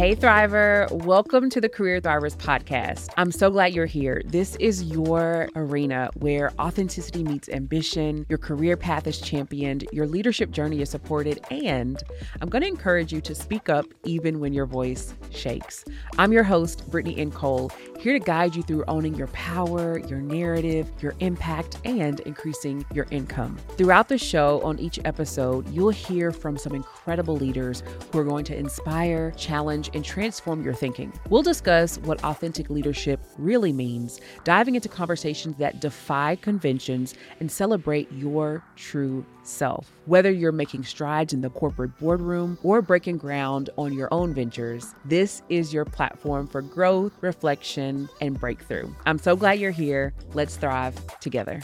Hey, 0.00 0.16
Thriver. 0.16 0.90
Welcome 1.04 1.50
to 1.50 1.60
the 1.60 1.68
Career 1.68 2.00
Thrivers 2.00 2.34
podcast. 2.34 3.10
I'm 3.18 3.30
so 3.30 3.50
glad 3.50 3.74
you're 3.74 3.84
here. 3.84 4.22
This 4.24 4.56
is 4.56 4.84
your 4.84 5.50
arena 5.54 6.08
where 6.14 6.52
authenticity 6.58 7.22
meets 7.22 7.50
ambition, 7.50 8.24
your 8.30 8.38
career 8.38 8.78
path 8.78 9.06
is 9.06 9.20
championed, 9.20 9.86
your 9.92 10.06
leadership 10.06 10.52
journey 10.52 10.80
is 10.80 10.88
supported, 10.88 11.44
and 11.50 12.02
I'm 12.40 12.48
going 12.48 12.62
to 12.62 12.68
encourage 12.68 13.12
you 13.12 13.20
to 13.20 13.34
speak 13.34 13.68
up 13.68 13.84
even 14.06 14.40
when 14.40 14.54
your 14.54 14.64
voice 14.64 15.12
shakes. 15.28 15.84
I'm 16.16 16.32
your 16.32 16.44
host, 16.44 16.90
Brittany 16.90 17.18
N. 17.18 17.30
Cole, 17.30 17.70
here 17.98 18.14
to 18.14 18.24
guide 18.24 18.56
you 18.56 18.62
through 18.62 18.84
owning 18.88 19.14
your 19.16 19.26
power, 19.26 19.98
your 19.98 20.22
narrative, 20.22 20.90
your 21.00 21.12
impact, 21.20 21.76
and 21.84 22.20
increasing 22.20 22.86
your 22.94 23.06
income. 23.10 23.58
Throughout 23.76 24.08
the 24.08 24.16
show, 24.16 24.62
on 24.62 24.78
each 24.78 24.98
episode, 25.04 25.68
you'll 25.68 25.90
hear 25.90 26.32
from 26.32 26.56
some 26.56 26.74
incredible 26.74 27.36
leaders 27.36 27.82
who 28.10 28.18
are 28.18 28.24
going 28.24 28.46
to 28.46 28.56
inspire, 28.56 29.32
challenge, 29.32 29.89
and 29.94 30.04
transform 30.04 30.62
your 30.62 30.74
thinking. 30.74 31.12
We'll 31.28 31.42
discuss 31.42 31.98
what 31.98 32.22
authentic 32.24 32.70
leadership 32.70 33.20
really 33.38 33.72
means, 33.72 34.20
diving 34.44 34.74
into 34.74 34.88
conversations 34.88 35.56
that 35.56 35.80
defy 35.80 36.36
conventions 36.36 37.14
and 37.40 37.50
celebrate 37.50 38.10
your 38.12 38.62
true 38.76 39.24
self. 39.42 39.90
Whether 40.06 40.30
you're 40.30 40.52
making 40.52 40.84
strides 40.84 41.32
in 41.32 41.40
the 41.40 41.50
corporate 41.50 41.96
boardroom 41.98 42.58
or 42.62 42.82
breaking 42.82 43.18
ground 43.18 43.70
on 43.76 43.92
your 43.92 44.08
own 44.12 44.34
ventures, 44.34 44.94
this 45.04 45.42
is 45.48 45.72
your 45.72 45.84
platform 45.84 46.46
for 46.46 46.62
growth, 46.62 47.12
reflection, 47.20 48.08
and 48.20 48.38
breakthrough. 48.38 48.92
I'm 49.06 49.18
so 49.18 49.36
glad 49.36 49.58
you're 49.58 49.70
here. 49.70 50.12
Let's 50.34 50.56
thrive 50.56 50.94
together. 51.20 51.60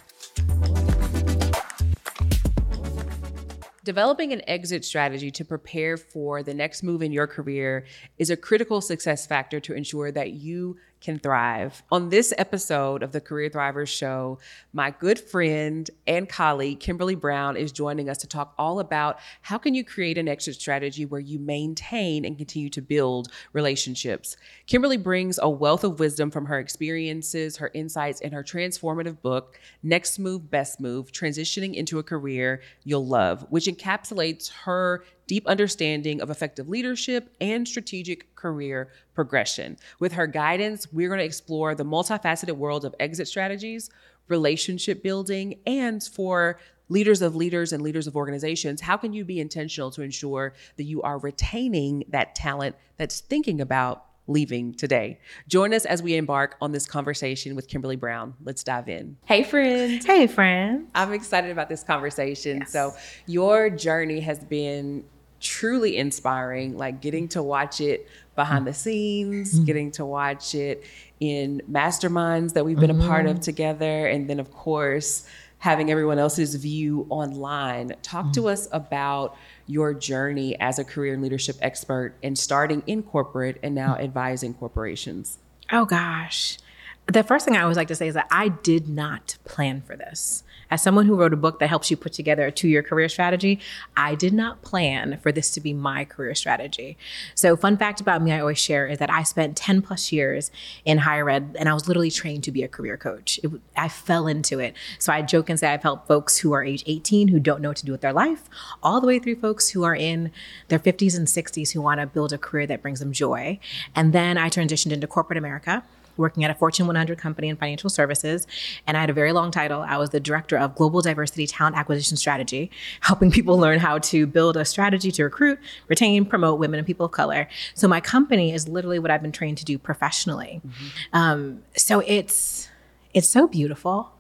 Developing 3.87 4.33
an 4.33 4.43
exit 4.49 4.85
strategy 4.85 5.31
to 5.31 5.45
prepare 5.45 5.97
for 5.97 6.43
the 6.43 6.53
next 6.53 6.83
move 6.83 7.03
in 7.03 7.13
your 7.13 7.29
career 7.29 7.85
is 8.19 8.31
a 8.31 8.37
critical 8.37 8.81
success 8.81 9.29
factor 9.29 9.61
to 9.61 9.75
ensure 9.75 10.11
that 10.11 10.33
you 10.33 10.77
can 11.07 11.19
thrive. 11.21 11.85
On 11.93 12.09
this 12.09 12.35
episode 12.37 13.05
of 13.05 13.13
the 13.13 13.21
Career 13.21 13.49
Thrivers 13.49 13.87
Show, 13.87 14.41
my 14.73 14.91
good 14.91 15.21
friend 15.21 15.89
and 16.05 16.29
colleague 16.29 16.81
Kimberly 16.81 17.15
Brown 17.15 17.57
is 17.57 17.71
joining 17.71 18.09
us 18.09 18.19
to 18.19 18.27
talk 18.27 18.55
all 18.59 18.81
about 18.81 19.21
how 19.43 19.57
can 19.57 19.73
you 19.73 19.85
create 19.85 20.19
an 20.19 20.27
exit 20.27 20.57
strategy 20.57 21.07
where 21.07 21.21
you 21.21 21.39
maintain 21.39 22.25
and 22.25 22.37
continue 22.37 22.69
to 22.71 22.83
build 22.83 23.29
relationships. 23.53 24.37
Kimberly 24.67 24.97
brings 24.97 25.39
a 25.41 25.49
wealth 25.49 25.85
of 25.85 26.01
wisdom 26.01 26.29
from 26.29 26.47
her 26.47 26.59
experiences, 26.59 27.57
her 27.59 27.71
insights, 27.73 28.21
and 28.21 28.35
her 28.35 28.43
transformative 28.43 29.23
book, 29.23 29.61
Next 29.85 30.19
Move, 30.19 30.51
Best 30.51 30.81
Move 30.81 31.13
Transitioning 31.13 31.75
into 31.75 32.01
a 32.01 32.03
Career 32.03 32.63
You'll 32.83 33.07
Love, 33.07 33.47
which 33.49 33.67
encapsulates 33.67 34.51
her 34.65 35.05
deep 35.27 35.47
understanding 35.47 36.21
of 36.21 36.31
effective 36.31 36.69
leadership 36.69 37.35
and 37.41 37.67
strategic 37.67 38.35
career 38.37 38.91
progression. 39.15 39.77
With 39.99 40.13
her 40.13 40.27
guidance, 40.27 40.93
we're 40.93 41.09
going 41.09 41.21
to 41.21 41.25
explore 41.25 41.75
the 41.75 41.85
multifaceted 41.85 42.57
world 42.57 42.85
of 42.85 42.95
exit 43.01 43.29
strategies, 43.29 43.91
relationship 44.29 45.03
building, 45.03 45.61
and 45.67 46.03
for 46.03 46.59
leaders 46.89 47.23
of 47.23 47.35
leaders 47.35 47.73
and 47.73 47.83
leaders 47.83 48.07
of 48.07 48.15
organizations, 48.17 48.81
how 48.81 48.97
can 48.97 49.13
you 49.13 49.25
be 49.25 49.41
intentional 49.41 49.91
to 49.91 50.03
ensure 50.03 50.55
that 50.77 50.85
you 50.85 51.03
are 51.03 51.19
retaining 51.19 52.05
that 52.09 52.35
talent 52.35 52.77
that's 52.97 53.21
thinking 53.21 53.61
about 53.61 54.05
leaving 54.29 54.75
today. 54.75 55.19
Join 55.49 55.73
us 55.73 55.85
as 55.85 56.03
we 56.03 56.17
embark 56.17 56.57
on 56.61 56.73
this 56.73 56.87
conversation 56.87 57.55
with 57.55 57.69
Kimberly 57.69 57.97
Brown. 57.97 58.35
Let's 58.43 58.65
dive 58.65 58.89
in. 58.89 59.17
Hey, 59.25 59.45
friend. 59.45 60.03
Hey, 60.03 60.27
friend. 60.27 60.89
I'm 60.95 61.13
excited 61.13 61.51
about 61.51 61.69
this 61.69 61.85
conversation. 61.85 62.59
Yes. 62.59 62.73
So, 62.73 62.95
your 63.27 63.71
journey 63.71 64.21
has 64.21 64.45
been 64.45 65.05
truly 65.41 65.97
inspiring, 65.97 66.77
like 66.77 67.01
getting 67.01 67.29
to 67.29 67.43
watch 67.43 67.81
it 67.81 68.09
behind 68.35 68.67
the 68.67 68.75
scenes, 68.75 69.55
mm-hmm. 69.55 69.65
getting 69.65 69.91
to 69.93 70.05
watch 70.05 70.55
it 70.55 70.85
in 71.21 71.63
masterminds 71.71 72.53
that 72.53 72.65
we've 72.65 72.79
been 72.79 72.91
mm-hmm. 72.91 73.01
a 73.01 73.09
part 73.09 73.27
of 73.27 73.37
mm-hmm. 73.37 73.43
together, 73.43 74.07
and 74.07 74.29
then, 74.29 74.39
of 74.39 74.53
course, 74.53 75.27
having 75.59 75.91
everyone 75.91 76.19
else's 76.19 76.55
view 76.55 77.07
online. 77.09 77.93
Talk 78.03 78.25
mm-hmm. 78.25 78.33
to 78.33 78.49
us 78.49 78.69
about 78.73 79.37
your 79.67 79.95
journey 79.95 80.59
as 80.61 80.79
a 80.79 80.85
career 80.85 81.15
and 81.15 81.23
leadership 81.23 81.57
expert 81.61 82.15
and 82.23 82.39
starting 82.39 82.83
in 82.87 83.03
corporate 83.03 83.59
and 83.63 83.75
now 83.75 83.97
advising 83.97 84.55
corporations? 84.55 85.39
Oh, 85.73 85.85
gosh. 85.85 86.59
The 87.07 87.23
first 87.23 87.45
thing 87.45 87.57
I 87.57 87.63
always 87.63 87.77
like 87.77 87.89
to 87.89 87.95
say 87.95 88.09
is 88.09 88.15
that 88.15 88.27
I 88.33 88.49
did 88.49 88.89
not 88.89 89.37
plan 89.45 89.81
for 89.81 89.97
this. 89.97 90.43
As 90.73 90.83
someone 90.83 91.07
who 91.07 91.15
wrote 91.15 91.33
a 91.33 91.37
book 91.37 91.61
that 91.61 91.69
helps 91.69 91.89
you 91.89 91.97
put 91.97 92.13
together 92.13 92.45
a 92.47 92.51
two 92.51 92.67
year 92.67 92.83
career 92.83 93.09
strategy, 93.09 93.61
I 93.97 94.17
did 94.17 94.33
not 94.33 94.63
plan 94.63 95.21
for 95.23 95.31
this 95.31 95.51
to 95.53 95.61
be 95.61 95.73
my 95.73 96.05
career 96.05 96.35
strategy. 96.35 96.99
So, 97.37 97.57
fun 97.57 97.77
fact 97.77 98.01
about 98.01 98.23
me 98.23 98.33
I 98.33 98.41
always 98.41 98.59
share 98.59 98.89
is 98.89 98.99
that 98.99 99.09
I 99.09 99.23
spent 99.23 99.57
10 99.57 99.83
plus 99.83 100.11
years 100.11 100.51
in 100.85 100.99
higher 100.99 101.31
ed 101.31 101.55
and 101.57 101.69
I 101.69 101.75
was 101.75 101.87
literally 101.87 102.11
trained 102.11 102.43
to 102.45 102.51
be 102.51 102.65
a 102.65 102.69
career 102.69 102.97
coach. 102.97 103.39
It, 103.45 103.53
I 103.77 103.89
fell 103.89 104.27
into 104.27 104.59
it. 104.59 104.75
So, 104.99 105.13
I 105.13 105.23
joke 105.23 105.49
and 105.49 105.61
say 105.61 105.73
I've 105.73 105.85
helped 105.85 106.09
folks 106.09 106.39
who 106.39 106.53
are 106.53 106.65
age 106.65 106.83
18 106.87 107.29
who 107.29 107.39
don't 107.39 107.63
know 107.63 107.69
what 107.69 107.77
to 107.77 107.87
do 107.87 107.93
with 107.93 108.01
their 108.01 108.13
life, 108.13 108.51
all 108.83 109.01
the 109.01 109.07
way 109.07 109.21
through 109.21 109.37
folks 109.37 109.71
who 109.71 109.85
are 109.85 109.95
in 109.95 110.33
their 110.67 110.81
50s 110.81 111.17
and 111.17 111.29
60s 111.29 111.71
who 111.71 111.81
want 111.81 112.01
to 112.01 112.09
build 112.09 112.33
a 112.33 112.39
career 112.39 112.67
that 112.67 112.83
brings 112.83 112.99
them 112.99 113.13
joy. 113.13 113.61
And 113.95 114.13
then 114.13 114.37
I 114.37 114.51
transitioned 114.51 114.91
into 114.91 115.07
corporate 115.07 115.39
America 115.39 115.85
working 116.17 116.45
at 116.45 116.51
a 116.51 116.55
Fortune 116.55 116.87
100 116.87 117.19
company 117.19 117.49
in 117.49 117.57
financial 117.57 117.91
services. 117.91 118.47
And 118.87 118.97
I 118.97 119.01
had 119.01 119.11
a 119.11 119.13
very 119.13 119.33
long 119.33 119.51
title. 119.51 119.83
I 119.83 119.97
was 119.99 120.11
the 120.11 120.21
director 120.21 120.59
of 120.59 120.75
global 120.75 121.01
diversity 121.01 121.47
talent 121.47 121.77
acquisition 121.77 122.17
strategy, 122.17 122.71
helping 123.01 123.31
people 123.31 123.59
learn 123.59 123.79
how 123.79 123.99
to 123.99 124.27
build 124.27 124.57
a 124.57 124.65
strategy 124.65 125.11
to 125.13 125.25
recruit, 125.25 125.59
retain, 125.89 126.25
promote 126.25 126.59
women 126.59 126.79
and 126.79 126.87
people 126.87 127.07
of 127.07 127.13
color. 127.13 127.49
So 127.75 127.89
my 127.89 128.01
company 128.01 128.53
is 128.53 128.69
literally 128.69 128.99
what 128.99 129.11
I've 129.11 129.23
been 129.23 129.33
trained 129.33 129.59
to 129.59 129.65
do 129.65 129.79
professionally. 129.79 130.61
Mm-hmm. 130.67 131.17
Um, 131.17 131.63
so 131.77 132.01
it's 132.01 132.69
it's 133.15 133.29
so 133.29 133.49
beautiful 133.49 134.13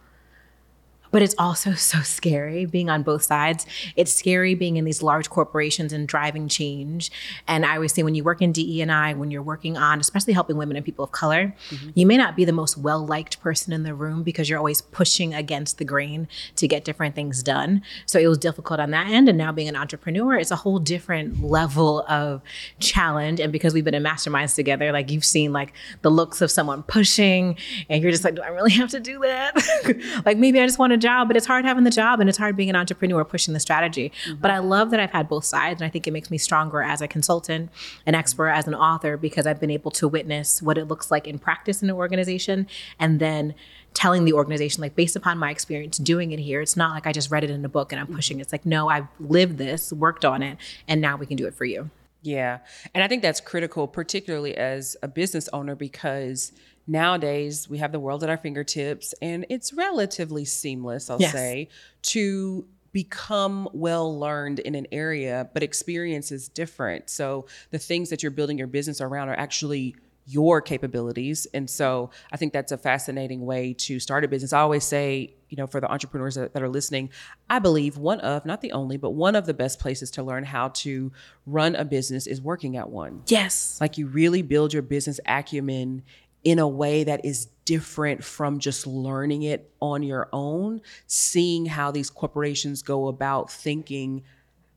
but 1.11 1.23
it's 1.23 1.35
also 1.39 1.73
so 1.75 2.01
scary 2.01 2.67
being 2.67 2.91
on 2.91 3.03
both 3.03 3.23
sides. 3.23 3.67
It's 3.97 4.13
scary 4.13 4.55
being 4.55 4.77
in 4.77 4.85
these 4.85 5.03
large 5.03 5.31
corporations 5.31 5.93
and 5.93 6.07
driving 6.07 6.49
change. 6.49 7.11
And 7.47 7.65
I 7.65 7.75
always 7.75 7.93
say 7.93 8.03
when 8.03 8.15
you 8.15 8.25
work 8.25 8.43
in 8.43 8.53
DE 8.53 8.81
and 8.81 8.93
I, 8.93 9.15
when 9.15 9.31
you're 9.31 9.43
working 9.43 9.77
on, 9.77 10.01
especially 10.01 10.33
helping 10.33 10.57
women 10.57 10.77
and 10.77 10.85
people 10.85 11.05
of 11.05 11.13
color, 11.13 11.55
mm-hmm. 11.71 11.91
you 11.95 12.07
may 12.07 12.17
not 12.17 12.37
be 12.37 12.45
the 12.45 12.53
most 12.53 12.77
well-liked 12.77 13.41
person 13.41 13.73
in 13.73 13.83
the 13.83 13.95
room 13.95 14.23
because 14.23 14.49
you're 14.49 14.59
always 14.59 14.81
pushing 14.81 15.35
against 15.35 15.79
the 15.79 15.85
grain 15.85 16.29
to 16.57 16.69
get 16.69 16.85
different 16.85 17.15
things 17.15 17.43
done. 17.43 17.83
So 18.07 18.19
it 18.19 18.27
was 18.27 18.39
difficult 18.39 18.81
on 18.81 18.91
that 18.91 19.09
end. 19.09 19.29
And 19.29 19.39
now 19.39 19.53
being 19.53 19.69
an 19.69 19.77
entrepreneur, 19.77 20.35
it's 20.35 20.51
a 20.51 20.57
whole 20.57 20.79
different 20.79 21.43
level 21.43 22.05
of 22.09 22.43
challenge. 22.79 23.41
And 23.41 23.53
because 23.53 23.75
we've 23.75 23.85
been 23.85 23.95
in 23.95 24.03
masterminds 24.03 24.55
together, 24.55 24.93
like 24.93 25.11
you've 25.11 25.25
seen 25.25 25.53
like 25.53 25.73
the 26.03 26.11
looks 26.11 26.41
of 26.41 26.51
someone 26.51 26.83
pushing 26.83 27.57
and 27.89 28.03
you're 28.03 28.13
just 28.13 28.25
like, 28.25 28.35
do 28.35 28.43
I 28.43 28.49
really 28.49 28.73
have 28.73 28.91
to 28.91 29.01
do 29.01 29.19
that? 29.21 30.23
like 30.27 30.39
maybe 30.39 30.61
I 30.61 30.67
just 30.67 30.79
want 30.79 30.93
to 30.93 30.97
job, 31.07 31.29
but 31.29 31.37
it's 31.37 31.47
hard 31.47 31.65
having 31.65 31.85
the 31.85 31.91
job 31.91 32.21
and 32.21 32.29
it's 32.29 32.39
hard 32.39 32.57
being 32.57 32.71
an 32.71 32.77
entrepreneur 32.77 33.25
pushing 33.25 33.55
the 33.55 33.61
strategy. 33.61 34.11
Mm-hmm. 34.11 34.41
But 34.41 34.51
I 34.51 34.59
love 34.59 34.91
that 34.91 35.01
I've 35.01 35.13
had 35.13 35.29
both 35.29 35.45
sides. 35.45 35.81
And 35.81 35.87
I 35.87 35.91
think 35.91 36.07
it 36.07 36.13
makes 36.13 36.31
me 36.31 36.39
stronger 36.39 36.83
as 36.83 37.01
a 37.01 37.09
consultant, 37.09 37.71
an 38.07 38.15
expert, 38.15 38.49
as 38.49 38.67
an 38.67 38.75
author, 38.75 39.17
because 39.17 39.47
I've 39.47 39.61
been 39.61 39.71
able 39.71 39.91
to 39.93 40.09
witness 40.09 40.61
what 40.61 40.77
it 40.79 40.87
looks 40.87 41.11
like 41.11 41.27
in 41.27 41.39
practice 41.39 41.83
in 41.83 41.89
an 41.91 41.97
organization 41.97 42.67
and 42.99 43.21
then 43.21 43.55
telling 43.95 44.27
the 44.27 44.33
organization 44.35 44.83
like 44.83 44.95
based 44.95 45.17
upon 45.17 45.39
my 45.39 45.51
experience 45.51 45.97
doing 45.97 46.31
it 46.31 46.39
here 46.39 46.61
it's 46.61 46.77
not 46.77 46.93
like 46.93 47.07
i 47.07 47.13
just 47.13 47.31
read 47.31 47.43
it 47.43 47.49
in 47.49 47.65
a 47.65 47.69
book 47.69 47.93
and 47.93 47.99
i'm 47.99 48.07
mm-hmm. 48.07 48.17
pushing 48.17 48.41
it's 48.41 48.53
like 48.53 48.67
no 48.67 48.91
i've 48.91 49.07
lived 49.19 49.57
this 49.57 49.91
worked 49.91 50.23
on 50.23 50.43
it 50.43 50.59
and 50.87 51.01
now 51.01 51.17
we 51.17 51.25
can 51.25 51.35
do 51.35 51.47
it 51.47 51.55
for 51.55 51.65
you 51.65 51.89
yeah 52.21 52.59
and 52.93 53.03
i 53.03 53.09
think 53.09 53.23
that's 53.23 53.41
critical 53.41 53.89
particularly 53.89 54.55
as 54.55 54.99
a 55.03 55.09
business 55.09 55.49
owner 55.51 55.75
because 55.75 56.53
nowadays 56.87 57.69
we 57.69 57.79
have 57.79 57.93
the 57.93 58.01
world 58.01 58.23
at 58.23 58.31
our 58.31 58.37
fingertips 58.37 59.15
and 59.21 59.47
it's 59.49 59.73
relatively 59.73 60.45
seamless, 60.45 61.11
I'll 61.11 61.21
yes. 61.21 61.33
say, 61.33 61.69
to 62.03 62.67
become 62.93 63.69
well 63.75 64.19
learned 64.19 64.59
in 64.61 64.75
an 64.75 64.87
area, 64.91 65.51
but 65.53 65.63
experience 65.63 66.33
is 66.33 66.49
different. 66.49 67.11
So 67.11 67.47
the 67.71 67.79
things 67.79 68.09
that 68.09 68.23
you're 68.23 68.31
building 68.31 68.57
your 68.57 68.69
business 68.69 69.01
around 69.01 69.29
are 69.29 69.39
actually 69.39 69.97
your 70.27 70.61
capabilities. 70.61 71.47
And 71.55 71.71
so 71.71 72.11
I 72.33 72.37
think 72.37 72.53
that's 72.53 72.73
a 72.73 72.79
fascinating 72.79 73.47
way 73.47 73.75
to 73.75 74.01
start 74.01 74.25
a 74.25 74.29
business. 74.29 74.53
I 74.53 74.61
always 74.61 74.83
say, 74.83 75.35
you 75.49 75.57
know, 75.57 75.69
for 75.69 75.81
the 75.81 75.91
entrepreneurs 75.91 76.35
that, 76.35 76.53
that, 76.53 76.63
are 76.63 76.69
listening, 76.69 77.11
I 77.49 77.61
believe 77.61 77.97
one 77.97 78.21
of, 78.21 78.45
not 78.45 78.61
the 78.61 78.73
only, 78.73 78.97
but 78.97 79.11
one 79.11 79.37
of 79.37 79.47
the 79.47 79.55
best 79.55 79.79
places 79.79 80.11
to 80.13 80.25
learn 80.25 80.43
how 80.43 80.69
to 80.69 81.13
run 81.47 81.77
a 81.77 81.85
business 81.85 82.27
is 82.27 82.41
working 82.41 82.77
at 82.77 82.91
one. 82.91 83.23
Yes. 83.29 83.79
Like 83.81 83.99
you 83.99 84.09
really 84.09 84.43
build 84.43 84.73
your 84.73 84.83
business 84.83 85.21
acumen 85.27 86.03
in 86.47 86.61
a 86.61 86.69
way 86.69 87.03
that 87.03 87.25
is 87.25 87.47
different 87.65 88.23
from 88.23 88.61
just 88.61 88.87
learning 88.87 89.43
it 89.43 89.69
on 89.81 90.05
your 90.05 90.29
own, 90.33 90.81
seeing 91.09 91.67
how 91.67 91.91
these 91.91 92.09
corporations 92.09 92.83
go 92.83 93.09
about 93.09 93.51
thinking 93.51 94.23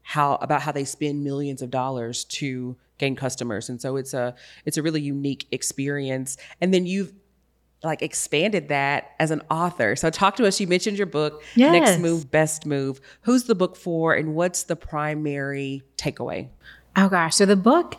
how 0.01 0.37
about 0.37 0.63
how 0.63 0.71
they 0.71 0.83
spend 0.83 1.23
millions 1.23 1.61
of 1.61 1.69
dollars 1.69 2.25
to 2.25 2.75
gain 2.97 3.15
customers. 3.15 3.69
And 3.69 3.79
so 3.79 3.97
it's 3.97 4.15
a 4.15 4.33
it's 4.65 4.77
a 4.77 4.81
really 4.81 4.99
unique 4.99 5.45
experience. 5.51 6.37
And 6.59 6.73
then 6.73 6.87
you've 6.87 7.13
like 7.83 8.01
expanded 8.01 8.69
that 8.69 9.11
as 9.19 9.29
an 9.29 9.43
author. 9.51 9.95
So 9.95 10.09
talk 10.09 10.35
to 10.37 10.47
us. 10.47 10.59
You 10.59 10.65
mentioned 10.65 10.97
your 10.97 11.05
book, 11.05 11.43
yes. 11.53 11.71
Next 11.71 11.99
Move, 11.99 12.31
Best 12.31 12.65
Move. 12.65 12.99
Who's 13.21 13.43
the 13.43 13.53
book 13.53 13.75
for 13.75 14.15
and 14.15 14.33
what's 14.33 14.63
the 14.63 14.75
primary 14.75 15.83
takeaway? 15.97 16.49
Oh 16.95 17.09
gosh. 17.09 17.35
So 17.35 17.45
the 17.45 17.55
book 17.55 17.95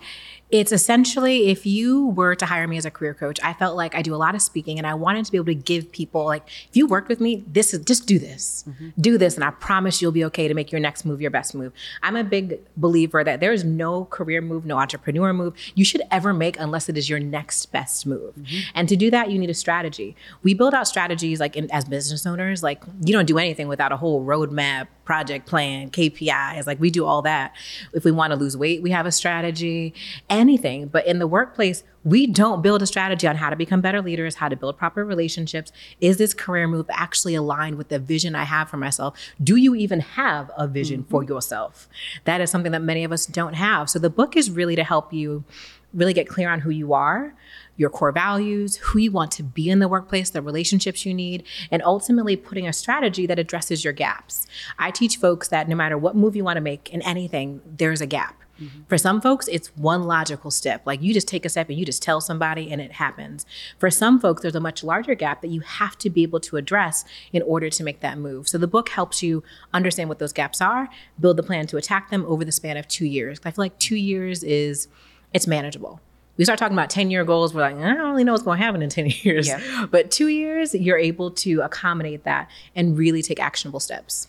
It's 0.51 0.73
essentially 0.73 1.49
if 1.49 1.67
you 1.67 2.09
were 2.09 2.35
to 2.35 2.47
hire 2.47 2.67
me 2.67 2.77
as 2.77 2.85
a 2.85 2.91
career 2.91 3.15
coach, 3.15 3.39
I 3.43 3.53
felt 3.53 3.77
like 3.77 3.95
I 3.95 4.03
do 4.03 4.15
a 4.15 4.17
lot 4.17 4.35
of 4.35 4.43
speaking 4.43 4.79
and 4.79 4.87
I 4.87 4.95
wanted 4.95 5.25
to 5.27 5.33
be 5.33 5.39
able 5.39 5.47
to 5.47 5.55
give 5.55 5.93
people 5.93 6.25
like 6.25 6.49
if 6.69 6.77
you 6.77 6.87
work 6.87 7.09
with 7.09 7.21
me, 7.21 7.45
this 7.47 7.75
is 7.75 7.85
just 7.85 8.07
do 8.07 8.19
this. 8.19 8.65
Mm-hmm. 8.69 8.89
Do 9.01 9.19
this 9.19 9.35
and 9.35 9.45
I 9.45 9.51
promise 9.51 10.01
you'll 10.01 10.13
be 10.13 10.25
okay 10.27 10.49
to 10.49 10.55
make 10.55 10.73
your 10.73 10.81
next 10.81 11.05
move 11.05 11.21
your 11.21 11.31
best 11.31 11.55
move. 11.55 11.73
I'm 12.03 12.17
a 12.17 12.25
big 12.25 12.61
believer 12.77 13.23
that 13.25 13.41
there 13.41 13.53
is 13.53 13.65
no 13.65 14.07
career 14.07 14.41
move, 14.41 14.65
no 14.65 14.79
entrepreneur 14.79 15.33
move 15.33 15.55
you 15.75 15.85
should 15.85 16.03
ever 16.11 16.33
make 16.33 16.59
unless 16.59 16.89
it 16.89 16.97
is 16.97 17.09
your 17.09 17.21
next 17.21 17.67
best 17.67 18.07
move. 18.07 18.35
Mm-hmm. 18.35 18.59
And 18.75 18.89
to 18.89 18.97
do 18.97 19.11
that, 19.11 19.31
you 19.31 19.39
need 19.39 19.51
a 19.51 19.55
strategy. 19.55 20.17
We 20.43 20.55
build 20.55 20.75
out 20.75 20.89
strategies 20.89 21.41
like 21.41 21.57
in, 21.57 21.71
as 21.71 21.85
business 21.85 22.27
owners, 22.27 22.63
like 22.63 22.83
you 23.05 23.13
don't 23.13 23.27
do 23.27 23.39
anything 23.39 23.69
without 23.69 23.93
a 23.93 23.97
whole 23.97 24.25
roadmap, 24.25 24.89
project 25.11 25.45
plan, 25.45 25.91
KPIs. 25.91 26.69
Like 26.69 26.79
we 26.79 26.89
do 26.89 27.05
all 27.05 27.23
that. 27.23 27.53
If 27.93 28.05
we 28.05 28.13
want 28.13 28.33
to 28.33 28.37
lose 28.37 28.57
weight, 28.57 28.81
we 28.81 28.93
have 28.93 29.07
a 29.07 29.11
strategy. 29.11 29.93
And 30.29 30.40
anything. 30.41 30.89
But 30.89 31.07
in 31.07 31.19
the 31.19 31.27
workplace, 31.27 31.85
we 32.03 32.27
don't 32.27 32.63
build 32.63 32.81
a 32.81 32.87
strategy 32.87 33.27
on 33.27 33.37
how 33.37 33.51
to 33.51 33.57
become 33.57 33.83
better 33.83 34.01
leaders, 34.01 34.37
how 34.37 34.49
to 34.49 34.57
build 34.57 34.79
proper 34.79 35.05
relationships. 35.05 35.71
Is 36.01 36.17
this 36.17 36.33
career 36.33 36.67
move 36.67 36.87
actually 36.91 37.35
aligned 37.35 37.77
with 37.77 37.89
the 37.89 37.99
vision 37.99 38.35
I 38.35 38.45
have 38.45 38.71
for 38.71 38.79
myself? 38.79 39.19
Do 39.43 39.57
you 39.57 39.75
even 39.75 40.01
have 40.01 40.51
a 40.57 40.67
vision 40.67 41.03
mm-hmm. 41.03 41.11
for 41.11 41.23
yourself? 41.23 41.89
That 42.25 42.41
is 42.41 42.51
something 42.51 42.73
that 42.73 42.83
many 42.83 43.05
of 43.05 43.13
us 43.13 43.27
don't 43.27 43.55
have. 43.55 43.91
So 43.91 43.99
the 43.99 44.11
book 44.11 44.37
is 44.37 44.51
really 44.51 44.77
to 44.77 44.85
help 44.85 45.13
you 45.13 45.45
really 45.93 46.15
get 46.15 46.29
clear 46.29 46.49
on 46.49 46.61
who 46.61 46.71
you 46.71 46.93
are, 46.93 47.35
your 47.77 47.91
core 47.91 48.13
values, 48.13 48.77
who 48.77 48.99
you 48.99 49.11
want 49.11 49.33
to 49.33 49.43
be 49.43 49.69
in 49.69 49.81
the 49.81 49.89
workplace, 49.89 50.31
the 50.31 50.43
relationships 50.43 51.05
you 51.05 51.13
need, 51.13 51.43
and 51.71 51.83
ultimately 51.83 52.37
putting 52.37 52.67
a 52.67 52.73
strategy 52.73 53.27
that 53.27 53.39
addresses 53.39 53.85
your 53.85 53.93
gaps. 53.93 54.47
I 54.79 54.91
teach 54.91 55.17
folks 55.17 55.49
that 55.49 55.69
no 55.69 55.77
matter 55.77 55.99
what 55.99 56.15
move 56.17 56.37
you 56.37 56.45
want 56.45 56.57
to 56.57 56.63
make 56.63 56.91
in 56.93 57.03
anything, 57.03 57.61
there's 57.67 58.01
a 58.01 58.07
gap. 58.07 58.40
Mm-hmm. 58.61 58.83
For 58.89 58.99
some 58.99 59.21
folks, 59.21 59.49
it's 59.49 59.69
one 59.77 60.05
logical 60.05 60.51
step. 60.51 60.83
Like 60.85 61.03
you 61.03 61.15
just 61.15 61.29
take 61.29 61.45
a 61.45 61.49
step 61.49 61.69
and 61.69 61.79
you 61.79 61.85
just 61.85 62.03
tell 62.03 62.21
somebody 62.21 62.71
and 62.71 62.81
it 62.81 62.93
happens. 62.93 63.47
For 63.79 63.91
some 63.91 64.21
folks, 64.21 64.43
there's 64.43 64.55
a 64.55 64.61
much 64.61 64.85
larger 64.85 65.15
gap 65.15 65.43
that 65.43 65.49
you 65.49 65.61
have 65.61 65.97
to 65.99 66.11
be 66.11 66.23
able 66.23 66.41
to 66.41 66.57
address 66.57 67.05
in 67.33 67.43
order 67.43 67.71
to 67.71 67.85
make 67.85 68.01
that 68.01 68.19
move. 68.19 68.49
So 68.49 68.59
the 68.59 68.67
book 68.67 68.91
helps 68.91 69.23
you 69.23 69.43
understand 69.73 70.09
what 70.09 70.19
those 70.19 70.33
gaps 70.33 70.61
are, 70.61 70.89
build 71.19 71.37
the 71.37 71.43
plan 71.43 71.67
to 71.69 71.77
attack 71.77 72.11
them 72.11 72.25
over 72.27 72.45
the 72.45 72.53
span 72.53 72.77
of 72.77 72.87
two 72.89 73.07
years. 73.07 73.41
I 73.45 73.51
feel 73.51 73.65
like 73.65 73.79
two 73.79 73.97
years 73.97 74.43
is 74.43 74.89
it's 75.33 75.47
manageable 75.47 76.01
we 76.41 76.45
start 76.45 76.59
talking 76.59 76.75
about 76.75 76.89
10 76.89 77.11
year 77.11 77.23
goals 77.23 77.53
we're 77.53 77.61
like 77.61 77.77
i 77.77 77.95
don't 77.95 78.11
really 78.11 78.25
know 78.25 78.33
what's 78.33 78.43
going 78.43 78.59
to 78.59 78.65
happen 78.65 78.81
in 78.81 78.89
10 78.89 79.07
years 79.23 79.47
yeah. 79.47 79.87
but 79.91 80.11
two 80.11 80.29
years 80.29 80.75
you're 80.75 80.99
able 80.99 81.31
to 81.31 81.61
accommodate 81.61 82.25
that 82.25 82.49
and 82.75 82.97
really 82.97 83.21
take 83.23 83.39
actionable 83.39 83.79
steps 83.79 84.27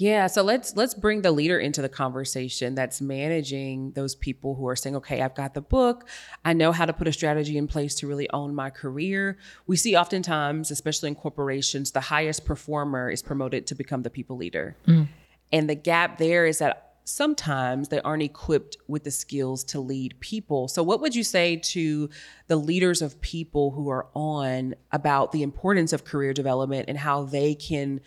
yeah, 0.00 0.28
so 0.28 0.40
let's 0.40 0.74
let's 0.76 0.94
bring 0.94 1.20
the 1.20 1.30
leader 1.30 1.58
into 1.58 1.82
the 1.82 1.88
conversation 1.88 2.74
that's 2.74 3.02
managing 3.02 3.92
those 3.92 4.14
people 4.14 4.54
who 4.54 4.66
are 4.66 4.74
saying, 4.74 4.96
"Okay, 4.96 5.20
I've 5.20 5.34
got 5.34 5.52
the 5.52 5.60
book. 5.60 6.08
I 6.42 6.54
know 6.54 6.72
how 6.72 6.86
to 6.86 6.94
put 6.94 7.06
a 7.06 7.12
strategy 7.12 7.58
in 7.58 7.66
place 7.66 7.94
to 7.96 8.06
really 8.06 8.28
own 8.30 8.54
my 8.54 8.70
career." 8.70 9.36
We 9.66 9.76
see 9.76 9.94
oftentimes, 9.96 10.70
especially 10.70 11.08
in 11.08 11.16
corporations, 11.16 11.90
the 11.90 12.00
highest 12.00 12.46
performer 12.46 13.10
is 13.10 13.22
promoted 13.22 13.66
to 13.66 13.74
become 13.74 14.02
the 14.02 14.08
people 14.08 14.38
leader. 14.38 14.74
Mm. 14.86 15.08
And 15.52 15.68
the 15.68 15.74
gap 15.74 16.16
there 16.16 16.46
is 16.46 16.60
that 16.60 16.94
sometimes 17.04 17.88
they 17.88 18.00
aren't 18.00 18.22
equipped 18.22 18.78
with 18.88 19.04
the 19.04 19.10
skills 19.10 19.64
to 19.64 19.80
lead 19.80 20.18
people. 20.20 20.68
So, 20.68 20.82
what 20.82 21.02
would 21.02 21.14
you 21.14 21.24
say 21.24 21.56
to 21.56 22.08
the 22.46 22.56
leaders 22.56 23.02
of 23.02 23.20
people 23.20 23.72
who 23.72 23.90
are 23.90 24.06
on 24.14 24.74
about 24.92 25.32
the 25.32 25.42
importance 25.42 25.92
of 25.92 26.04
career 26.04 26.32
development 26.32 26.86
and 26.88 26.96
how 26.96 27.24
they 27.24 27.54
can 27.54 28.00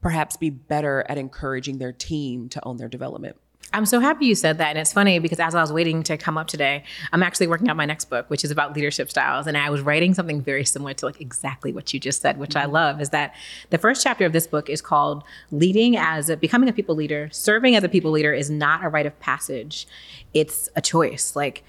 perhaps 0.00 0.36
be 0.36 0.50
better 0.50 1.04
at 1.08 1.18
encouraging 1.18 1.78
their 1.78 1.92
team 1.92 2.48
to 2.48 2.64
own 2.64 2.76
their 2.76 2.88
development. 2.88 3.36
I'm 3.72 3.86
so 3.86 4.00
happy 4.00 4.26
you 4.26 4.34
said 4.34 4.58
that. 4.58 4.70
And 4.70 4.78
it's 4.78 4.92
funny 4.92 5.20
because 5.20 5.38
as 5.38 5.54
I 5.54 5.60
was 5.60 5.72
waiting 5.72 6.02
to 6.04 6.16
come 6.16 6.36
up 6.36 6.48
today, 6.48 6.82
I'm 7.12 7.22
actually 7.22 7.46
working 7.46 7.70
on 7.70 7.76
my 7.76 7.84
next 7.84 8.06
book, 8.06 8.28
which 8.28 8.42
is 8.42 8.50
about 8.50 8.74
leadership 8.74 9.10
styles. 9.10 9.46
And 9.46 9.56
I 9.56 9.70
was 9.70 9.80
writing 9.80 10.12
something 10.12 10.42
very 10.42 10.64
similar 10.64 10.92
to 10.94 11.06
like 11.06 11.20
exactly 11.20 11.72
what 11.72 11.94
you 11.94 12.00
just 12.00 12.20
said, 12.20 12.38
which 12.38 12.50
mm-hmm. 12.50 12.68
I 12.68 12.72
love, 12.72 13.00
is 13.00 13.10
that 13.10 13.34
the 13.70 13.78
first 13.78 14.02
chapter 14.02 14.24
of 14.26 14.32
this 14.32 14.46
book 14.46 14.68
is 14.68 14.80
called 14.80 15.22
Leading 15.52 15.96
as 15.96 16.28
a 16.28 16.36
Becoming 16.36 16.68
a 16.68 16.72
People 16.72 16.96
Leader. 16.96 17.28
Serving 17.30 17.76
as 17.76 17.84
a 17.84 17.88
people 17.88 18.10
leader 18.10 18.32
is 18.32 18.50
not 18.50 18.84
a 18.84 18.88
rite 18.88 19.06
of 19.06 19.18
passage. 19.20 19.86
It's 20.34 20.68
a 20.74 20.80
choice. 20.80 21.36
Like 21.36 21.62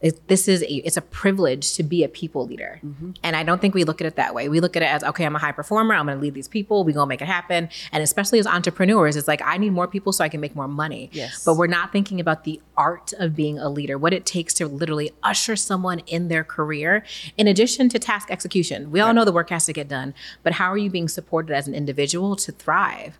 it, 0.00 0.28
this 0.28 0.48
is 0.48 0.62
a, 0.62 0.74
it's 0.86 0.96
a 0.96 1.02
privilege 1.02 1.74
to 1.74 1.82
be 1.82 2.04
a 2.04 2.08
people 2.08 2.46
leader. 2.46 2.80
Mm-hmm. 2.84 3.12
and 3.22 3.34
i 3.36 3.42
don't 3.42 3.60
think 3.60 3.74
we 3.74 3.84
look 3.84 4.00
at 4.00 4.06
it 4.06 4.16
that 4.16 4.34
way. 4.34 4.48
We 4.48 4.60
look 4.60 4.76
at 4.76 4.82
it 4.82 4.86
as 4.86 5.02
okay 5.04 5.24
i'm 5.24 5.36
a 5.36 5.38
high 5.38 5.52
performer. 5.52 5.94
I'm 5.94 6.06
going 6.06 6.18
to 6.18 6.22
lead 6.22 6.34
these 6.34 6.48
people. 6.48 6.84
We're 6.84 6.92
going 6.92 7.06
to 7.06 7.08
make 7.08 7.22
it 7.22 7.28
happen. 7.28 7.68
And 7.92 8.02
especially 8.02 8.38
as 8.38 8.46
entrepreneurs 8.46 9.16
it's 9.16 9.28
like 9.28 9.42
i 9.44 9.56
need 9.56 9.70
more 9.70 9.88
people 9.88 10.12
so 10.12 10.24
i 10.24 10.28
can 10.28 10.40
make 10.40 10.54
more 10.54 10.68
money. 10.68 11.10
Yes. 11.12 11.44
but 11.44 11.54
we're 11.54 11.66
not 11.66 11.92
thinking 11.92 12.20
about 12.20 12.44
the 12.44 12.60
art 12.76 13.12
of 13.18 13.34
being 13.34 13.58
a 13.58 13.68
leader 13.68 13.98
what 13.98 14.12
it 14.12 14.26
takes 14.26 14.52
to 14.54 14.66
literally 14.66 15.10
usher 15.22 15.56
someone 15.56 16.00
in 16.00 16.28
their 16.28 16.44
career 16.44 17.04
in 17.36 17.46
addition 17.46 17.88
to 17.88 17.98
task 17.98 18.30
execution. 18.30 18.90
We 18.90 19.00
all 19.00 19.14
know 19.14 19.24
the 19.24 19.32
work 19.32 19.50
has 19.50 19.66
to 19.66 19.72
get 19.72 19.88
done 19.88 20.14
but 20.42 20.54
how 20.54 20.70
are 20.72 20.78
you 20.78 20.90
being 20.90 21.08
supported 21.08 21.54
as 21.54 21.66
an 21.68 21.74
individual 21.74 22.36
to 22.36 22.52
thrive? 22.52 23.18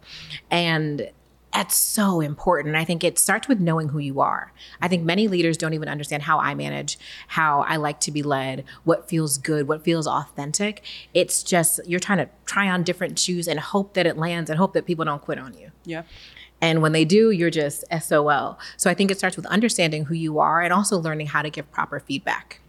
And 0.50 1.10
that's 1.56 1.74
so 1.74 2.20
important. 2.20 2.76
I 2.76 2.84
think 2.84 3.02
it 3.02 3.18
starts 3.18 3.48
with 3.48 3.60
knowing 3.60 3.88
who 3.88 3.98
you 3.98 4.20
are. 4.20 4.52
I 4.82 4.88
think 4.88 5.04
many 5.04 5.26
leaders 5.26 5.56
don't 5.56 5.72
even 5.72 5.88
understand 5.88 6.24
how 6.24 6.38
I 6.38 6.54
manage, 6.54 6.98
how 7.28 7.62
I 7.62 7.76
like 7.76 7.98
to 8.00 8.10
be 8.10 8.22
led, 8.22 8.62
what 8.84 9.08
feels 9.08 9.38
good, 9.38 9.66
what 9.66 9.82
feels 9.82 10.06
authentic. 10.06 10.84
It's 11.14 11.42
just 11.42 11.80
you're 11.86 11.98
trying 11.98 12.18
to 12.18 12.28
try 12.44 12.68
on 12.68 12.82
different 12.82 13.18
shoes 13.18 13.48
and 13.48 13.58
hope 13.58 13.94
that 13.94 14.06
it 14.06 14.18
lands 14.18 14.50
and 14.50 14.58
hope 14.58 14.74
that 14.74 14.84
people 14.84 15.06
don't 15.06 15.22
quit 15.22 15.38
on 15.38 15.54
you. 15.54 15.70
Yeah. 15.86 16.02
And 16.60 16.82
when 16.82 16.92
they 16.92 17.06
do, 17.06 17.30
you're 17.30 17.48
just 17.48 17.84
SOL. 18.02 18.58
So 18.76 18.90
I 18.90 18.94
think 18.94 19.10
it 19.10 19.16
starts 19.16 19.36
with 19.36 19.46
understanding 19.46 20.04
who 20.04 20.14
you 20.14 20.38
are 20.38 20.60
and 20.60 20.74
also 20.74 20.98
learning 20.98 21.28
how 21.28 21.40
to 21.40 21.48
give 21.48 21.72
proper 21.72 22.00
feedback 22.00 22.60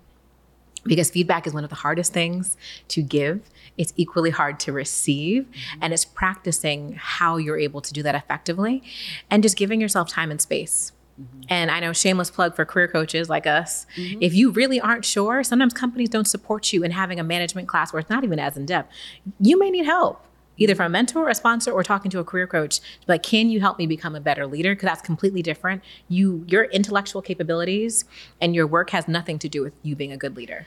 because 0.87 1.09
feedback 1.09 1.45
is 1.45 1.53
one 1.53 1.63
of 1.63 1.69
the 1.69 1.75
hardest 1.75 2.13
things 2.13 2.57
to 2.89 3.01
give. 3.01 3.41
It's 3.77 3.93
equally 3.95 4.31
hard 4.31 4.59
to 4.61 4.71
receive. 4.71 5.43
Mm-hmm. 5.43 5.79
And 5.83 5.93
it's 5.93 6.05
practicing 6.05 6.93
how 6.93 7.37
you're 7.37 7.59
able 7.59 7.81
to 7.81 7.93
do 7.93 8.03
that 8.03 8.15
effectively 8.15 8.83
and 9.29 9.43
just 9.43 9.57
giving 9.57 9.79
yourself 9.79 10.09
time 10.09 10.31
and 10.31 10.41
space. 10.41 10.91
Mm-hmm. 11.19 11.41
And 11.49 11.71
I 11.71 11.79
know 11.79 11.93
shameless 11.93 12.31
plug 12.31 12.55
for 12.55 12.65
career 12.65 12.87
coaches 12.87 13.29
like 13.29 13.47
us. 13.47 13.85
Mm-hmm. 13.95 14.19
If 14.21 14.33
you 14.33 14.51
really 14.51 14.79
aren't 14.79 15.05
sure, 15.05 15.43
sometimes 15.43 15.73
companies 15.73 16.09
don't 16.09 16.27
support 16.27 16.71
you 16.73 16.83
in 16.83 16.91
having 16.91 17.19
a 17.19 17.23
management 17.23 17.67
class 17.67 17.93
where 17.93 17.99
it's 17.99 18.09
not 18.09 18.23
even 18.23 18.39
as 18.39 18.57
in 18.57 18.65
depth. 18.65 18.91
You 19.39 19.59
may 19.59 19.69
need 19.69 19.85
help 19.85 20.23
either 20.57 20.75
from 20.75 20.87
a 20.87 20.89
mentor, 20.89 21.29
a 21.29 21.35
sponsor, 21.35 21.71
or 21.71 21.83
talking 21.83 22.11
to 22.11 22.19
a 22.19 22.23
career 22.23 22.47
coach. 22.47 22.79
Like, 23.07 23.23
can 23.23 23.49
you 23.49 23.59
help 23.59 23.77
me 23.77 23.85
become 23.85 24.15
a 24.15 24.19
better 24.19 24.47
leader? 24.47 24.73
Because 24.73 24.87
that's 24.87 25.01
completely 25.01 25.41
different. 25.41 25.83
You, 26.09 26.43
your 26.47 26.65
intellectual 26.65 27.21
capabilities 27.21 28.05
and 28.41 28.55
your 28.55 28.67
work 28.67 28.89
has 28.89 29.07
nothing 29.07 29.39
to 29.39 29.49
do 29.49 29.61
with 29.61 29.73
you 29.83 29.95
being 29.95 30.11
a 30.11 30.17
good 30.17 30.35
leader. 30.35 30.65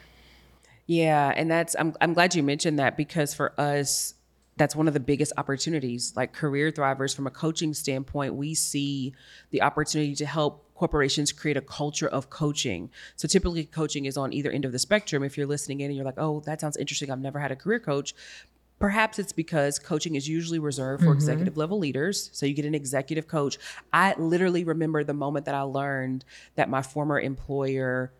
Yeah, 0.90 1.32
and 1.37 1.49
that's 1.49 1.76
I'm 1.78 1.94
I'm 2.00 2.14
glad 2.14 2.35
you 2.35 2.42
mentioned 2.42 2.80
that 2.80 2.97
because 2.97 3.32
for 3.32 3.52
us 3.61 4.14
that's 4.56 4.75
one 4.75 4.88
of 4.88 4.92
the 4.92 4.99
biggest 4.99 5.32
opportunities 5.37 6.12
like 6.16 6.32
career 6.32 6.73
thrivers 6.73 7.14
from 7.14 7.28
a 7.28 7.30
coaching 7.30 7.73
standpoint 7.73 8.35
we 8.35 8.54
see 8.54 9.14
the 9.52 9.62
opportunity 9.62 10.16
to 10.16 10.26
help 10.26 10.66
corporations 10.75 11.30
create 11.32 11.56
a 11.56 11.62
culture 11.62 12.09
of 12.09 12.28
coaching 12.28 12.90
so 13.16 13.26
typically 13.26 13.64
coaching 13.64 14.04
is 14.04 14.18
on 14.18 14.35
either 14.35 14.50
end 14.50 14.66
of 14.66 14.73
the 14.73 14.78
spectrum 14.78 15.23
if 15.23 15.38
you're 15.38 15.47
listening 15.47 15.80
in 15.80 15.87
and 15.87 15.97
you're 15.97 16.04
like 16.04 16.18
oh 16.18 16.40
that 16.40 16.61
sounds 16.61 16.76
interesting 16.76 17.11
i've 17.11 17.20
never 17.20 17.38
had 17.38 17.50
a 17.50 17.56
career 17.56 17.80
coach 17.80 18.14
Perhaps 18.80 19.18
it's 19.18 19.32
because 19.32 19.78
coaching 19.78 20.14
is 20.14 20.26
usually 20.26 20.59
reserved 20.59 21.02
for 21.02 21.11
mm-hmm. 21.11 21.16
executive 21.16 21.59
level 21.59 21.78
leaders. 21.78 22.30
So 22.32 22.47
you 22.47 22.54
get 22.54 22.64
an 22.64 22.75
executive 22.75 23.28
coach. 23.28 23.59
I 23.92 24.14
literally 24.18 24.64
remember 24.64 25.04
the 25.04 25.12
moment 25.12 25.44
that 25.44 25.54
I 25.54 25.61
learned 25.61 26.25
that 26.54 26.70
my 26.70 26.80
former 26.80 27.20
employer 27.20 28.11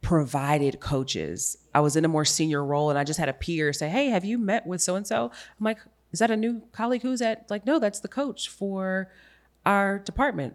provided 0.00 0.80
coaches. 0.80 1.58
I 1.74 1.80
was 1.80 1.96
in 1.96 2.04
a 2.04 2.08
more 2.08 2.24
senior 2.24 2.64
role 2.64 2.90
and 2.90 2.98
I 2.98 3.04
just 3.04 3.18
had 3.18 3.28
a 3.28 3.32
peer 3.32 3.72
say, 3.72 3.88
Hey, 3.88 4.08
have 4.08 4.24
you 4.24 4.38
met 4.38 4.66
with 4.66 4.80
so 4.80 4.96
and 4.96 5.06
so? 5.06 5.30
I'm 5.58 5.64
like, 5.64 5.78
Is 6.12 6.18
that 6.20 6.30
a 6.30 6.36
new 6.36 6.62
colleague 6.72 7.02
who's 7.02 7.20
at? 7.20 7.50
Like, 7.50 7.66
no, 7.66 7.78
that's 7.78 8.00
the 8.00 8.08
coach 8.08 8.48
for 8.48 9.10
our 9.66 9.98
department. 9.98 10.54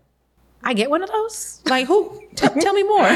I 0.65 0.73
get 0.73 0.89
one 0.89 1.03
of 1.03 1.09
those? 1.09 1.61
Like, 1.65 1.87
who? 1.87 2.21
T- 2.35 2.47
tell 2.61 2.73
me 2.73 2.83
more. 2.83 3.01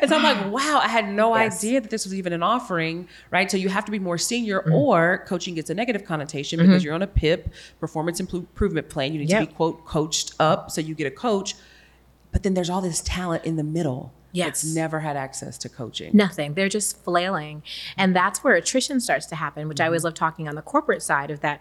and 0.00 0.08
so 0.08 0.16
I'm 0.16 0.22
like, 0.22 0.52
wow, 0.52 0.80
I 0.82 0.88
had 0.88 1.08
no 1.08 1.34
yes. 1.34 1.56
idea 1.56 1.80
that 1.80 1.90
this 1.90 2.04
was 2.04 2.14
even 2.14 2.34
an 2.34 2.42
offering, 2.42 3.08
right? 3.30 3.50
So 3.50 3.56
you 3.56 3.70
have 3.70 3.86
to 3.86 3.92
be 3.92 3.98
more 3.98 4.18
senior, 4.18 4.60
mm-hmm. 4.60 4.74
or 4.74 5.24
coaching 5.26 5.54
gets 5.54 5.70
a 5.70 5.74
negative 5.74 6.04
connotation 6.04 6.58
because 6.58 6.76
mm-hmm. 6.76 6.84
you're 6.84 6.94
on 6.94 7.00
a 7.02 7.06
PIP, 7.06 7.54
performance 7.78 8.20
improvement 8.20 8.90
plan. 8.90 9.14
You 9.14 9.20
need 9.20 9.30
yep. 9.30 9.40
to 9.40 9.46
be, 9.46 9.54
quote, 9.54 9.86
coached 9.86 10.34
up. 10.38 10.70
So 10.70 10.82
you 10.82 10.94
get 10.94 11.06
a 11.06 11.10
coach. 11.10 11.54
But 12.32 12.42
then 12.42 12.54
there's 12.54 12.70
all 12.70 12.80
this 12.80 13.00
talent 13.00 13.44
in 13.44 13.56
the 13.56 13.64
middle. 13.64 14.12
Yes. 14.32 14.48
It's 14.48 14.74
never 14.74 15.00
had 15.00 15.16
access 15.16 15.58
to 15.58 15.68
coaching. 15.68 16.10
Nothing. 16.14 16.54
They're 16.54 16.68
just 16.68 17.02
flailing. 17.02 17.62
And 17.96 18.14
that's 18.14 18.44
where 18.44 18.54
attrition 18.54 19.00
starts 19.00 19.26
to 19.26 19.36
happen, 19.36 19.66
which 19.66 19.78
mm-hmm. 19.78 19.84
I 19.84 19.86
always 19.86 20.00
mm-hmm. 20.00 20.06
love 20.06 20.14
talking 20.14 20.48
on 20.48 20.54
the 20.54 20.62
corporate 20.62 21.02
side 21.02 21.30
of 21.30 21.40
that. 21.40 21.60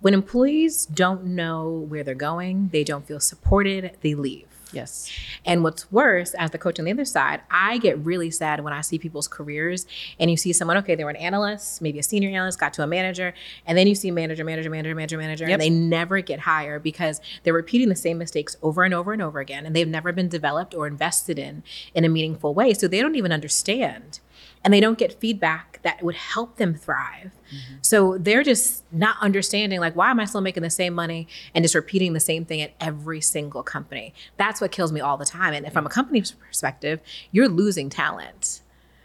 When 0.00 0.14
employees 0.14 0.86
don't 0.86 1.24
know 1.24 1.68
where 1.88 2.02
they're 2.02 2.14
going, 2.14 2.70
they 2.72 2.84
don't 2.84 3.06
feel 3.06 3.20
supported, 3.20 3.96
they 4.00 4.14
leave. 4.14 4.46
Yes. 4.72 5.10
And 5.44 5.62
what's 5.64 5.90
worse, 5.90 6.34
as 6.34 6.50
the 6.50 6.58
coach 6.58 6.78
on 6.78 6.84
the 6.84 6.92
other 6.92 7.04
side, 7.04 7.40
I 7.50 7.78
get 7.78 7.98
really 7.98 8.30
sad 8.30 8.62
when 8.62 8.72
I 8.72 8.80
see 8.82 8.98
people's 8.98 9.26
careers 9.28 9.86
and 10.18 10.30
you 10.30 10.36
see 10.36 10.52
someone, 10.52 10.76
okay, 10.78 10.94
they 10.94 11.04
were 11.04 11.10
an 11.10 11.16
analyst, 11.16 11.82
maybe 11.82 11.98
a 11.98 12.02
senior 12.02 12.30
analyst, 12.30 12.60
got 12.60 12.72
to 12.74 12.82
a 12.82 12.86
manager, 12.86 13.34
and 13.66 13.76
then 13.76 13.86
you 13.86 13.94
see 13.94 14.10
manager, 14.10 14.44
manager, 14.44 14.70
manager, 14.70 14.94
manager, 14.94 15.18
manager, 15.18 15.44
Yep. 15.46 15.52
and 15.54 15.62
they 15.62 15.70
never 15.70 16.20
get 16.20 16.40
higher 16.40 16.78
because 16.78 17.20
they're 17.42 17.52
repeating 17.52 17.88
the 17.88 17.96
same 17.96 18.18
mistakes 18.18 18.56
over 18.62 18.84
and 18.84 18.94
over 18.94 19.12
and 19.12 19.22
over 19.22 19.40
again, 19.40 19.66
and 19.66 19.74
they've 19.74 19.88
never 19.88 20.12
been 20.12 20.28
developed 20.28 20.74
or 20.74 20.86
invested 20.86 21.38
in 21.38 21.62
in 21.94 22.04
a 22.04 22.08
meaningful 22.08 22.54
way. 22.54 22.72
So 22.74 22.86
they 22.88 23.00
don't 23.00 23.16
even 23.16 23.32
understand. 23.32 24.20
And 24.62 24.74
they 24.74 24.80
don't 24.80 24.98
get 24.98 25.18
feedback 25.18 25.80
that 25.82 26.02
would 26.02 26.14
help 26.14 26.56
them 26.56 26.74
thrive. 26.74 27.32
Mm-hmm. 27.48 27.76
So 27.80 28.18
they're 28.18 28.42
just 28.42 28.84
not 28.92 29.16
understanding, 29.22 29.80
like, 29.80 29.96
why 29.96 30.10
am 30.10 30.20
I 30.20 30.26
still 30.26 30.42
making 30.42 30.62
the 30.62 30.70
same 30.70 30.92
money 30.92 31.26
and 31.54 31.64
just 31.64 31.74
repeating 31.74 32.12
the 32.12 32.20
same 32.20 32.44
thing 32.44 32.60
at 32.60 32.74
every 32.78 33.22
single 33.22 33.62
company? 33.62 34.12
That's 34.36 34.60
what 34.60 34.70
kills 34.70 34.92
me 34.92 35.00
all 35.00 35.16
the 35.16 35.24
time. 35.24 35.54
And 35.54 35.72
from 35.72 35.86
a 35.86 35.88
company's 35.88 36.32
perspective, 36.32 37.00
you're 37.32 37.48
losing 37.48 37.88
talent 37.88 38.60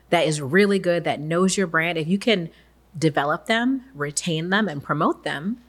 that 0.10 0.28
is 0.28 0.42
really 0.42 0.78
good, 0.78 1.06
that 1.06 1.22
knows 1.22 1.58
your 1.58 1.68
brand. 1.68 1.98
If 1.98 2.08
you 2.08 2.20
can 2.20 2.50
develop 2.98 3.46
them, 3.46 3.86
retain 3.94 4.50
them, 4.50 4.68
and 4.68 4.84
promote 4.84 5.24
them, 5.24 5.62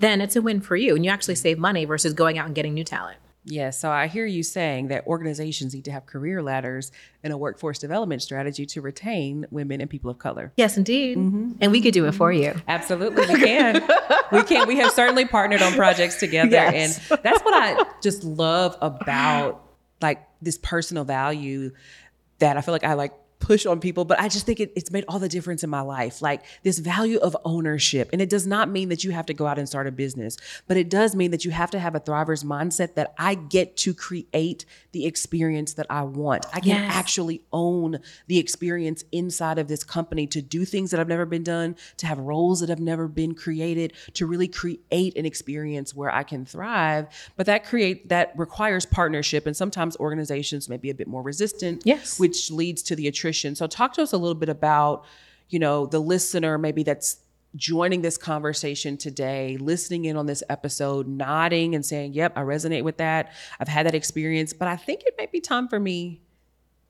then 0.00 0.20
it's 0.20 0.34
a 0.34 0.42
win 0.42 0.60
for 0.60 0.74
you. 0.74 0.96
And 0.96 1.04
you 1.04 1.10
actually 1.10 1.34
mm-hmm. 1.34 1.42
save 1.42 1.58
money 1.58 1.84
versus 1.84 2.14
going 2.14 2.36
out 2.36 2.46
and 2.46 2.54
getting 2.54 2.74
new 2.74 2.84
talent. 2.84 3.18
Yeah, 3.50 3.70
so 3.70 3.90
I 3.90 4.06
hear 4.06 4.24
you 4.24 4.42
saying 4.42 4.88
that 4.88 5.06
organizations 5.06 5.74
need 5.74 5.84
to 5.86 5.92
have 5.92 6.06
career 6.06 6.42
ladders 6.42 6.92
and 7.24 7.32
a 7.32 7.36
workforce 7.36 7.78
development 7.78 8.22
strategy 8.22 8.64
to 8.66 8.80
retain 8.80 9.46
women 9.50 9.80
and 9.80 9.90
people 9.90 10.10
of 10.10 10.18
color. 10.18 10.52
Yes, 10.56 10.76
indeed. 10.76 11.18
Mm-hmm, 11.18 11.52
and 11.60 11.72
we 11.72 11.80
could 11.80 11.92
do 11.92 12.06
it 12.06 12.12
for 12.12 12.32
mm-hmm. 12.32 12.58
you. 12.58 12.62
Absolutely, 12.68 13.26
we 13.26 13.40
can. 13.40 13.82
we 14.32 14.42
can. 14.44 14.68
We 14.68 14.76
have 14.76 14.92
certainly 14.92 15.24
partnered 15.24 15.62
on 15.62 15.72
projects 15.72 16.20
together, 16.20 16.50
Yes. 16.50 17.00
and 17.10 17.18
that's 17.22 17.42
what 17.44 17.54
I 17.54 17.84
just 18.00 18.22
love 18.22 18.76
about 18.80 19.64
like 20.00 20.26
this 20.40 20.56
personal 20.56 21.04
value 21.04 21.72
that 22.38 22.56
I 22.56 22.60
feel 22.60 22.72
like 22.72 22.84
I 22.84 22.94
like 22.94 23.12
push 23.40 23.66
on 23.66 23.80
people, 23.80 24.04
but 24.04 24.20
I 24.20 24.28
just 24.28 24.46
think 24.46 24.60
it, 24.60 24.72
it's 24.76 24.90
made 24.90 25.04
all 25.08 25.18
the 25.18 25.28
difference 25.28 25.64
in 25.64 25.70
my 25.70 25.80
life. 25.80 26.22
Like 26.22 26.42
this 26.62 26.78
value 26.78 27.18
of 27.18 27.36
ownership. 27.44 28.10
And 28.12 28.20
it 28.22 28.28
does 28.30 28.46
not 28.46 28.68
mean 28.68 28.90
that 28.90 29.02
you 29.02 29.10
have 29.10 29.26
to 29.26 29.34
go 29.34 29.46
out 29.46 29.58
and 29.58 29.68
start 29.68 29.86
a 29.86 29.90
business, 29.92 30.36
but 30.68 30.76
it 30.76 30.88
does 30.90 31.16
mean 31.16 31.30
that 31.32 31.44
you 31.44 31.50
have 31.50 31.70
to 31.72 31.78
have 31.78 31.94
a 31.94 32.00
thriver's 32.00 32.44
mindset 32.44 32.94
that 32.94 33.14
I 33.18 33.34
get 33.34 33.76
to 33.78 33.94
create 33.94 34.64
the 34.92 35.06
experience 35.06 35.72
that 35.74 35.86
I 35.90 36.02
want. 36.02 36.46
I 36.52 36.60
can 36.60 36.68
Yes. 36.70 36.92
actually 36.94 37.40
own 37.52 37.98
the 38.26 38.38
experience 38.38 39.04
inside 39.10 39.58
of 39.58 39.68
this 39.68 39.84
company 39.84 40.26
to 40.28 40.42
do 40.42 40.64
things 40.64 40.90
that 40.90 40.98
have 40.98 41.08
never 41.08 41.24
been 41.26 41.42
done, 41.42 41.76
to 41.96 42.06
have 42.06 42.18
roles 42.18 42.60
that 42.60 42.68
have 42.68 42.78
never 42.80 43.08
been 43.08 43.34
created, 43.34 43.94
to 44.14 44.26
really 44.26 44.48
create 44.48 45.16
an 45.16 45.24
experience 45.26 45.94
where 45.94 46.12
I 46.14 46.22
can 46.24 46.44
thrive. 46.44 47.06
But 47.36 47.46
that 47.46 47.64
create 47.64 48.08
that 48.10 48.32
requires 48.36 48.84
partnership 48.84 49.46
and 49.46 49.56
sometimes 49.56 49.96
organizations 49.96 50.68
may 50.68 50.76
be 50.76 50.90
a 50.90 50.94
bit 50.94 51.08
more 51.08 51.22
resistant, 51.22 51.82
Yes. 51.84 52.18
which 52.20 52.50
leads 52.50 52.82
to 52.82 52.94
the 52.94 53.08
attrition. 53.08 53.29
So 53.54 53.66
talk 53.66 53.92
to 53.94 54.02
us 54.02 54.12
a 54.12 54.18
little 54.18 54.34
bit 54.34 54.48
about, 54.48 55.04
you 55.48 55.58
know, 55.58 55.86
the 55.86 56.00
listener 56.00 56.58
maybe 56.58 56.82
that's 56.82 57.20
joining 57.56 58.02
this 58.02 58.16
conversation 58.16 58.96
today, 58.96 59.56
listening 59.58 60.04
in 60.04 60.16
on 60.16 60.26
this 60.26 60.42
episode, 60.48 61.08
nodding 61.08 61.74
and 61.74 61.84
saying, 61.84 62.12
"Yep, 62.12 62.34
I 62.36 62.42
resonate 62.42 62.84
with 62.84 62.98
that. 62.98 63.32
I've 63.58 63.68
had 63.68 63.86
that 63.86 63.94
experience, 63.94 64.52
but 64.52 64.68
I 64.68 64.76
think 64.76 65.02
it 65.04 65.14
might 65.18 65.32
be 65.32 65.40
time 65.40 65.66
for 65.66 65.80
me 65.80 66.20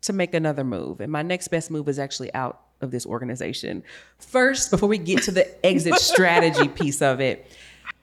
to 0.03 0.13
make 0.13 0.35
another 0.35 0.65
move. 0.65 1.01
And 1.01 1.13
my 1.13 1.23
next 1.23 1.49
best 1.49 1.71
move 1.71 1.89
is 1.89 1.99
actually 1.99 2.33
out 2.35 2.63
of 2.81 2.91
this 2.91 3.05
organization. 3.05 3.83
First, 4.19 4.71
before 4.71 4.89
we 4.89 4.99
get 4.99 5.23
to 5.25 5.31
the 5.31 5.67
exit 5.67 5.95
strategy 5.99 6.69
piece 6.69 7.03
of 7.03 7.21
it, 7.21 7.51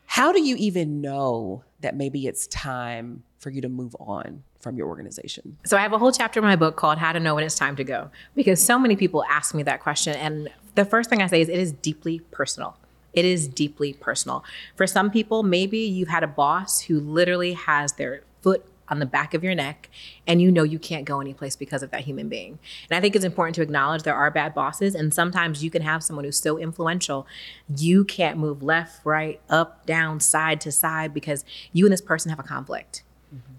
how 0.06 0.32
do 0.32 0.42
you 0.42 0.56
even 0.58 1.02
know 1.02 1.64
that 1.82 1.96
maybe 1.96 2.28
it's 2.28 2.48
time 2.48 3.24
for 3.40 3.50
you 3.50 3.62
to 3.62 3.70
move 3.70 3.96
on 4.00 4.44
from 4.68 4.78
your 4.78 4.88
organization? 4.88 5.58
So 5.66 5.78
I 5.78 5.82
have 5.82 5.94
a 5.94 5.98
whole 5.98 6.12
chapter 6.12 6.40
in 6.40 6.46
my 6.46 6.56
book 6.56 6.76
called 6.76 6.98
How 6.98 7.14
to 7.14 7.20
Know 7.20 7.36
When 7.36 7.44
It's 7.44 7.56
Time 7.56 7.76
to 7.78 7.84
Go 7.84 8.12
because 8.36 8.64
so 8.64 8.78
many 8.78 8.96
people 8.96 9.24
ask 9.30 9.56
me 9.56 9.64
that 9.64 9.80
question. 9.80 10.16
And 10.16 10.50
the 10.76 10.86
first 10.86 11.10
thing 11.10 11.22
I 11.22 11.28
say 11.28 11.42
is 11.42 11.50
it 11.50 11.58
is 11.58 11.72
deeply 11.72 12.20
personal. 12.32 12.78
It 13.14 13.26
is 13.26 13.48
deeply 13.48 13.94
personal. 13.94 14.44
For 14.76 14.86
some 14.86 15.10
people, 15.10 15.42
maybe 15.42 15.80
you've 15.80 16.10
had 16.10 16.24
a 16.24 16.28
boss 16.28 16.82
who 16.82 17.00
literally 17.00 17.54
has 17.54 17.94
their 17.94 18.24
foot 18.42 18.66
on 18.90 19.00
the 19.00 19.06
back 19.06 19.34
of 19.34 19.44
your 19.44 19.56
neck 19.56 19.90
and 20.26 20.42
you 20.42 20.52
know 20.52 20.64
you 20.64 20.80
can't 20.80 21.06
go 21.06 21.20
anyplace 21.20 21.56
because 21.56 21.84
of 21.84 21.92
that 21.92 22.02
human 22.02 22.30
being. 22.30 22.60
And 22.90 22.98
I 22.98 23.02
think 23.02 23.16
it's 23.16 23.26
important 23.26 23.56
to 23.56 23.62
acknowledge 23.62 24.04
there 24.04 24.16
are 24.16 24.32
bad 24.32 24.54
bosses 24.54 24.96
and 24.96 25.14
sometimes 25.14 25.64
you 25.64 25.70
can 25.70 25.82
have 25.82 26.04
someone 26.04 26.26
who's 26.26 26.40
so 26.40 26.58
influential 26.58 27.28
you 27.76 28.06
can't 28.06 28.38
move 28.38 28.64
left, 28.64 29.06
right, 29.06 29.42
up, 29.50 29.86
down, 29.86 30.20
side 30.20 30.62
to 30.62 30.72
side 30.72 31.14
because 31.14 31.44
you 31.74 31.86
and 31.86 31.92
this 31.92 32.02
person 32.02 32.30
have 32.30 32.40
a 32.40 32.44
conflict. 32.44 33.04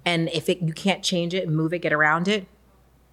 And 0.04 0.28
if 0.30 0.48
it, 0.48 0.60
you 0.60 0.72
can't 0.72 1.02
change 1.02 1.34
it, 1.34 1.48
move 1.48 1.72
it, 1.72 1.80
get 1.80 1.92
around 1.92 2.28
it, 2.28 2.46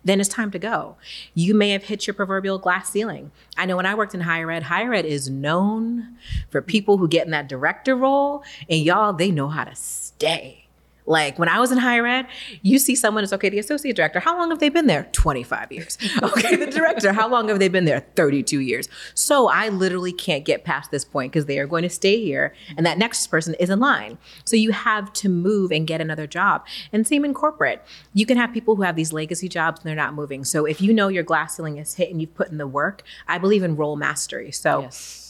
then 0.03 0.19
it's 0.19 0.29
time 0.29 0.51
to 0.51 0.59
go. 0.59 0.97
You 1.33 1.55
may 1.55 1.71
have 1.71 1.85
hit 1.85 2.05
your 2.05 2.13
proverbial 2.13 2.59
glass 2.59 2.91
ceiling. 2.91 3.31
I 3.57 3.65
know 3.65 3.75
when 3.75 3.87
I 3.87 3.95
worked 3.95 4.13
in 4.13 4.21
higher 4.21 4.51
ed, 4.51 4.63
higher 4.63 4.93
ed 4.93 5.05
is 5.05 5.29
known 5.29 6.15
for 6.49 6.61
people 6.61 6.97
who 6.97 7.07
get 7.07 7.25
in 7.25 7.31
that 7.31 7.49
director 7.49 7.95
role, 7.95 8.43
and 8.69 8.79
y'all, 8.81 9.13
they 9.13 9.31
know 9.31 9.47
how 9.47 9.63
to 9.63 9.75
stay. 9.75 10.64
Like 11.05 11.37
when 11.37 11.49
I 11.49 11.59
was 11.59 11.71
in 11.71 11.77
higher 11.77 12.05
ed, 12.05 12.27
you 12.61 12.79
see 12.79 12.95
someone 12.95 13.23
is 13.23 13.31
okay, 13.33 13.49
the 13.49 13.59
associate 13.59 13.95
director, 13.95 14.19
how 14.19 14.37
long 14.37 14.49
have 14.49 14.59
they 14.59 14.69
been 14.69 14.87
there? 14.87 15.07
25 15.11 15.71
years. 15.71 15.97
Okay, 16.25 16.55
the 16.55 16.65
director, 16.65 17.13
how 17.13 17.27
long 17.29 17.49
have 17.49 17.59
they 17.59 17.67
been 17.67 17.85
there? 17.85 18.05
32 18.15 18.59
years. 18.59 18.89
So 19.13 19.47
I 19.47 19.69
literally 19.69 20.11
can't 20.11 20.43
get 20.43 20.63
past 20.63 20.89
this 20.91 21.05
point 21.05 21.31
because 21.31 21.45
they 21.45 21.59
are 21.59 21.67
going 21.67 21.83
to 21.83 21.89
stay 21.89 22.21
here 22.21 22.53
and 22.75 22.85
that 22.85 22.97
next 22.97 23.27
person 23.27 23.53
is 23.55 23.69
in 23.69 23.79
line. 23.79 24.17
So 24.43 24.55
you 24.55 24.71
have 24.71 25.13
to 25.13 25.29
move 25.29 25.71
and 25.71 25.85
get 25.85 26.01
another 26.01 26.25
job. 26.25 26.65
And 26.91 27.07
same 27.07 27.23
in 27.25 27.33
corporate. 27.33 27.85
You 28.13 28.25
can 28.25 28.37
have 28.37 28.53
people 28.53 28.75
who 28.75 28.81
have 28.81 28.95
these 28.95 29.13
legacy 29.13 29.47
jobs 29.47 29.81
and 29.81 29.87
they're 29.87 29.95
not 29.95 30.13
moving. 30.13 30.43
So 30.43 30.65
if 30.65 30.81
you 30.81 30.93
know 30.93 31.09
your 31.09 31.23
glass 31.23 31.55
ceiling 31.55 31.77
is 31.77 31.93
hit 31.95 32.09
and 32.09 32.19
you've 32.19 32.35
put 32.35 32.49
in 32.49 32.57
the 32.57 32.67
work, 32.67 33.03
I 33.27 33.37
believe 33.37 33.63
in 33.63 33.75
role 33.75 33.95
mastery. 33.95 34.51
So 34.51 34.81
Yes. 34.81 35.24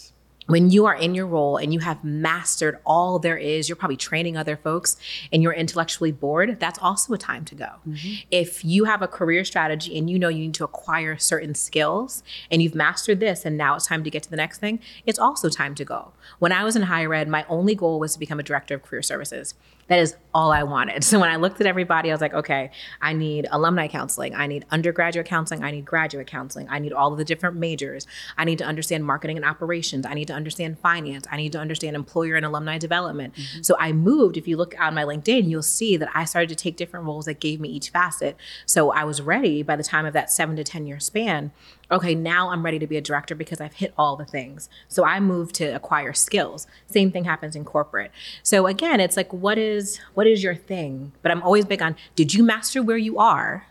When 0.47 0.69
you 0.69 0.85
are 0.85 0.95
in 0.95 1.15
your 1.15 1.25
role 1.25 1.57
and 1.57 1.73
you 1.73 1.79
have 1.79 2.03
mastered 2.03 2.77
all 2.85 3.19
there 3.19 3.37
is, 3.37 3.67
you're 3.67 3.75
probably 3.75 3.97
training 3.97 4.37
other 4.37 4.55
folks 4.55 4.97
and 5.31 5.41
you're 5.41 5.53
intellectually 5.53 6.11
bored, 6.11 6.59
that's 6.59 6.79
also 6.79 7.13
a 7.13 7.17
time 7.17 7.45
to 7.45 7.55
go. 7.55 7.69
Mm-hmm. 7.87 8.13
If 8.31 8.63
you 8.63 8.85
have 8.85 9.01
a 9.01 9.07
career 9.07 9.43
strategy 9.43 9.97
and 9.97 10.09
you 10.09 10.19
know 10.19 10.29
you 10.29 10.39
need 10.39 10.53
to 10.55 10.63
acquire 10.63 11.17
certain 11.17 11.55
skills 11.55 12.23
and 12.51 12.61
you've 12.61 12.75
mastered 12.75 13.19
this 13.19 13.45
and 13.45 13.57
now 13.57 13.75
it's 13.75 13.87
time 13.87 14.03
to 14.03 14.09
get 14.09 14.23
to 14.23 14.29
the 14.29 14.35
next 14.35 14.59
thing, 14.59 14.79
it's 15.05 15.19
also 15.19 15.49
time 15.49 15.75
to 15.75 15.85
go. 15.85 16.11
When 16.39 16.51
I 16.51 16.63
was 16.63 16.75
in 16.75 16.83
higher 16.83 17.13
ed, 17.13 17.27
my 17.27 17.45
only 17.49 17.75
goal 17.75 17.99
was 17.99 18.13
to 18.13 18.19
become 18.19 18.39
a 18.39 18.43
director 18.43 18.75
of 18.75 18.83
career 18.83 19.01
services. 19.01 19.55
That 19.88 20.00
is 20.00 20.15
all 20.34 20.51
I 20.51 20.63
wanted. 20.63 21.04
So 21.15 21.20
when 21.20 21.30
I 21.30 21.38
looked 21.38 21.62
at 21.62 21.68
everybody, 21.68 22.10
I 22.10 22.13
was 22.13 22.20
like, 22.20 22.34
okay, 22.34 22.72
I 23.01 23.13
need 23.13 23.48
alumni 23.51 23.88
counseling. 23.88 24.36
I 24.36 24.48
need 24.48 24.65
undergraduate 24.72 25.27
counseling. 25.27 25.63
I 25.63 25.72
need 25.72 25.86
graduate 25.86 26.27
counseling. 26.27 26.68
I 26.70 26.80
need 26.80 26.92
all 26.92 27.12
of 27.13 27.18
the 27.18 27.24
different 27.24 27.56
majors. 27.56 28.06
I 28.38 28.44
need 28.44 28.58
to 28.58 28.65
understand 28.65 29.06
marketing 29.06 29.38
and 29.38 29.46
operations. 29.46 30.06
I 30.06 30.13
need 30.13 30.27
to 30.27 30.34
understand 30.34 30.80
finance. 30.80 31.25
I 31.32 31.38
need 31.38 31.51
to 31.54 31.60
understand 31.60 31.96
employer 31.96 32.36
and 32.36 32.46
alumni 32.46 32.77
development. 32.77 33.36
Mm-hmm. 33.36 33.62
So 33.62 33.77
I 33.80 33.94
moved. 33.94 34.36
If 34.36 34.48
you 34.48 34.58
look 34.58 34.75
on 34.80 34.96
my 34.96 35.04
LinkedIn, 35.04 35.48
you'll 35.48 35.62
see 35.62 35.96
that 35.96 36.10
I 36.13 36.25
started 36.25 36.50
to 36.50 36.56
take 36.56 36.75
different 36.75 37.06
roles 37.06 37.25
that 37.25 37.39
gave 37.39 37.62
me 37.62 37.70
each 37.70 37.89
facet. 37.92 38.36
So 38.65 38.92
I 38.92 39.04
was 39.04 39.22
ready 39.22 39.63
by 39.63 39.75
the 39.75 39.84
time 39.84 40.06
of 40.06 40.13
that 40.13 40.32
seven 40.32 40.56
to 40.58 40.63
10 40.63 40.86
year 40.88 41.00
span 41.00 41.51
okay, 41.92 42.15
now 42.15 42.50
I'm 42.50 42.63
ready 42.63 42.80
to 42.80 42.88
be 42.88 42.98
a 42.98 43.01
director 43.01 43.36
because 43.36 43.62
I've 43.62 43.74
hit 43.74 43.94
all 43.98 44.15
the 44.15 44.25
things. 44.25 44.70
So 44.88 45.04
I 45.04 45.20
move 45.20 45.51
to 45.54 45.65
acquire 45.65 46.13
skills. 46.13 46.68
Same 46.88 47.12
thing 47.12 47.25
happens 47.25 47.56
in 47.56 47.65
corporate. 47.65 48.12
So 48.44 48.68
again, 48.68 49.00
it's 49.00 49.18
like 49.18 49.32
what 49.34 49.58
is 49.58 50.00
what 50.13 50.27
is 50.27 50.44
your 50.44 50.56
thing? 50.56 51.12
But 51.22 51.32
I'm 51.32 51.44
always 51.44 51.65
big 51.65 51.82
on 51.82 51.96
did 52.15 52.34
you 52.34 52.44
master 52.44 52.82
where 52.82 52.98
you 52.98 53.18
are 53.20 53.68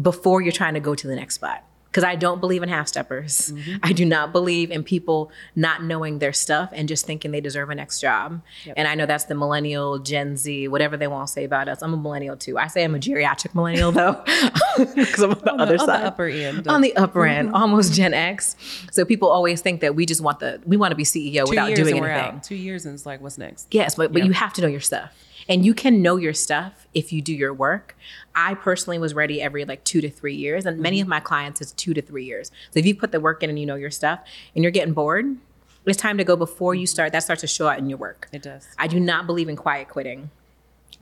before 0.00 0.40
you're 0.40 0.52
trying 0.52 0.74
to 0.74 0.80
go 0.80 0.94
to 0.94 1.06
the 1.06 1.16
next 1.16 1.36
spot? 1.36 1.64
Because 1.94 2.02
I 2.02 2.16
don't 2.16 2.40
believe 2.40 2.64
in 2.64 2.68
half 2.68 2.88
steppers. 2.88 3.52
Mm-hmm. 3.52 3.76
I 3.84 3.92
do 3.92 4.04
not 4.04 4.32
believe 4.32 4.72
in 4.72 4.82
people 4.82 5.30
not 5.54 5.84
knowing 5.84 6.18
their 6.18 6.32
stuff 6.32 6.70
and 6.72 6.88
just 6.88 7.06
thinking 7.06 7.30
they 7.30 7.40
deserve 7.40 7.70
a 7.70 7.74
next 7.76 8.00
job. 8.00 8.42
And 8.76 8.88
I 8.88 8.96
know 8.96 9.06
that's 9.06 9.26
the 9.26 9.36
millennial, 9.36 10.00
Gen 10.00 10.36
Z, 10.36 10.66
whatever 10.66 10.96
they 10.96 11.06
want 11.06 11.28
to 11.28 11.32
say 11.32 11.44
about 11.44 11.68
us. 11.68 11.82
I'm 11.82 11.94
a 11.94 11.96
millennial 11.96 12.36
too. 12.36 12.58
I 12.58 12.66
say 12.66 12.82
I'm 12.82 12.96
a 12.96 12.98
geriatric 12.98 13.54
millennial 13.54 13.92
though, 13.92 14.20
because 14.76 15.22
I'm 15.22 15.34
on 15.34 15.38
the 15.38 15.52
other 15.52 15.74
on 15.74 15.86
side 15.86 16.02
the 16.02 16.06
upper 16.06 16.26
end. 16.26 16.66
on 16.66 16.80
the 16.80 16.96
upper 16.96 17.26
end, 17.26 17.52
almost 17.52 17.92
Gen 17.92 18.12
X. 18.12 18.56
So 18.90 19.04
people 19.04 19.28
always 19.28 19.60
think 19.60 19.80
that 19.82 19.94
we 19.94 20.04
just 20.04 20.20
want 20.20 20.40
the 20.40 20.60
we 20.66 20.76
want 20.76 20.90
to 20.90 20.96
be 20.96 21.04
CEO 21.04 21.44
Two 21.44 21.50
without 21.50 21.76
doing 21.76 22.02
anything. 22.04 22.40
Two 22.40 22.56
years 22.56 22.86
and 22.86 22.94
it's 22.94 23.06
like, 23.06 23.20
what's 23.20 23.38
next? 23.38 23.68
Yes, 23.70 23.94
but, 23.94 24.12
but 24.12 24.24
you 24.24 24.32
have 24.32 24.52
to 24.54 24.62
know 24.62 24.68
your 24.68 24.80
stuff. 24.80 25.12
And 25.48 25.64
you 25.64 25.74
can 25.74 26.02
know 26.02 26.16
your 26.16 26.32
stuff 26.32 26.86
if 26.94 27.12
you 27.12 27.20
do 27.20 27.34
your 27.34 27.52
work. 27.52 27.96
I 28.34 28.54
personally 28.54 28.98
was 28.98 29.14
ready 29.14 29.40
every 29.40 29.64
like 29.64 29.84
two 29.84 30.00
to 30.00 30.10
three 30.10 30.34
years. 30.34 30.66
And 30.66 30.80
many 30.80 31.00
of 31.00 31.04
mm-hmm. 31.04 31.10
my 31.10 31.20
clients 31.20 31.60
is 31.60 31.72
two 31.72 31.94
to 31.94 32.02
three 32.02 32.24
years. 32.24 32.50
So 32.70 32.80
if 32.80 32.86
you 32.86 32.94
put 32.94 33.12
the 33.12 33.20
work 33.20 33.42
in 33.42 33.50
and 33.50 33.58
you 33.58 33.66
know 33.66 33.76
your 33.76 33.90
stuff 33.90 34.20
and 34.54 34.62
you're 34.62 34.72
getting 34.72 34.94
bored, 34.94 35.36
it's 35.86 35.98
time 35.98 36.18
to 36.18 36.24
go 36.24 36.36
before 36.36 36.74
you 36.74 36.82
mm-hmm. 36.82 36.90
start. 36.90 37.12
That 37.12 37.22
starts 37.22 37.42
to 37.42 37.46
show 37.46 37.68
out 37.68 37.78
in 37.78 37.88
your 37.88 37.98
work. 37.98 38.28
It 38.32 38.42
does. 38.42 38.66
I 38.78 38.86
do 38.86 38.98
not 38.98 39.26
believe 39.26 39.48
in 39.48 39.56
quiet 39.56 39.88
quitting. 39.88 40.30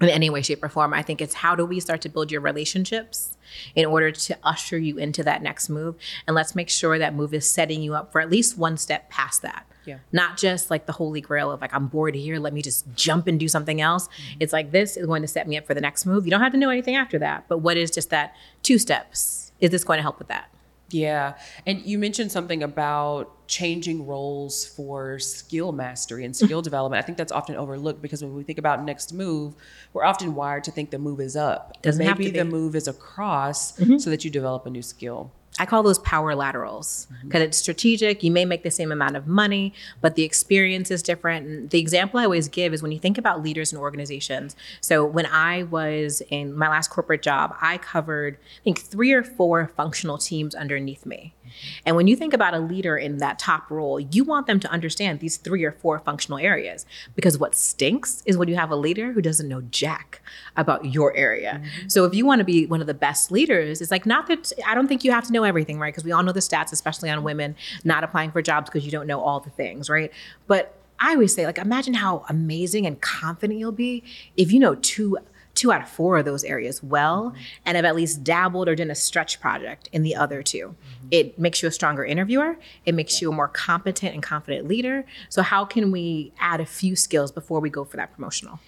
In 0.00 0.08
any 0.08 0.30
way, 0.30 0.42
shape, 0.42 0.62
or 0.62 0.68
form. 0.68 0.94
I 0.94 1.02
think 1.02 1.20
it's 1.20 1.34
how 1.34 1.54
do 1.54 1.64
we 1.64 1.80
start 1.80 2.00
to 2.02 2.08
build 2.08 2.30
your 2.30 2.40
relationships 2.40 3.36
in 3.74 3.84
order 3.84 4.10
to 4.10 4.38
usher 4.42 4.78
you 4.78 4.98
into 4.98 5.22
that 5.24 5.42
next 5.42 5.68
move? 5.68 5.96
And 6.26 6.34
let's 6.34 6.54
make 6.54 6.68
sure 6.68 6.98
that 6.98 7.14
move 7.14 7.34
is 7.34 7.48
setting 7.48 7.82
you 7.82 7.94
up 7.94 8.12
for 8.12 8.20
at 8.20 8.30
least 8.30 8.58
one 8.58 8.76
step 8.76 9.10
past 9.10 9.42
that. 9.42 9.66
Yeah. 9.84 9.98
Not 10.12 10.36
just 10.36 10.70
like 10.70 10.86
the 10.86 10.92
holy 10.92 11.20
grail 11.20 11.50
of 11.50 11.60
like, 11.60 11.74
I'm 11.74 11.88
bored 11.88 12.14
here, 12.14 12.38
let 12.38 12.52
me 12.52 12.62
just 12.62 12.86
jump 12.94 13.26
and 13.26 13.38
do 13.38 13.48
something 13.48 13.80
else. 13.80 14.06
Mm-hmm. 14.08 14.36
It's 14.40 14.52
like, 14.52 14.70
this 14.70 14.96
is 14.96 15.06
going 15.06 15.22
to 15.22 15.28
set 15.28 15.48
me 15.48 15.56
up 15.56 15.66
for 15.66 15.74
the 15.74 15.80
next 15.80 16.06
move. 16.06 16.24
You 16.24 16.30
don't 16.30 16.40
have 16.40 16.52
to 16.52 16.58
know 16.58 16.70
anything 16.70 16.96
after 16.96 17.18
that, 17.18 17.46
but 17.48 17.58
what 17.58 17.76
is 17.76 17.90
just 17.90 18.10
that 18.10 18.34
two 18.62 18.78
steps? 18.78 19.52
Is 19.60 19.70
this 19.70 19.84
going 19.84 19.98
to 19.98 20.02
help 20.02 20.18
with 20.18 20.28
that? 20.28 20.48
Yeah. 20.90 21.34
And 21.66 21.80
you 21.82 21.98
mentioned 21.98 22.30
something 22.30 22.62
about 22.62 23.41
changing 23.52 24.06
roles 24.06 24.64
for 24.64 25.18
skill 25.18 25.72
mastery 25.72 26.24
and 26.24 26.34
skill 26.34 26.62
development. 26.70 27.02
I 27.02 27.04
think 27.04 27.18
that's 27.18 27.32
often 27.32 27.54
overlooked 27.54 28.00
because 28.00 28.24
when 28.24 28.34
we 28.34 28.44
think 28.44 28.58
about 28.58 28.82
next 28.82 29.12
move, 29.12 29.54
we're 29.92 30.04
often 30.04 30.34
wired 30.34 30.64
to 30.64 30.70
think 30.70 30.90
the 30.90 30.98
move 30.98 31.20
is 31.20 31.36
up. 31.36 31.80
Doesn't 31.82 32.04
Maybe 32.04 32.30
the 32.30 32.46
move 32.46 32.74
is 32.74 32.88
across 32.88 33.72
mm-hmm. 33.72 33.98
so 33.98 34.08
that 34.08 34.24
you 34.24 34.30
develop 34.30 34.64
a 34.64 34.70
new 34.70 34.80
skill. 34.80 35.32
I 35.58 35.66
call 35.66 35.82
those 35.82 35.98
power 35.98 36.34
laterals 36.34 37.08
because 37.22 37.40
mm-hmm. 37.40 37.48
it's 37.48 37.58
strategic. 37.58 38.22
You 38.22 38.30
may 38.30 38.46
make 38.46 38.62
the 38.62 38.70
same 38.70 38.90
amount 38.90 39.16
of 39.16 39.26
money, 39.26 39.74
but 40.00 40.14
the 40.14 40.22
experience 40.22 40.90
is 40.90 41.02
different. 41.02 41.46
And 41.46 41.68
the 41.68 41.78
example 41.78 42.20
I 42.20 42.24
always 42.24 42.48
give 42.48 42.72
is 42.72 42.82
when 42.82 42.90
you 42.90 42.98
think 42.98 43.18
about 43.18 43.42
leaders 43.42 43.70
and 43.70 43.78
organizations. 43.78 44.56
So 44.80 45.04
when 45.04 45.26
I 45.26 45.64
was 45.64 46.22
in 46.30 46.56
my 46.56 46.70
last 46.70 46.88
corporate 46.88 47.20
job, 47.20 47.54
I 47.60 47.76
covered, 47.76 48.38
I 48.40 48.64
think, 48.64 48.80
three 48.80 49.12
or 49.12 49.22
four 49.22 49.70
functional 49.76 50.16
teams 50.16 50.54
underneath 50.54 51.04
me. 51.04 51.34
And 51.84 51.96
when 51.96 52.06
you 52.06 52.16
think 52.16 52.32
about 52.32 52.54
a 52.54 52.58
leader 52.58 52.96
in 52.96 53.18
that 53.18 53.38
top 53.38 53.70
role, 53.70 54.00
you 54.00 54.24
want 54.24 54.46
them 54.46 54.60
to 54.60 54.70
understand 54.70 55.20
these 55.20 55.36
three 55.36 55.64
or 55.64 55.72
four 55.72 55.98
functional 55.98 56.38
areas 56.38 56.86
because 57.14 57.38
what 57.38 57.54
stinks 57.54 58.22
is 58.26 58.36
when 58.36 58.48
you 58.48 58.56
have 58.56 58.70
a 58.70 58.76
leader 58.76 59.12
who 59.12 59.22
doesn't 59.22 59.48
know 59.48 59.62
jack 59.62 60.20
about 60.56 60.84
your 60.86 61.14
area. 61.16 61.60
Mm-hmm. 61.62 61.88
So 61.88 62.04
if 62.04 62.14
you 62.14 62.26
want 62.26 62.40
to 62.40 62.44
be 62.44 62.66
one 62.66 62.80
of 62.80 62.86
the 62.86 62.94
best 62.94 63.30
leaders, 63.30 63.80
it's 63.80 63.90
like 63.90 64.06
not 64.06 64.26
that 64.28 64.52
I 64.66 64.74
don't 64.74 64.88
think 64.88 65.04
you 65.04 65.12
have 65.12 65.24
to 65.26 65.32
know 65.32 65.44
everything, 65.44 65.78
right? 65.78 65.92
Because 65.92 66.04
we 66.04 66.12
all 66.12 66.22
know 66.22 66.32
the 66.32 66.40
stats, 66.40 66.72
especially 66.72 67.10
on 67.10 67.22
women 67.22 67.56
not 67.84 68.04
applying 68.04 68.30
for 68.30 68.42
jobs 68.42 68.70
because 68.70 68.84
you 68.84 68.90
don't 68.90 69.06
know 69.06 69.20
all 69.20 69.40
the 69.40 69.50
things, 69.50 69.88
right? 69.88 70.12
But 70.46 70.78
I 70.98 71.14
always 71.14 71.34
say, 71.34 71.46
like, 71.46 71.58
imagine 71.58 71.94
how 71.94 72.24
amazing 72.28 72.86
and 72.86 73.00
confident 73.00 73.58
you'll 73.58 73.72
be 73.72 74.04
if 74.36 74.52
you 74.52 74.60
know 74.60 74.76
two 74.76 75.18
two 75.54 75.72
out 75.72 75.82
of 75.82 75.88
four 75.88 76.16
of 76.16 76.24
those 76.24 76.44
areas 76.44 76.82
well 76.82 77.30
mm-hmm. 77.30 77.42
and 77.66 77.76
have 77.76 77.84
at 77.84 77.94
least 77.94 78.24
dabbled 78.24 78.68
or 78.68 78.74
done 78.74 78.90
a 78.90 78.94
stretch 78.94 79.40
project 79.40 79.88
in 79.92 80.02
the 80.02 80.16
other 80.16 80.42
2 80.42 80.68
mm-hmm. 80.68 81.01
It 81.12 81.38
makes 81.38 81.62
you 81.62 81.68
a 81.68 81.70
stronger 81.70 82.06
interviewer. 82.06 82.56
It 82.86 82.94
makes 82.94 83.20
you 83.20 83.30
a 83.30 83.34
more 83.34 83.46
competent 83.46 84.14
and 84.14 84.22
confident 84.22 84.66
leader. 84.66 85.04
So, 85.28 85.42
how 85.42 85.66
can 85.66 85.92
we 85.92 86.32
add 86.40 86.60
a 86.62 86.66
few 86.66 86.96
skills 86.96 87.30
before 87.30 87.60
we 87.60 87.68
go 87.68 87.84
for 87.84 87.98
that 87.98 88.14
promotional? 88.14 88.58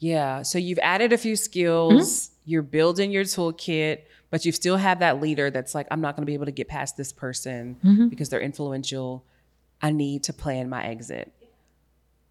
Yeah. 0.00 0.42
So, 0.42 0.58
you've 0.58 0.80
added 0.80 1.12
a 1.12 1.16
few 1.16 1.36
skills, 1.36 2.26
mm-hmm. 2.26 2.50
you're 2.50 2.62
building 2.62 3.12
your 3.12 3.22
toolkit, 3.22 4.00
but 4.30 4.44
you 4.44 4.50
still 4.50 4.76
have 4.76 4.98
that 4.98 5.22
leader 5.22 5.48
that's 5.48 5.76
like, 5.76 5.86
I'm 5.92 6.00
not 6.00 6.16
going 6.16 6.22
to 6.22 6.26
be 6.26 6.34
able 6.34 6.46
to 6.46 6.52
get 6.52 6.66
past 6.66 6.96
this 6.96 7.12
person 7.12 7.76
mm-hmm. 7.84 8.08
because 8.08 8.28
they're 8.30 8.40
influential. 8.40 9.24
I 9.80 9.92
need 9.92 10.24
to 10.24 10.32
plan 10.32 10.68
my 10.68 10.84
exit. 10.84 11.32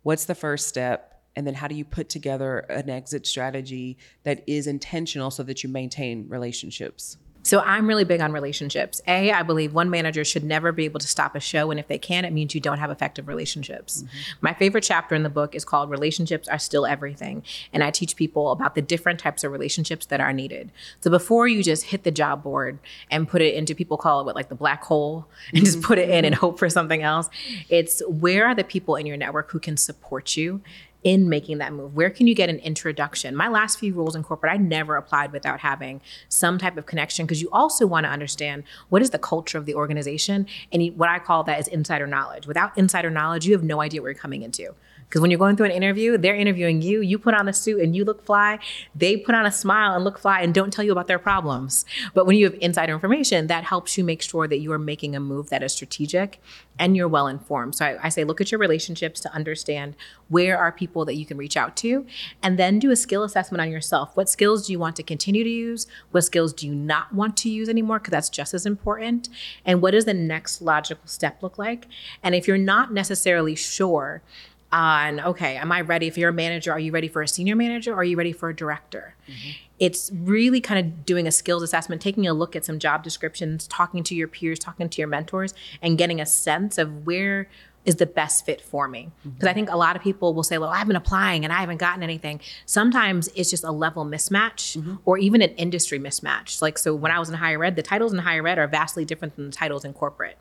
What's 0.04 0.26
the 0.26 0.36
first 0.36 0.68
step? 0.68 1.08
and 1.34 1.48
then 1.48 1.54
how 1.54 1.66
do 1.66 1.76
you 1.76 1.86
put 1.86 2.10
together 2.10 2.60
an 2.60 2.90
exit 2.90 3.26
strategy 3.26 3.98
that 4.24 4.44
is 4.48 4.68
intentional 4.68 5.32
so 5.32 5.44
that 5.44 5.64
you 5.64 5.70
maintain 5.70 6.28
relationships 6.28 7.16
so 7.44 7.60
I'm 7.60 7.88
really 7.88 8.04
big 8.04 8.22
on 8.22 8.32
relationships. 8.32 9.02
A, 9.08 9.32
I 9.32 9.44
believe 9.44 9.74
one 9.74 9.90
manager 9.90 10.24
should 10.24 10.44
never 10.44 10.72
be 10.72 10.86
able 10.86 11.00
to 11.00 11.08
stop 11.08 11.36
a 11.36 11.40
show. 11.40 11.72
And 11.72 11.80
if 11.80 11.88
they 11.88 11.98
can, 11.98 12.24
it 12.26 12.34
means 12.34 12.54
you 12.54 12.62
don't 12.62 12.78
have 12.78 12.92
effective 12.92 13.28
relationships. 13.28 14.04
Mm-hmm. 14.04 14.38
My 14.42 14.54
favorite 14.54 14.84
chapter 14.84 15.16
in 15.16 15.24
the 15.24 15.30
book 15.30 15.56
is 15.56 15.66
called 15.66 15.90
Relationships 15.90 16.48
Are 16.48 16.60
Still 16.60 16.86
Everything. 16.86 17.44
And 17.74 17.84
I 17.84 17.92
teach 17.92 18.16
people 18.16 18.52
about 18.52 18.76
the 18.76 18.82
different 18.82 19.20
types 19.20 19.44
of 19.44 19.52
relationships 19.52 20.06
that 20.08 20.22
are 20.22 20.34
needed. 20.34 20.72
So 21.02 21.10
before 21.10 21.48
you 21.48 21.64
just 21.64 21.86
hit 21.86 22.04
the 22.04 22.12
job 22.12 22.44
board 22.44 22.80
and 23.10 23.28
put 23.28 23.42
it 23.42 23.56
into 23.56 23.74
people 23.74 23.98
call 23.98 24.22
it 24.22 24.26
what 24.26 24.36
like 24.36 24.50
the 24.50 24.56
black 24.56 24.84
hole 24.84 25.28
and 25.54 25.66
just 25.66 25.82
put 25.82 25.98
it 25.98 26.10
in 26.10 26.26
and 26.26 26.36
hope 26.36 26.60
for 26.60 26.70
something 26.70 27.02
else, 27.02 27.30
it's 27.70 28.02
where 28.08 28.46
are 28.46 28.56
the 28.56 28.64
people 28.64 28.96
in 28.96 29.06
your 29.06 29.18
network 29.18 29.52
who 29.52 29.60
can 29.60 29.78
support 29.78 30.38
you 30.38 30.62
in 31.04 31.30
making 31.30 31.58
that 31.60 31.74
move? 31.74 31.96
Where 31.96 32.10
can 32.10 32.28
you 32.28 32.36
get 32.36 32.50
an 32.50 32.60
introduction? 32.60 33.36
My 33.36 33.48
last 33.48 33.80
few 33.80 33.94
roles 33.94 34.16
in 34.16 34.24
corporate, 34.24 34.54
I 34.54 34.58
never 34.58 34.96
applied 34.96 35.32
without 35.32 35.60
having 35.60 36.02
some 36.30 36.58
type 36.58 36.78
of 36.78 36.86
connection 36.86 37.26
because 37.26 37.42
you 37.42 37.50
also 37.52 37.88
want 37.88 38.06
to 38.06 38.10
understand 38.10 38.64
what 38.90 39.02
is 39.02 39.10
the 39.10 39.20
culture 39.20 39.58
of 39.58 39.66
the 39.66 39.76
organization. 39.76 40.48
And 40.72 40.98
what 40.98 41.10
I 41.10 41.20
call 41.20 41.44
that 41.46 41.60
is 41.60 41.68
insider 41.68 42.08
knowledge. 42.08 42.48
Without 42.48 42.78
insider 42.78 43.10
knowledge, 43.10 43.46
you 43.46 43.54
have 43.54 43.64
no 43.64 43.82
idea 43.82 44.02
what 44.02 44.08
you're 44.08 44.16
coming 44.16 44.44
into. 44.44 44.76
Because 45.12 45.20
when 45.20 45.30
you're 45.30 45.38
going 45.38 45.58
through 45.58 45.66
an 45.66 45.74
interview, 45.74 46.18
they're 46.18 46.38
interviewing 46.38 46.82
you, 46.82 47.02
you 47.02 47.20
put 47.20 47.34
on 47.34 47.50
a 47.50 47.52
suit 47.52 47.82
and 47.82 47.94
you 47.94 48.06
look 48.06 48.26
fly. 48.26 48.60
They 48.96 49.18
put 49.18 49.36
on 49.36 49.46
a 49.46 49.52
smile 49.52 49.94
and 49.94 50.06
look 50.06 50.18
fly 50.18 50.40
and 50.40 50.54
don't 50.54 50.72
tell 50.72 50.86
you 50.86 50.94
about 50.94 51.08
their 51.08 51.20
problems. 51.20 51.84
But 52.14 52.26
when 52.26 52.38
you 52.38 52.46
have 52.46 52.58
insider 52.62 52.94
information, 52.94 53.48
that 53.48 53.66
helps 53.66 53.98
you 53.98 54.06
make 54.06 54.22
sure 54.22 54.48
that 54.48 54.60
you 54.60 54.72
are 54.72 54.80
making 54.80 55.14
a 55.14 55.20
move 55.20 55.50
that 55.50 55.64
is 55.64 55.74
strategic 55.74 56.40
and 56.80 56.96
you're 56.96 57.10
well 57.10 57.28
informed. 57.28 57.76
So 57.76 57.86
I, 57.86 58.06
I 58.06 58.10
say, 58.10 58.24
look 58.24 58.40
at 58.40 58.54
your 58.54 58.60
relationships 58.60 59.20
to 59.20 59.34
understand 59.34 59.98
where 60.30 60.58
are 60.58 60.72
people 60.72 61.04
that 61.04 61.16
you 61.16 61.26
can 61.26 61.36
reach 61.36 61.58
out 61.58 61.76
to, 61.76 62.06
and 62.42 62.58
then 62.58 62.80
do 62.80 62.90
a 62.90 62.96
skill 62.96 63.24
assessment 63.24 63.62
on 63.62 63.70
yourself. 63.70 64.16
What 64.16 64.30
skills 64.30 64.66
do 64.66 64.72
you 64.72 64.80
want 64.80 64.96
to 64.96 65.04
continue 65.04 65.44
to 65.44 65.50
use? 65.50 65.88
What 66.12 66.22
skills 66.22 66.54
do 66.54 66.66
you 66.66 66.74
not 66.74 67.14
want 67.14 67.36
to 67.38 67.50
use 67.50 67.68
anymore? 67.68 68.00
Because 68.00 68.12
that's 68.12 68.30
just 68.30 68.54
as 68.54 68.66
important. 68.66 69.28
And 69.66 69.82
what 69.82 69.92
does 69.92 70.06
the 70.06 70.14
next 70.14 70.62
logical 70.62 71.06
step 71.06 71.44
look 71.44 71.58
like? 71.58 71.86
And 72.24 72.34
if 72.34 72.48
you're 72.48 72.58
not 72.58 72.94
necessarily 72.94 73.56
sure, 73.56 74.24
on 74.72 75.20
okay 75.20 75.58
am 75.58 75.72
i 75.72 75.82
ready? 75.82 76.08
If 76.08 76.18
you're 76.18 76.30
a 76.30 76.34
manager 76.34 76.72
are 76.72 76.80
you 76.80 76.92
ready 76.92 77.08
for 77.08 77.22
a 77.22 77.28
senior 77.28 77.56
manager? 77.56 77.94
Or 77.94 77.98
are 77.98 78.04
you 78.04 78.18
ready 78.18 78.32
for 78.32 78.50
a 78.50 78.56
director? 78.56 79.16
Mm-hmm. 79.28 79.50
it's 79.80 80.12
really 80.14 80.62
kind 80.62 80.86
of 80.86 81.06
doing 81.06 81.28
a 81.28 81.32
skills 81.32 81.64
assessment 81.64 82.02
taking 82.02 82.28
a 82.28 82.34
look 82.34 82.56
at 82.56 82.66
some 82.66 82.80
job 82.80 83.04
descriptions 83.04 83.68
talking 83.68 84.04
to 84.04 84.16
your 84.16 84.28
peers 84.28 84.60
talking 84.60 84.90
to 84.90 85.02
your 85.02 85.08
mentors 85.08 85.54
and 85.82 85.98
getting 85.98 86.20
a 86.20 86.26
sense 86.26 86.78
of 86.78 87.06
where 87.06 87.48
is 87.86 87.96
the 87.96 88.06
best 88.06 88.46
fit 88.46 88.62
for 88.62 88.88
me. 88.88 89.10
Because 89.24 89.38
mm-hmm. 89.38 89.48
i 89.48 89.54
think 89.54 89.70
a 89.72 89.78
lot 89.78 89.96
of 89.96 90.02
people 90.02 90.34
will 90.34 90.44
say 90.44 90.58
well 90.58 90.70
i've 90.70 90.88
been 90.88 90.96
applying 90.96 91.44
and 91.44 91.54
i 91.54 91.60
haven't 91.60 91.78
gotten 91.78 92.04
anything. 92.04 92.40
Sometimes 92.66 93.28
it's 93.36 93.50
just 93.50 93.64
a 93.64 93.72
level 93.72 94.06
mismatch 94.06 94.78
mm-hmm. 94.78 94.96
or 95.06 95.18
even 95.18 95.42
an 95.42 95.52
industry 95.52 96.00
mismatch. 96.00 96.62
Like 96.62 96.78
so 96.78 96.94
when 96.96 97.12
i 97.12 97.20
was 97.20 97.30
in 97.30 97.36
higher 97.36 97.64
ed 97.64 97.76
the 97.76 97.84
titles 97.84 98.14
in 98.14 98.20
higher 98.20 98.48
ed 98.48 98.58
are 98.58 98.68
vastly 98.68 99.06
different 99.06 99.36
than 99.36 99.48
the 99.48 99.52
titles 99.52 99.86
in 99.86 99.94
corporate 99.94 100.38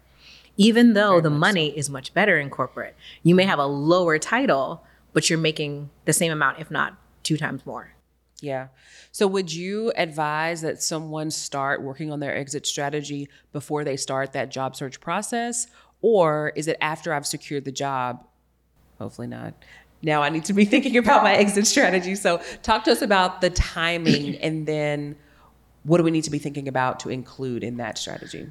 even 0.57 0.95
though 0.95 1.13
Very 1.13 1.23
the 1.23 1.31
money 1.31 1.71
so. 1.71 1.77
is 1.77 1.91
much 1.91 2.15
better 2.15 2.39
in 2.39 2.51
corporate. 2.51 2.97
You 3.23 3.35
may 3.35 3.45
have 3.45 3.59
a 3.59 3.67
lower 3.67 4.19
title, 4.19 4.85
but 5.13 5.29
you're 5.29 5.39
making 5.39 5.91
the 6.05 6.13
same 6.13 6.33
amount, 6.33 6.61
if 6.61 6.71
not 6.71 6.97
two 7.23 7.37
times 7.37 7.65
more. 7.65 7.95
Yeah. 8.41 8.69
So, 9.13 9.27
would 9.27 9.53
you 9.53 9.93
advise 9.97 10.63
that 10.63 10.83
someone 10.83 11.31
start 11.31 11.83
working 11.83 12.13
on 12.13 12.21
their 12.21 12.35
exit 12.35 12.67
strategy 12.67 13.29
before 13.53 13.85
they 13.85 13.97
start 13.97 14.33
that 14.33 14.51
job 14.51 14.77
search 14.77 15.01
process? 15.01 15.67
Or 16.03 16.53
is 16.57 16.67
it 16.67 16.79
after 16.81 17.13
I've 17.13 17.27
secured 17.27 17.65
the 17.65 17.73
job? 17.73 18.25
Hopefully 18.99 19.27
not. 19.27 19.55
Now 20.03 20.23
I 20.23 20.31
need 20.31 20.45
to 20.47 20.53
be 20.53 20.65
thinking 20.75 20.97
about 20.97 21.23
my 21.23 21.35
exit 21.35 21.67
strategy. 21.67 22.15
So, 22.15 22.41
talk 22.63 22.85
to 22.85 22.93
us 22.93 23.03
about 23.03 23.41
the 23.41 23.51
timing 23.51 24.37
and 24.43 24.67
then 24.67 25.17
what 25.83 25.99
do 25.99 26.05
we 26.05 26.11
need 26.11 26.25
to 26.25 26.31
be 26.31 26.39
thinking 26.39 26.69
about 26.69 27.01
to 27.01 27.09
include 27.09 27.65
in 27.65 27.79
that 27.79 27.99
strategy? 27.99 28.51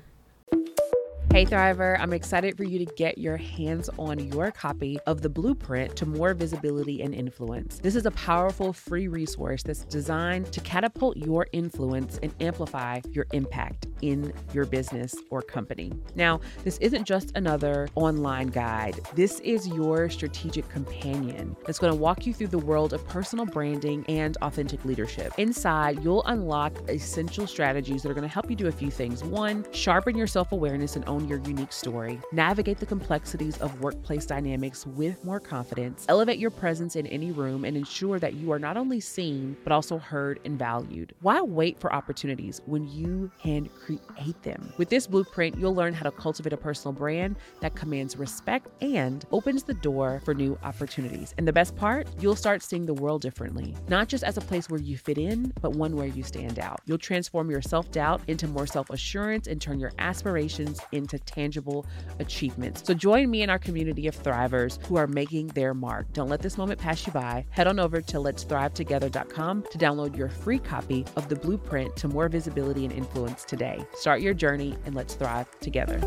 Hey 1.31 1.45
Thriver, 1.45 1.95
I'm 1.99 2.11
excited 2.11 2.57
for 2.57 2.63
you 2.63 2.83
to 2.83 2.91
get 2.95 3.19
your 3.19 3.37
hands 3.37 3.87
on 3.99 4.17
your 4.33 4.49
copy 4.49 4.99
of 5.05 5.21
the 5.21 5.29
blueprint 5.29 5.95
to 5.97 6.07
more 6.07 6.33
visibility 6.33 7.03
and 7.03 7.13
influence. 7.13 7.77
This 7.77 7.95
is 7.95 8.07
a 8.07 8.11
powerful 8.11 8.73
free 8.73 9.07
resource 9.07 9.61
that's 9.61 9.85
designed 9.85 10.51
to 10.51 10.59
catapult 10.61 11.17
your 11.17 11.45
influence 11.51 12.19
and 12.23 12.33
amplify 12.41 13.01
your 13.11 13.27
impact 13.31 13.85
in 14.01 14.33
your 14.53 14.65
business 14.65 15.13
or 15.29 15.43
company. 15.43 15.91
Now, 16.15 16.39
this 16.63 16.79
isn't 16.79 17.05
just 17.05 17.31
another 17.35 17.87
online 17.93 18.47
guide, 18.47 18.99
this 19.13 19.39
is 19.41 19.67
your 19.67 20.09
strategic 20.09 20.67
companion 20.67 21.55
that's 21.67 21.77
going 21.77 21.93
to 21.93 21.99
walk 21.99 22.25
you 22.25 22.33
through 22.33 22.47
the 22.47 22.57
world 22.57 22.91
of 22.91 23.07
personal 23.07 23.45
branding 23.45 24.03
and 24.07 24.35
authentic 24.37 24.83
leadership. 24.83 25.31
Inside, 25.37 26.03
you'll 26.03 26.23
unlock 26.25 26.73
essential 26.89 27.45
strategies 27.45 28.01
that 28.01 28.09
are 28.09 28.15
going 28.15 28.27
to 28.27 28.33
help 28.33 28.49
you 28.49 28.55
do 28.55 28.67
a 28.67 28.71
few 28.71 28.89
things. 28.89 29.23
One, 29.23 29.63
sharpen 29.71 30.17
your 30.17 30.27
self 30.27 30.53
awareness 30.53 30.95
and 30.95 31.07
own 31.07 31.18
own 31.19 31.27
your 31.27 31.39
unique 31.39 31.71
story, 31.71 32.19
navigate 32.31 32.79
the 32.79 32.85
complexities 32.85 33.57
of 33.57 33.81
workplace 33.81 34.25
dynamics 34.25 34.85
with 34.85 35.23
more 35.23 35.39
confidence, 35.39 36.05
elevate 36.07 36.39
your 36.39 36.51
presence 36.51 36.95
in 36.95 37.05
any 37.07 37.31
room, 37.31 37.65
and 37.65 37.75
ensure 37.75 38.19
that 38.19 38.35
you 38.35 38.51
are 38.51 38.59
not 38.59 38.77
only 38.77 38.99
seen, 38.99 39.57
but 39.63 39.73
also 39.73 39.97
heard 39.97 40.39
and 40.45 40.57
valued. 40.57 41.13
Why 41.21 41.41
wait 41.41 41.79
for 41.79 41.93
opportunities 41.93 42.61
when 42.65 42.87
you 42.87 43.31
can 43.41 43.69
create 43.85 44.41
them. 44.43 44.73
With 44.77 44.89
this 44.89 45.07
blueprint, 45.07 45.57
you'll 45.57 45.75
learn 45.75 45.93
how 45.93 46.03
to 46.03 46.11
cultivate 46.11 46.53
a 46.53 46.57
personal 46.57 46.93
brand 46.93 47.35
that 47.61 47.75
commands 47.75 48.17
respect 48.17 48.67
and 48.81 49.25
opens 49.31 49.63
the 49.63 49.73
door 49.73 50.21
for 50.23 50.33
new 50.33 50.57
opportunities. 50.63 51.33
And 51.37 51.47
the 51.47 51.53
best 51.53 51.75
part, 51.75 52.07
you'll 52.19 52.35
start 52.35 52.61
seeing 52.61 52.85
the 52.85 52.93
world 52.93 53.21
differently, 53.21 53.75
not 53.87 54.07
just 54.07 54.23
as 54.23 54.37
a 54.37 54.41
place 54.41 54.69
where 54.69 54.79
you 54.79 54.97
fit 54.97 55.17
in, 55.17 55.53
but 55.61 55.71
one 55.71 55.95
where 55.95 56.07
you 56.07 56.23
stand 56.23 56.59
out. 56.59 56.79
You'll 56.85 56.97
transform 56.97 57.49
your 57.49 57.61
self 57.61 57.91
doubt 57.91 58.21
into 58.27 58.47
more 58.47 58.67
self 58.67 58.89
assurance 58.89 59.47
and 59.47 59.61
turn 59.61 59.79
your 59.79 59.91
aspirations 59.99 60.79
into 60.91 61.08
tangible 61.17 61.85
achievements. 62.19 62.83
So 62.85 62.93
join 62.93 63.31
me 63.31 63.41
in 63.41 63.49
our 63.49 63.57
community 63.57 64.07
of 64.07 64.21
thrivers 64.21 64.85
who 64.85 64.97
are 64.97 65.07
making 65.07 65.47
their 65.47 65.73
mark. 65.73 66.11
Don't 66.13 66.29
let 66.29 66.41
this 66.41 66.57
moment 66.57 66.79
pass 66.79 67.07
you 67.07 67.13
by. 67.13 67.45
Head 67.49 67.65
on 67.65 67.79
over 67.79 68.01
to 68.01 68.17
letsThriveTogether.com 68.17 69.63
to 69.71 69.77
download 69.77 70.15
your 70.15 70.29
free 70.29 70.59
copy 70.59 71.05
of 71.15 71.29
the 71.29 71.35
blueprint 71.35 71.95
to 71.97 72.07
more 72.07 72.29
visibility 72.29 72.85
and 72.85 72.93
influence 72.93 73.43
today. 73.45 73.83
Start 73.95 74.21
your 74.21 74.33
journey 74.33 74.75
and 74.85 74.93
let's 74.93 75.15
thrive 75.15 75.47
together. 75.59 75.99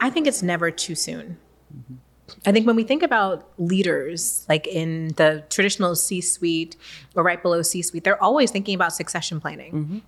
I 0.00 0.10
think 0.10 0.26
it's 0.26 0.42
never 0.42 0.70
too 0.70 0.94
soon. 0.94 1.38
Mm-hmm. 1.76 1.94
I 2.46 2.52
think 2.52 2.66
when 2.66 2.76
we 2.76 2.84
think 2.84 3.02
about 3.02 3.50
leaders, 3.58 4.46
like 4.48 4.66
in 4.66 5.08
the 5.16 5.44
traditional 5.50 5.94
C 5.96 6.20
suite 6.20 6.76
or 7.14 7.22
right 7.22 7.42
below 7.42 7.62
C 7.62 7.82
suite, 7.82 8.04
they're 8.04 8.22
always 8.22 8.50
thinking 8.50 8.74
about 8.74 8.92
succession 8.92 9.40
planning. 9.40 9.72
Mm-hmm. 9.72 9.98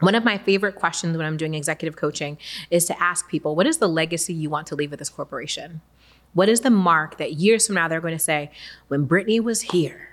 One 0.00 0.14
of 0.14 0.24
my 0.24 0.38
favorite 0.38 0.74
questions 0.74 1.16
when 1.16 1.26
I'm 1.26 1.36
doing 1.36 1.54
executive 1.54 1.96
coaching 1.96 2.38
is 2.70 2.84
to 2.86 3.02
ask 3.02 3.28
people, 3.28 3.56
what 3.56 3.66
is 3.66 3.78
the 3.78 3.88
legacy 3.88 4.34
you 4.34 4.50
want 4.50 4.66
to 4.68 4.74
leave 4.74 4.90
with 4.90 4.98
this 4.98 5.08
corporation? 5.08 5.80
What 6.34 6.48
is 6.48 6.60
the 6.60 6.70
mark 6.70 7.16
that 7.16 7.34
years 7.34 7.66
from 7.66 7.76
now 7.76 7.88
they're 7.88 8.00
going 8.00 8.12
to 8.12 8.18
say, 8.18 8.50
when 8.88 9.04
Brittany 9.04 9.40
was 9.40 9.62
here, 9.62 10.10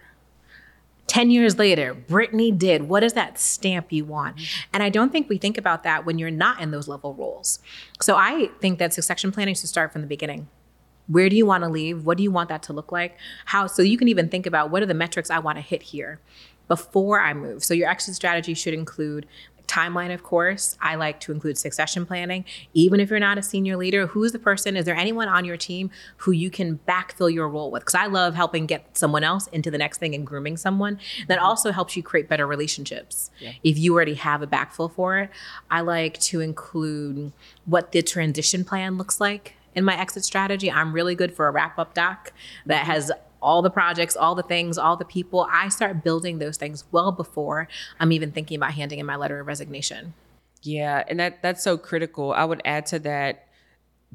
10 1.08 1.32
years 1.32 1.60
later, 1.60 1.94
Brittany 1.94 2.50
did. 2.52 2.88
What 2.88 3.04
is 3.04 3.14
that 3.14 3.38
stamp 3.38 3.92
you 3.92 4.06
want? 4.06 4.40
And 4.72 4.82
I 4.82 4.90
don't 4.90 5.12
think 5.12 5.28
we 5.28 5.38
think 5.38 5.58
about 5.58 5.84
that 5.84 6.06
when 6.06 6.18
you're 6.18 6.32
not 6.32 6.62
in 6.62 6.72
those 6.72 6.88
level 6.88 7.14
roles. 7.14 7.60
So 8.02 8.16
I 8.16 8.50
think 8.62 8.80
that 8.80 8.94
succession 8.94 9.32
planning 9.32 9.54
should 9.54 9.68
start 9.68 9.92
from 9.92 10.02
the 10.02 10.08
beginning. 10.08 10.48
Where 11.08 11.28
do 11.28 11.36
you 11.36 11.46
want 11.46 11.66
to 11.66 11.70
leave? 11.70 12.06
What 12.06 12.18
do 12.18 12.24
you 12.24 12.32
want 12.32 12.48
that 12.50 12.64
to 12.64 12.74
look 12.74 12.92
like? 12.92 13.18
How 13.46 13.68
so 13.68 13.82
you 13.82 13.98
can 13.98 14.08
even 14.08 14.30
think 14.30 14.46
about 14.46 14.72
what 14.72 14.82
are 14.82 14.86
the 14.86 14.94
metrics 14.94 15.30
I 15.30 15.40
want 15.40 15.58
to 15.58 15.62
hit 15.62 15.84
here 15.84 16.22
before 16.70 17.20
I 17.20 17.34
move. 17.34 17.64
So 17.64 17.74
your 17.74 17.90
exit 17.90 18.16
strategy 18.16 18.54
should 18.54 18.74
include 18.74 19.28
timeline, 19.68 20.14
of 20.14 20.24
course. 20.24 20.78
I 20.82 20.96
like 20.96 21.20
to 21.22 21.32
include 21.32 21.58
succession 21.58 22.06
planning. 22.06 22.46
Even 22.74 23.00
if 23.00 23.10
you're 23.10 23.20
not 23.20 23.38
a 23.38 23.44
senior 23.44 23.78
leader, 23.78 24.08
who's 24.08 24.32
the 24.32 24.40
person? 24.40 24.76
Is 24.78 24.86
there 24.86 24.96
anyone 24.96 25.28
on 25.28 25.46
your 25.46 25.58
team 25.58 25.90
who 26.18 26.32
you 26.32 26.50
can 26.50 26.80
backfill 26.88 27.34
your 27.34 27.48
role 27.48 27.72
with? 27.72 27.82
Because 27.82 27.96
I 27.96 28.08
love 28.08 28.36
helping 28.36 28.66
get 28.66 28.98
someone 28.98 29.24
else 29.24 29.48
into 29.48 29.72
the 29.72 29.78
next 29.78 29.98
thing 29.98 30.14
and 30.14 30.26
grooming 30.26 30.58
someone. 30.58 31.00
That 31.28 31.38
mm-hmm. 31.38 31.46
also 31.46 31.72
helps 31.72 31.96
you 31.96 32.04
create 32.04 32.28
better 32.28 32.46
relationships. 32.46 33.32
Yeah. 33.40 33.54
If 33.64 33.78
you 33.78 33.94
already 33.94 34.16
have 34.16 34.42
a 34.42 34.48
backfill 34.48 34.92
for 34.92 35.20
it, 35.20 35.30
I 35.72 35.82
like 35.82 36.20
to 36.22 36.40
include 36.40 37.32
what 37.66 37.92
the 37.92 38.02
transition 38.02 38.64
plan 38.64 38.98
looks 38.98 39.20
like 39.20 39.56
in 39.76 39.84
my 39.84 40.00
exit 40.00 40.24
strategy. 40.24 40.72
I'm 40.72 40.94
really 40.94 41.16
good 41.16 41.34
for 41.34 41.48
a 41.48 41.52
wrap 41.52 41.80
up 41.80 41.94
doc 41.94 42.32
that 42.66 42.86
has 42.86 43.12
all 43.44 43.62
the 43.62 43.70
projects, 43.70 44.16
all 44.16 44.36
the 44.36 44.44
things, 44.44 44.78
all 44.78 44.98
the 44.98 45.06
people. 45.06 45.48
I 45.52 45.70
start 45.70 46.04
building 46.04 46.40
those 46.40 46.58
things 46.58 46.86
well 46.92 47.12
before 47.12 47.68
I'm 48.00 48.12
even 48.12 48.32
thinking 48.32 48.58
about 48.58 48.74
handing 48.74 49.00
in 49.00 49.06
my 49.06 49.16
letter 49.16 49.40
of 49.40 49.48
resignation. 49.48 50.14
Yeah, 50.62 51.04
and 51.08 51.20
that 51.20 51.42
that's 51.42 51.62
so 51.62 51.78
critical. 51.78 52.34
I 52.34 52.46
would 52.46 52.62
add 52.66 52.86
to 52.88 53.00
that 53.00 53.48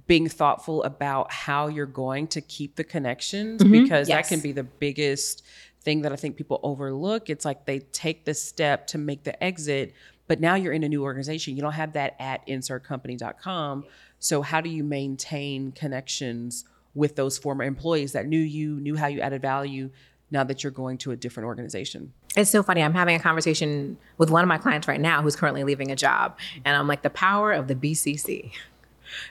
being 0.07 0.29
thoughtful 0.29 0.83
about 0.85 1.33
how 1.33 1.67
you're 1.67 1.87
going 1.87 2.29
to 2.29 2.41
keep 2.41 2.77
the 2.77 2.85
connections 2.85 3.63
mm-hmm. 3.63 3.73
because 3.73 4.09
yes. 4.09 4.29
that 4.29 4.35
can 4.35 4.41
be 4.41 4.53
the 4.53 4.65
biggest 4.65 5.45
thing 5.83 6.03
that 6.03 6.13
I 6.13 6.17
think 6.17 6.37
people 6.37 6.61
overlook. 6.63 7.31
It's 7.31 7.45
like 7.45 7.67
they 7.67 7.81
take 7.81 8.25
the 8.25 8.35
step 8.35 8.87
to 8.89 8.99
make 8.99 9.25
the 9.25 9.43
exit, 9.43 9.95
but 10.27 10.41
now 10.41 10.55
you're 10.55 10.73
in 10.73 10.85
a 10.85 10.89
new 10.89 11.03
organization. 11.03 11.57
You 11.57 11.63
don't 11.63 11.73
have 11.73 11.93
that 11.95 12.17
at 12.19 12.47
insertcompany.com. 12.47 13.85
So 14.19 14.43
how 14.43 14.61
do 14.61 14.71
you 14.71 14.85
maintain 14.85 15.73
connections 15.73 16.65
with 16.99 17.15
those 17.15 17.39
former 17.39 17.63
employees 17.65 18.13
that 18.13 18.27
knew 18.27 18.41
you, 18.41 18.81
knew 18.81 18.97
how 18.97 19.07
you 19.07 19.21
added 19.21 19.41
value 19.41 19.89
now 20.31 20.45
that 20.45 20.63
you're 20.63 20.73
going 20.73 20.99
to 20.99 21.13
a 21.13 21.17
different 21.17 21.47
organization? 21.47 22.13
It's 22.37 22.51
so 22.51 22.63
funny. 22.63 22.83
I'm 22.83 22.93
having 22.93 23.17
a 23.17 23.21
conversation 23.21 23.97
with 24.19 24.31
one 24.31 24.43
of 24.43 24.49
my 24.49 24.59
clients 24.59 24.89
right 24.89 25.01
now 25.01 25.23
who's 25.23 25.37
currently 25.37 25.65
leaving 25.65 25.91
a 25.91 25.97
job. 25.97 26.37
And 26.65 26.77
I'm 26.77 26.89
like, 26.89 27.03
the 27.03 27.11
power 27.11 27.53
of 27.53 27.69
the 27.69 27.75
BCC. 27.75 28.51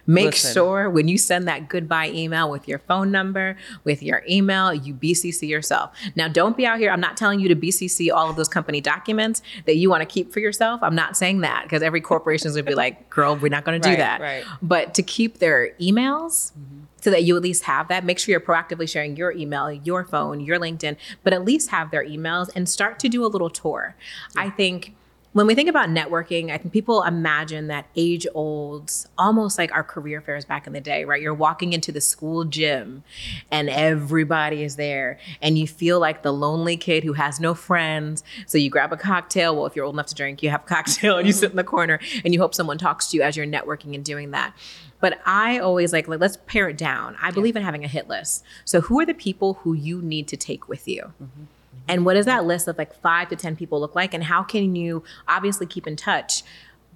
Make 0.05 0.25
Listen. 0.25 0.53
sure 0.53 0.89
when 0.89 1.07
you 1.07 1.17
send 1.17 1.47
that 1.47 1.69
goodbye 1.69 2.09
email 2.09 2.49
with 2.49 2.67
your 2.67 2.79
phone 2.79 3.11
number, 3.11 3.57
with 3.83 4.01
your 4.03 4.23
email, 4.29 4.73
you 4.73 4.93
BCC 4.93 5.47
yourself. 5.47 5.91
Now, 6.15 6.27
don't 6.27 6.55
be 6.55 6.65
out 6.65 6.79
here. 6.79 6.91
I'm 6.91 6.99
not 6.99 7.17
telling 7.17 7.39
you 7.39 7.47
to 7.49 7.55
BCC 7.55 8.11
all 8.13 8.29
of 8.29 8.35
those 8.35 8.47
company 8.47 8.81
documents 8.81 9.41
that 9.65 9.75
you 9.75 9.89
want 9.89 10.01
to 10.01 10.05
keep 10.05 10.31
for 10.31 10.39
yourself. 10.39 10.81
I'm 10.83 10.95
not 10.95 11.17
saying 11.17 11.41
that 11.41 11.63
because 11.63 11.81
every 11.81 12.01
corporation 12.01 12.47
is 12.47 12.55
going 12.55 12.65
to 12.65 12.71
be 12.71 12.75
like, 12.75 13.09
girl, 13.17 13.35
we're 13.35 13.49
not 13.49 13.65
going 13.65 13.81
to 13.81 13.85
do 13.85 13.91
right, 13.91 13.99
that. 13.99 14.21
Right. 14.21 14.43
But 14.61 14.93
to 14.95 15.03
keep 15.03 15.39
their 15.39 15.71
emails, 15.79 16.51
mm-hmm 16.53 16.77
so 17.07 17.11
that 17.11 17.23
you 17.23 17.35
at 17.35 17.41
least 17.41 17.63
have 17.63 17.87
that. 17.87 18.03
Make 18.03 18.19
sure 18.19 18.31
you're 18.31 18.41
proactively 18.41 18.89
sharing 18.89 19.15
your 19.15 19.31
email, 19.31 19.71
your 19.71 20.03
phone, 20.03 20.39
your 20.39 20.59
LinkedIn, 20.59 20.97
but 21.23 21.31
at 21.31 21.45
least 21.45 21.69
have 21.69 21.91
their 21.91 22.03
emails 22.03 22.49
and 22.55 22.67
start 22.67 22.99
to 22.99 23.07
do 23.09 23.23
a 23.25 23.27
little 23.27 23.49
tour. 23.49 23.95
Yeah. 24.35 24.41
I 24.41 24.49
think 24.49 24.95
when 25.37 25.45
we 25.45 25.53
think 25.53 25.69
about 25.69 25.89
networking, 25.89 26.51
I 26.51 26.57
think 26.57 26.73
people 26.73 27.03
imagine 27.03 27.67
that 27.67 27.85
age 27.95 28.25
olds, 28.33 29.07
almost 29.17 29.57
like 29.57 29.71
our 29.71 29.83
career 29.83 30.19
fairs 30.19 30.45
back 30.45 30.65
in 30.65 30.73
the 30.73 30.81
day, 30.81 31.05
right? 31.05 31.21
You're 31.21 31.33
walking 31.33 31.73
into 31.73 31.91
the 31.91 32.01
school 32.01 32.43
gym 32.43 33.03
and 33.51 33.69
everybody 33.69 34.63
is 34.63 34.77
there, 34.77 35.19
and 35.41 35.57
you 35.57 35.67
feel 35.67 35.99
like 35.99 36.23
the 36.23 36.33
lonely 36.33 36.75
kid 36.75 37.03
who 37.03 37.13
has 37.13 37.39
no 37.39 37.53
friends. 37.53 38.23
So 38.47 38.57
you 38.57 38.69
grab 38.69 38.91
a 38.91 38.97
cocktail. 38.97 39.55
Well, 39.55 39.67
if 39.67 39.75
you're 39.75 39.85
old 39.85 39.95
enough 39.95 40.07
to 40.07 40.15
drink, 40.15 40.41
you 40.41 40.49
have 40.49 40.63
a 40.63 40.67
cocktail 40.67 41.17
and 41.17 41.27
you 41.27 41.33
sit 41.33 41.51
in 41.51 41.57
the 41.57 41.63
corner 41.63 41.99
and 42.25 42.33
you 42.33 42.39
hope 42.39 42.55
someone 42.55 42.77
talks 42.77 43.11
to 43.11 43.17
you 43.17 43.23
as 43.23 43.37
you're 43.37 43.45
networking 43.45 43.93
and 43.93 44.03
doing 44.03 44.31
that. 44.31 44.55
But 44.99 45.19
I 45.25 45.59
always 45.59 45.93
like, 45.93 46.07
like 46.07 46.19
let's 46.19 46.37
pare 46.47 46.69
it 46.69 46.77
down. 46.77 47.15
I 47.21 47.29
believe 47.29 47.55
in 47.55 47.61
having 47.61 47.85
a 47.85 47.87
hit 47.87 48.07
list. 48.07 48.43
So 48.65 48.81
who 48.81 48.99
are 48.99 49.05
the 49.05 49.13
people 49.13 49.55
who 49.55 49.73
you 49.73 50.01
need 50.01 50.27
to 50.29 50.37
take 50.37 50.67
with 50.67 50.87
you? 50.87 51.13
Mm-hmm. 51.21 51.43
And 51.87 52.05
what 52.05 52.15
does 52.15 52.25
that 52.25 52.45
list 52.45 52.67
of 52.67 52.77
like 52.77 52.93
five 53.01 53.29
to 53.29 53.35
10 53.35 53.55
people 53.55 53.79
look 53.79 53.95
like? 53.95 54.13
And 54.13 54.23
how 54.23 54.43
can 54.43 54.75
you 54.75 55.03
obviously 55.27 55.65
keep 55.65 55.87
in 55.87 55.95
touch? 55.95 56.43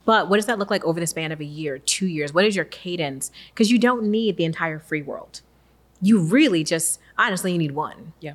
But 0.04 0.30
what 0.30 0.38
does 0.38 0.48
that 0.48 0.58
look 0.60 0.72
like 0.72 0.84
over 0.84 1.00
the 1.00 1.08
span 1.08 1.32
of 1.32 1.39
a 1.39 1.46
year, 1.46 1.78
two 1.78 2.08
years? 2.08 2.34
What 2.34 2.46
is 2.46 2.56
your 2.56 2.65
cadence? 2.65 3.32
Because 3.54 3.72
you 3.72 3.78
don't 3.78 4.04
need 4.04 4.38
the 4.38 4.46
entire 4.46 4.80
free 4.80 5.02
world. 5.02 5.41
You 6.02 6.20
really 6.20 6.63
just, 6.63 7.00
honestly, 7.17 7.52
you 7.52 7.58
need 7.58 7.74
one. 7.74 8.13
Yeah 8.20 8.34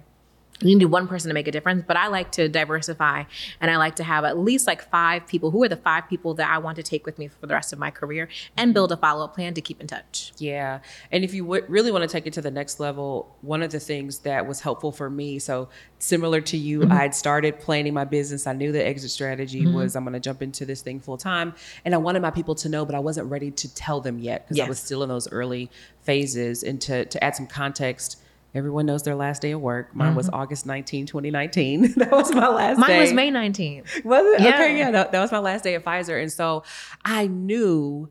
you 0.61 0.77
need 0.77 0.87
one 0.87 1.07
person 1.07 1.29
to 1.29 1.35
make 1.35 1.49
a 1.49 1.53
difference 1.53 1.83
but 1.87 1.97
i 1.97 2.07
like 2.07 2.31
to 2.33 2.49
diversify 2.49 3.23
and 3.61 3.71
i 3.71 3.77
like 3.77 3.97
to 3.97 4.05
have 4.05 4.25
at 4.25 4.39
least 4.39 4.67
like 4.67 4.83
five 4.91 5.27
people 5.27 5.51
who 5.51 5.63
are 5.63 5.69
the 5.69 5.77
five 5.77 6.09
people 6.09 6.35
that 6.35 6.51
i 6.51 6.59
want 6.59 6.77
to 6.77 6.83
take 6.83 7.05
with 7.05 7.19
me 7.19 7.29
for 7.29 7.47
the 7.47 7.55
rest 7.55 7.73
of 7.73 7.79
my 7.79 7.91
career 7.91 8.29
and 8.57 8.73
build 8.73 8.91
a 8.93 8.97
follow-up 8.97 9.35
plan 9.35 9.53
to 9.55 9.61
keep 9.61 9.81
in 9.81 9.87
touch 9.87 10.33
yeah 10.39 10.81
and 11.13 11.25
if 11.25 11.35
you 11.35 11.43
w- 11.43 11.65
really 11.69 11.91
want 11.91 12.03
to 12.03 12.09
take 12.09 12.27
it 12.27 12.33
to 12.33 12.41
the 12.41 12.51
next 12.51 12.81
level 12.81 13.37
one 13.43 13.63
of 13.63 13.71
the 13.71 13.81
things 13.81 14.21
that 14.21 14.47
was 14.47 14.61
helpful 14.61 14.93
for 14.93 15.11
me 15.11 15.39
so 15.39 15.69
similar 15.99 16.41
to 16.41 16.57
you 16.57 16.81
mm-hmm. 16.81 16.93
i'd 16.93 17.15
started 17.15 17.59
planning 17.59 17.93
my 17.93 18.05
business 18.05 18.47
i 18.47 18.53
knew 18.53 18.73
the 18.73 18.85
exit 18.85 19.11
strategy 19.11 19.63
mm-hmm. 19.63 19.75
was 19.75 19.97
i'm 19.97 20.05
going 20.05 20.15
to 20.15 20.21
jump 20.21 20.43
into 20.43 20.65
this 20.65 20.81
thing 20.83 21.01
full 21.01 21.19
time 21.19 21.55
and 21.85 21.95
i 21.95 21.99
wanted 21.99 22.23
my 22.23 22.31
people 22.31 22.55
to 22.55 22.69
know 22.69 22.85
but 22.85 22.95
i 22.95 22.99
wasn't 22.99 23.29
ready 23.31 23.51
to 23.51 23.73
tell 23.75 24.01
them 24.01 24.19
yet 24.19 24.45
because 24.45 24.57
yes. 24.57 24.67
i 24.67 24.69
was 24.69 24.79
still 24.79 25.03
in 25.03 25.09
those 25.09 25.31
early 25.33 25.71
phases 26.03 26.63
and 26.63 26.81
to, 26.81 27.05
to 27.07 27.23
add 27.23 27.35
some 27.35 27.47
context 27.47 28.23
Everyone 28.57 28.87
knows 28.87 29.03
their 29.03 29.15
last 29.15 29.43
day 29.43 29.53
of 29.53 29.61
work. 29.61 29.95
Mine 29.95 30.09
mm-hmm. 30.09 30.17
was 30.17 30.29
August 30.31 30.67
19, 30.67 31.07
2019. 31.07 31.93
that 31.97 32.11
was 32.11 32.35
my 32.35 32.49
last 32.49 32.79
Mine 32.79 32.89
day. 32.89 32.95
Mine 32.95 33.03
was 33.03 33.13
May 33.13 33.31
19th. 33.31 34.05
Was 34.05 34.25
it? 34.27 34.41
Yeah. 34.43 34.55
Okay, 34.55 34.79
yeah. 34.79 34.91
That, 34.91 35.13
that 35.13 35.21
was 35.21 35.31
my 35.31 35.39
last 35.39 35.65
day 35.65 35.75
at 35.75 35.85
Pfizer. 35.85 36.21
And 36.21 36.33
so 36.33 36.63
I 37.05 37.27
knew 37.27 38.09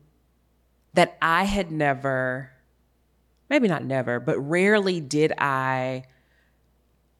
that 0.94 1.18
I 1.20 1.44
had 1.44 1.70
never, 1.70 2.50
maybe 3.50 3.68
not 3.68 3.84
never, 3.84 4.20
but 4.20 4.38
rarely 4.38 5.00
did 5.00 5.32
I 5.36 6.04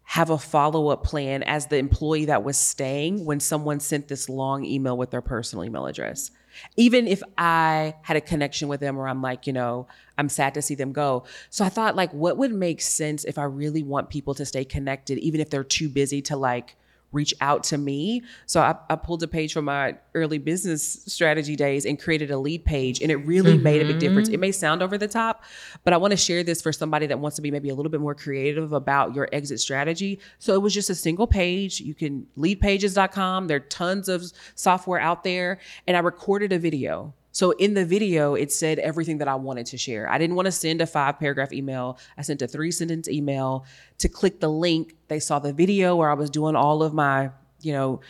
have 0.04 0.30
a 0.30 0.38
follow 0.38 0.88
up 0.88 1.02
plan 1.02 1.42
as 1.42 1.66
the 1.66 1.76
employee 1.76 2.26
that 2.26 2.44
was 2.44 2.56
staying 2.56 3.24
when 3.24 3.40
someone 3.40 3.80
sent 3.80 4.06
this 4.06 4.28
long 4.28 4.64
email 4.64 4.96
with 4.96 5.10
their 5.10 5.20
personal 5.20 5.64
email 5.64 5.86
address 5.86 6.30
even 6.76 7.06
if 7.06 7.22
I 7.38 7.94
had 8.02 8.16
a 8.16 8.20
connection 8.20 8.68
with 8.68 8.80
them 8.80 8.96
or 8.98 9.08
I'm 9.08 9.22
like, 9.22 9.46
you 9.46 9.52
know, 9.52 9.86
I'm 10.18 10.28
sad 10.28 10.54
to 10.54 10.62
see 10.62 10.74
them 10.74 10.92
go. 10.92 11.24
So 11.50 11.64
I 11.64 11.68
thought 11.68 11.96
like 11.96 12.12
what 12.12 12.36
would 12.38 12.52
make 12.52 12.80
sense 12.80 13.24
if 13.24 13.38
I 13.38 13.44
really 13.44 13.82
want 13.82 14.10
people 14.10 14.34
to 14.34 14.44
stay 14.44 14.64
connected, 14.64 15.18
even 15.18 15.40
if 15.40 15.50
they're 15.50 15.64
too 15.64 15.88
busy 15.88 16.22
to 16.22 16.36
like 16.36 16.76
reach 17.16 17.34
out 17.40 17.64
to 17.64 17.78
me. 17.78 18.22
So 18.44 18.60
I, 18.60 18.76
I, 18.90 18.96
pulled 18.96 19.22
a 19.22 19.28
page 19.28 19.52
from 19.52 19.64
my 19.64 19.96
early 20.14 20.38
business 20.38 21.02
strategy 21.06 21.56
days 21.56 21.86
and 21.86 21.98
created 21.98 22.30
a 22.30 22.38
lead 22.38 22.64
page, 22.64 23.00
and 23.00 23.10
it 23.10 23.16
really 23.16 23.54
mm-hmm. 23.54 23.62
made 23.62 23.82
a 23.82 23.86
big 23.86 23.98
difference. 23.98 24.28
It 24.28 24.38
may 24.38 24.52
sound 24.52 24.82
over 24.82 24.98
the 24.98 25.08
top, 25.08 25.42
but 25.82 25.92
I 25.92 25.96
want 25.96 26.12
to 26.12 26.16
share 26.16 26.44
this 26.44 26.60
for 26.62 26.72
somebody 26.72 27.06
that 27.06 27.18
wants 27.18 27.36
to 27.36 27.42
be 27.42 27.50
maybe 27.50 27.70
a 27.70 27.74
little 27.74 27.90
bit 27.90 28.00
more 28.00 28.14
creative 28.14 28.72
about 28.72 29.14
your 29.14 29.28
exit 29.32 29.58
strategy. 29.60 30.20
So 30.38 30.54
it 30.54 30.62
was 30.62 30.74
just 30.74 30.90
a 30.90 30.94
single 30.94 31.26
page. 31.26 31.80
You 31.80 31.94
can 31.94 32.26
leadpages.com. 32.36 33.46
There 33.48 33.56
are 33.56 33.60
tons 33.60 34.08
of 34.08 34.30
software 34.54 35.00
out 35.00 35.24
there, 35.24 35.58
and 35.86 35.96
I 35.96 36.00
recorded 36.00 36.52
a 36.52 36.58
video. 36.58 37.14
So 37.36 37.50
in 37.50 37.74
the 37.74 37.84
video, 37.84 38.34
it 38.34 38.50
said 38.50 38.78
everything 38.78 39.18
that 39.18 39.28
I 39.28 39.34
wanted 39.34 39.66
to 39.66 39.76
share. 39.76 40.08
I 40.08 40.16
didn't 40.16 40.36
want 40.36 40.46
to 40.46 40.52
send 40.52 40.80
a 40.80 40.86
five 40.86 41.18
paragraph 41.18 41.52
email. 41.52 41.98
I 42.16 42.22
sent 42.22 42.40
a 42.40 42.48
three 42.48 42.70
sentence 42.70 43.10
email. 43.10 43.66
To 43.98 44.08
click 44.08 44.40
the 44.40 44.48
link, 44.48 44.96
they 45.08 45.20
saw 45.20 45.38
the 45.38 45.52
video 45.52 45.96
where 45.96 46.10
I 46.10 46.14
was 46.14 46.30
doing 46.30 46.56
all 46.56 46.82
of 46.82 46.94
my, 46.94 47.28
you 47.60 47.74
know, 47.74 48.00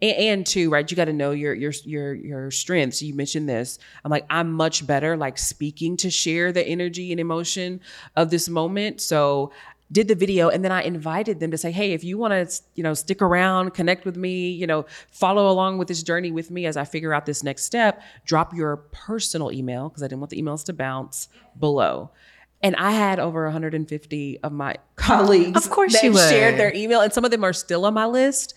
and, 0.00 0.46
and 0.46 0.70
right? 0.70 0.88
You 0.88 0.96
got 0.96 1.06
to 1.06 1.12
know 1.12 1.32
your 1.32 1.52
your 1.52 1.72
your 1.84 2.14
your 2.14 2.50
strengths. 2.52 3.02
You 3.02 3.12
mentioned 3.12 3.48
this. 3.48 3.80
I'm 4.04 4.10
like, 4.12 4.24
I'm 4.30 4.52
much 4.52 4.86
better 4.86 5.16
like 5.16 5.36
speaking 5.36 5.96
to 5.96 6.08
share 6.08 6.52
the 6.52 6.64
energy 6.64 7.10
and 7.10 7.18
emotion 7.18 7.80
of 8.14 8.30
this 8.30 8.48
moment. 8.48 9.00
So 9.00 9.50
did 9.90 10.08
the 10.08 10.14
video 10.14 10.48
and 10.48 10.64
then 10.64 10.72
I 10.72 10.82
invited 10.82 11.40
them 11.40 11.50
to 11.50 11.58
say, 11.58 11.70
"Hey, 11.70 11.92
if 11.92 12.02
you 12.02 12.18
want 12.18 12.32
to, 12.32 12.62
you 12.74 12.82
know, 12.82 12.94
stick 12.94 13.22
around, 13.22 13.74
connect 13.74 14.04
with 14.04 14.16
me, 14.16 14.50
you 14.50 14.66
know, 14.66 14.86
follow 15.10 15.48
along 15.50 15.78
with 15.78 15.88
this 15.88 16.02
journey 16.02 16.30
with 16.30 16.50
me 16.50 16.66
as 16.66 16.76
I 16.76 16.84
figure 16.84 17.14
out 17.14 17.26
this 17.26 17.42
next 17.42 17.64
step, 17.64 18.02
drop 18.24 18.54
your 18.54 18.76
personal 18.76 19.52
email 19.52 19.88
because 19.88 20.02
I 20.02 20.06
didn't 20.06 20.20
want 20.20 20.30
the 20.30 20.42
emails 20.42 20.64
to 20.66 20.72
bounce 20.72 21.28
below." 21.58 22.10
And 22.62 22.74
I 22.76 22.90
had 22.90 23.20
over 23.20 23.44
150 23.44 24.40
of 24.42 24.50
my 24.50 24.76
colleagues 24.96 25.64
Of 25.64 25.70
course 25.70 25.92
that 25.92 26.30
shared 26.30 26.58
their 26.58 26.74
email 26.74 27.00
and 27.00 27.12
some 27.12 27.24
of 27.24 27.30
them 27.30 27.44
are 27.44 27.52
still 27.52 27.84
on 27.84 27.94
my 27.94 28.06
list. 28.06 28.54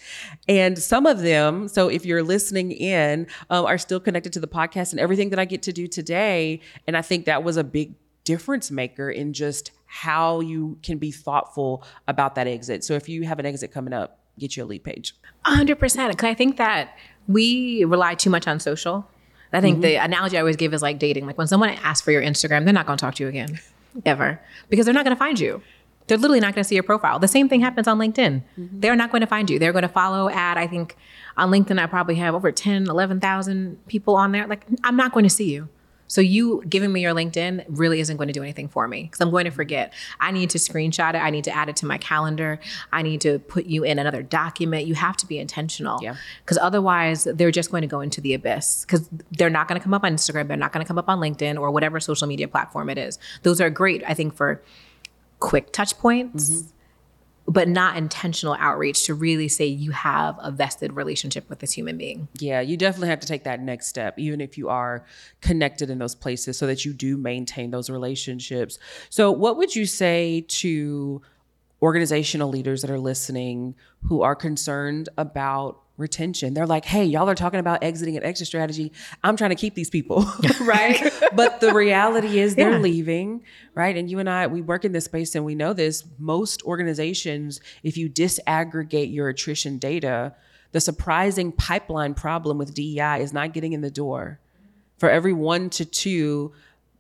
And 0.48 0.80
some 0.80 1.06
of 1.06 1.20
them 1.20 1.68
so 1.68 1.89
if 1.89 2.06
you're 2.06 2.24
listening 2.24 2.72
in 2.72 3.28
um, 3.50 3.65
are 3.65 3.78
still 3.78 4.00
connected 4.00 4.34
to 4.34 4.39
the 4.39 4.48
podcast 4.48 4.92
and 4.92 5.00
everything 5.00 5.30
that 5.32 5.38
i 5.39 5.46
get 5.46 5.62
to 5.63 5.74
do 5.74 5.86
today. 5.86 6.62
And 6.88 6.96
i 6.96 7.02
think 7.02 7.26
that 7.26 7.44
was 7.44 7.58
a 7.58 7.63
big 7.63 7.96
difference 8.24 8.72
maker 8.72 9.10
in 9.10 9.34
just 9.34 9.72
how 9.91 10.39
you 10.39 10.78
can 10.84 10.97
be 10.97 11.12
thoughtful 11.12 11.84
about 12.08 12.36
that 12.36 12.47
exit 12.47 12.84
so 12.84 12.93
if 12.93 13.10
you 13.10 13.23
have 13.23 13.39
an 13.39 13.45
exit 13.45 13.71
coming 13.71 13.93
up 13.93 14.19
get 14.38 14.56
your 14.56 14.65
lead 14.65 14.84
page 14.84 15.13
hundred 15.45 15.80
percent. 15.80 16.12
Because 16.12 16.30
I 16.30 16.34
think 16.34 16.58
that 16.58 16.97
we 17.28 17.84
rely 17.86 18.15
too 18.15 18.30
much 18.30 18.47
on 18.47 18.60
social. 18.60 19.08
I 19.52 19.62
think 19.62 19.75
mm-hmm. 19.75 19.82
the 19.82 19.95
analogy 19.95 20.38
I 20.38 20.41
always 20.41 20.56
give 20.58 20.73
is 20.73 20.82
like 20.82 20.99
dating. 20.99 21.25
Like 21.25 21.38
when 21.38 21.47
someone 21.47 21.69
asks 21.69 22.02
for 22.02 22.12
your 22.12 22.21
Instagram, 22.21 22.65
they're 22.65 22.73
not 22.73 22.86
going 22.86 22.97
to 22.97 23.02
talk 23.02 23.15
to 23.15 23.23
you 23.23 23.30
again, 23.30 23.60
ever, 24.06 24.39
because 24.69 24.86
they're 24.86 24.93
not 24.93 25.06
going 25.06 25.15
to 25.15 25.19
find 25.19 25.39
you. 25.39 25.62
They're 26.06 26.17
literally 26.17 26.39
not 26.39 26.56
going 26.56 26.63
to 26.63 26.67
see 26.67 26.75
your 26.75 26.84
profile. 26.84 27.19
The 27.19 27.28
same 27.28 27.49
thing 27.49 27.62
happens 27.62 27.88
on 27.88 27.97
LinkedIn. 27.99 28.43
Mm-hmm. 28.58 28.80
They're 28.80 28.95
not 28.95 29.12
going 29.12 29.21
to 29.21 29.28
find 29.28 29.49
you. 29.49 29.60
They're 29.60 29.71
going 29.71 29.84
to 29.84 29.88
follow 29.88 30.30
at, 30.30 30.58
I 30.58 30.65
think 30.65 30.95
on 31.38 31.52
LinkedIn, 31.52 31.80
I 31.80 31.86
probably 31.86 32.15
have 32.15 32.34
over 32.34 32.52
10, 32.52 32.88
11,000 32.88 33.88
people 33.88 34.15
on 34.15 34.32
there. 34.32 34.47
Like, 34.47 34.65
I'm 34.84 34.95
not 34.95 35.13
going 35.13 35.23
to 35.23 35.30
see 35.30 35.52
you. 35.52 35.69
So 36.10 36.22
you 36.22 36.63
giving 36.67 36.91
me 36.91 37.02
your 37.02 37.13
LinkedIn 37.13 37.65
really 37.69 38.02
isn't 38.02 38.17
going 38.17 38.28
to 38.28 38.34
do 38.34 38.43
anything 38.43 38.67
for 38.67 38.88
me 38.88 39.04
because 39.04 39.22
I'm 39.22 39.30
going 39.32 39.45
to 39.45 39.52
forget. 39.52 39.93
I 40.19 40.32
need 40.32 40.50
to 40.50 40.58
screenshot 40.58 41.12
it. 41.12 41.19
I 41.19 41.30
need 41.30 41.45
to 41.45 41.56
add 41.56 41.69
it 41.69 41.78
to 41.78 41.86
my 41.86 41.98
calendar. 41.98 42.60
I 42.91 43.04
need 43.04 43.22
to 43.22 43.39
put 43.39 43.67
you 43.67 43.84
in 43.84 44.00
another 44.00 44.24
document. 44.24 44.88
You 44.88 44.95
have 44.95 45.15
to 45.17 45.28
be 45.28 45.38
intentional. 45.39 46.00
Yeah. 46.02 46.15
Because 46.43 46.58
otherwise, 46.58 47.24
they're 47.24 47.52
just 47.52 47.72
going 47.72 47.82
to 47.82 47.88
go 47.88 48.02
into 48.02 48.19
the 48.19 48.34
abyss 48.34 48.86
because 48.86 49.08
they're 49.32 49.50
not 49.50 49.67
going 49.67 49.80
to 49.80 49.84
come 49.84 49.93
up 49.93 50.04
on 50.04 50.15
Instagram. 50.15 50.48
They're 50.48 50.58
not 50.58 50.74
going 50.74 50.84
to 50.84 50.88
come 50.88 50.98
up 50.98 51.08
on 51.08 51.19
LinkedIn 51.19 51.60
or 51.60 51.72
whatever 51.72 52.00
social 52.00 52.28
media 52.28 52.48
platform 52.48 52.89
it 52.89 52.98
is. 52.98 53.19
Those 53.43 53.62
are 53.62 53.69
great, 53.69 54.04
I 54.06 54.15
think, 54.15 54.36
for 54.36 54.62
quick 55.39 55.72
touch 55.72 55.98
points, 56.00 56.50
mm-hmm. 56.50 56.67
But 57.50 57.68
not 57.68 57.98
intentional 57.98 58.56
outreach 58.60 59.06
to 59.06 59.14
really 59.16 59.48
say 59.48 59.66
you 59.66 59.92
have 59.92 60.38
a 60.40 60.52
vested 60.52 60.94
relationship 60.94 61.50
with 61.50 61.60
this 61.60 61.72
human 61.72 61.98
being. 61.98 62.28
Yeah, 62.40 62.62
you 62.62 62.78
definitely 62.78 63.10
have 63.10 63.20
to 63.22 63.28
take 63.28 63.44
that 63.46 63.60
next 63.60 63.88
step, 63.88 64.20
even 64.20 64.40
if 64.40 64.58
you 64.58 64.70
are 64.70 65.04
connected 65.42 65.90
in 65.90 65.98
those 65.98 66.14
places, 66.14 66.58
so 66.58 66.68
that 66.68 66.86
you 66.86 66.94
do 66.94 67.18
maintain 67.18 67.72
those 67.72 67.90
relationships. 67.90 68.78
So, 69.10 69.32
what 69.32 69.58
would 69.58 69.76
you 69.76 69.88
say 69.88 70.46
to 70.48 71.22
organizational 71.82 72.50
leaders 72.50 72.82
that 72.82 72.92
are 72.92 73.00
listening 73.00 73.74
who 74.04 74.22
are 74.22 74.36
concerned 74.36 75.10
about 75.18 75.82
retention? 76.00 76.54
They're 76.54 76.66
like, 76.66 76.86
hey, 76.86 77.04
y'all 77.06 77.30
are 77.30 77.36
talking 77.36 77.60
about 77.60 77.84
exiting 77.84 78.18
an 78.18 78.24
exit 78.24 78.48
strategy. 78.48 78.92
I'm 79.24 79.36
trying 79.36 79.52
to 79.52 79.56
keep 79.56 79.76
these 79.76 79.90
people, 79.90 80.26
right? 80.62 81.02
but 81.36 81.60
the 81.62 81.74
reality 81.74 82.40
is 82.40 82.56
they're 82.56 82.72
Yeah. 82.72 82.78
leaving, 82.80 83.44
right? 83.76 83.96
And 83.96 84.10
you 84.10 84.20
and 84.20 84.30
I, 84.30 84.48
we 84.48 84.62
work 84.62 84.86
in 84.86 84.92
this 84.92 85.06
space 85.06 85.36
and 85.36 85.46
we 85.46 85.56
know 85.56 85.74
this. 85.74 86.04
Most 86.18 86.64
organizations, 86.64 87.60
if 87.84 87.98
you 87.98 88.10
disaggregate 88.10 89.14
your 89.14 89.30
attrition 89.30 89.78
data, 89.78 90.34
the 90.72 90.82
surprising 90.82 91.52
pipeline 91.52 92.14
problem 92.14 92.58
with 92.58 92.74
DEI 92.74 93.22
is 93.22 93.34
not 93.34 93.54
getting 93.54 93.74
in 93.74 93.82
the 93.82 93.92
door. 93.92 94.40
For 94.98 95.10
every 95.10 95.34
one 95.34 95.70
to 95.72 95.86
two 95.86 96.54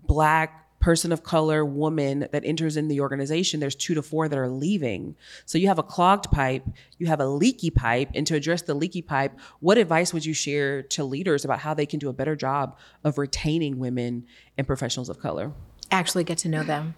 black 0.05 0.58
person 0.79 1.11
of 1.11 1.23
color 1.23 1.65
woman 1.65 2.27
that 2.31 2.43
enters 2.45 2.77
in 2.77 2.87
the 2.87 3.01
organization 3.01 3.59
there's 3.59 3.75
two 3.75 3.93
to 3.93 4.01
four 4.01 4.29
that 4.29 4.39
are 4.39 4.49
leaving 4.49 5.15
so 5.45 5.57
you 5.57 5.67
have 5.67 5.79
a 5.79 5.83
clogged 5.83 6.31
pipe 6.31 6.63
you 6.97 7.07
have 7.07 7.19
a 7.19 7.27
leaky 7.27 7.69
pipe 7.69 8.09
and 8.15 8.25
to 8.25 8.35
address 8.35 8.61
the 8.61 8.73
leaky 8.73 9.01
pipe 9.01 9.37
what 9.59 9.77
advice 9.77 10.13
would 10.13 10.25
you 10.25 10.33
share 10.33 10.81
to 10.81 11.03
leaders 11.03 11.43
about 11.43 11.59
how 11.59 11.73
they 11.73 11.85
can 11.85 11.99
do 11.99 12.09
a 12.09 12.13
better 12.13 12.35
job 12.35 12.77
of 13.03 13.17
retaining 13.17 13.77
women 13.77 14.25
and 14.57 14.65
professionals 14.65 15.09
of 15.09 15.19
color 15.19 15.51
actually 15.91 16.23
get 16.23 16.37
to 16.39 16.49
know 16.49 16.63
them. 16.63 16.95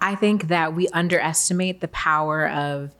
I 0.00 0.14
think 0.14 0.48
that 0.48 0.74
we 0.74 0.88
underestimate 0.88 1.80
the 1.80 1.88
power 1.88 2.48
of 2.48 2.94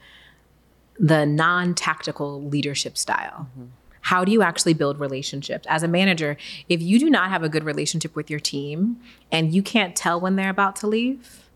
the 0.98 1.24
non 1.26 1.74
tactical 1.74 2.42
leadership 2.42 2.96
style. 2.96 3.48
Mm-hmm. 3.50 3.66
How 4.02 4.24
do 4.24 4.32
you 4.32 4.42
actually 4.42 4.74
build 4.74 5.00
relationships? 5.00 5.66
As 5.68 5.82
a 5.82 5.88
manager, 5.88 6.36
if 6.68 6.82
you 6.82 6.98
do 6.98 7.08
not 7.08 7.30
have 7.30 7.42
a 7.42 7.48
good 7.48 7.64
relationship 7.64 8.14
with 8.14 8.28
your 8.28 8.40
team 8.40 9.00
and 9.30 9.54
you 9.54 9.62
can't 9.62 9.96
tell 9.96 10.20
when 10.20 10.36
they're 10.36 10.50
about 10.50 10.76
to 10.76 10.86
leave, 10.86 11.48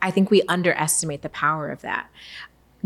I 0.00 0.10
think 0.10 0.30
we 0.30 0.42
underestimate 0.48 1.22
the 1.22 1.28
power 1.28 1.70
of 1.70 1.82
that. 1.82 2.08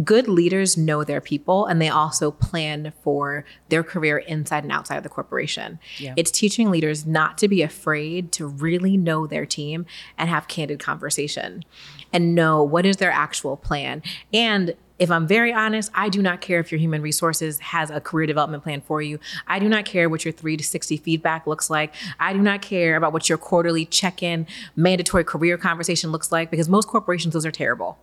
Good 0.03 0.27
leaders 0.27 0.79
know 0.79 1.05
their 1.05 1.21
people 1.21 1.67
and 1.67 1.81
they 1.81 1.91
also 1.91 2.31
plan 2.31 2.95
for 3.03 3.45
their 3.69 3.83
career 3.83 4.17
inside 4.17 4.63
and 4.63 4.73
outside 4.73 4.97
of 4.97 5.03
the 5.03 5.11
corporation. 5.11 5.79
Yeah. 5.99 6.15
It's 6.17 6.31
teaching 6.31 6.71
leaders 6.71 7.05
not 7.05 7.37
to 7.39 7.49
be 7.49 7.61
afraid 7.61 8.33
to 8.33 8.47
really 8.47 8.97
know 8.97 9.27
their 9.27 9.45
team 9.45 9.85
and 10.17 10.31
have 10.31 10.49
candid 10.49 10.81
conversation 10.81 11.63
and 12.11 12.35
know 12.35 12.63
what 12.63 12.87
is 12.87 12.97
their 12.97 13.11
actual 13.11 13.59
plan. 13.59 14.03
And 14.33 14.75
if 15.03 15.11
I'm 15.11 15.27
very 15.27 15.53
honest, 15.53 15.91
I 15.95 16.09
do 16.09 16.23
not 16.23 16.41
care 16.41 16.61
if 16.61 16.71
your 16.71 16.79
human 16.79 17.03
resources 17.03 17.59
has 17.59 17.91
a 17.91 18.01
career 18.01 18.25
development 18.29 18.63
plan 18.63 18.81
for 18.81 19.03
you. 19.03 19.19
I 19.49 19.59
do 19.59 19.69
not 19.69 19.85
care 19.85 20.09
what 20.09 20.25
your 20.25 20.31
3 20.31 20.57
to 20.57 20.63
60 20.63 20.97
feedback 20.99 21.45
looks 21.45 21.69
like. 21.69 21.93
I 22.21 22.33
do 22.33 22.39
not 22.39 22.63
care 22.63 22.95
about 22.95 23.13
what 23.13 23.29
your 23.29 23.37
quarterly 23.37 23.85
check-in 23.85 24.47
mandatory 24.77 25.25
career 25.25 25.59
conversation 25.59 26.13
looks 26.13 26.31
like 26.31 26.53
because 26.53 26.69
most 26.69 26.87
corporations 26.87 27.35
those 27.35 27.45
are 27.45 27.51
terrible. 27.51 27.99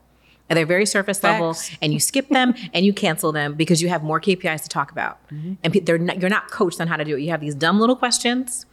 And 0.50 0.58
they're 0.58 0.66
very 0.66 0.86
surface 0.86 1.24
level, 1.24 1.56
and 1.82 1.94
you 1.94 2.00
skip 2.02 2.28
them 2.28 2.54
and 2.74 2.86
you 2.86 2.92
cancel 2.92 3.32
them 3.32 3.54
because 3.54 3.82
you 3.82 3.88
have 3.88 4.04
more 4.04 4.20
KPIs 4.20 4.64
to 4.64 4.70
talk 4.70 4.92
about. 4.92 5.26
Mm-hmm. 5.30 5.54
And 5.64 5.74
they're 5.86 6.00
not, 6.00 6.20
you're 6.20 6.30
not 6.30 6.52
coached 6.52 6.82
on 6.82 6.88
how 6.88 6.98
to 6.98 7.06
do 7.06 7.16
it. 7.16 7.22
You 7.22 7.30
have 7.30 7.40
these 7.40 7.56
dumb 7.56 7.80
little 7.80 7.96
questions, 7.96 8.66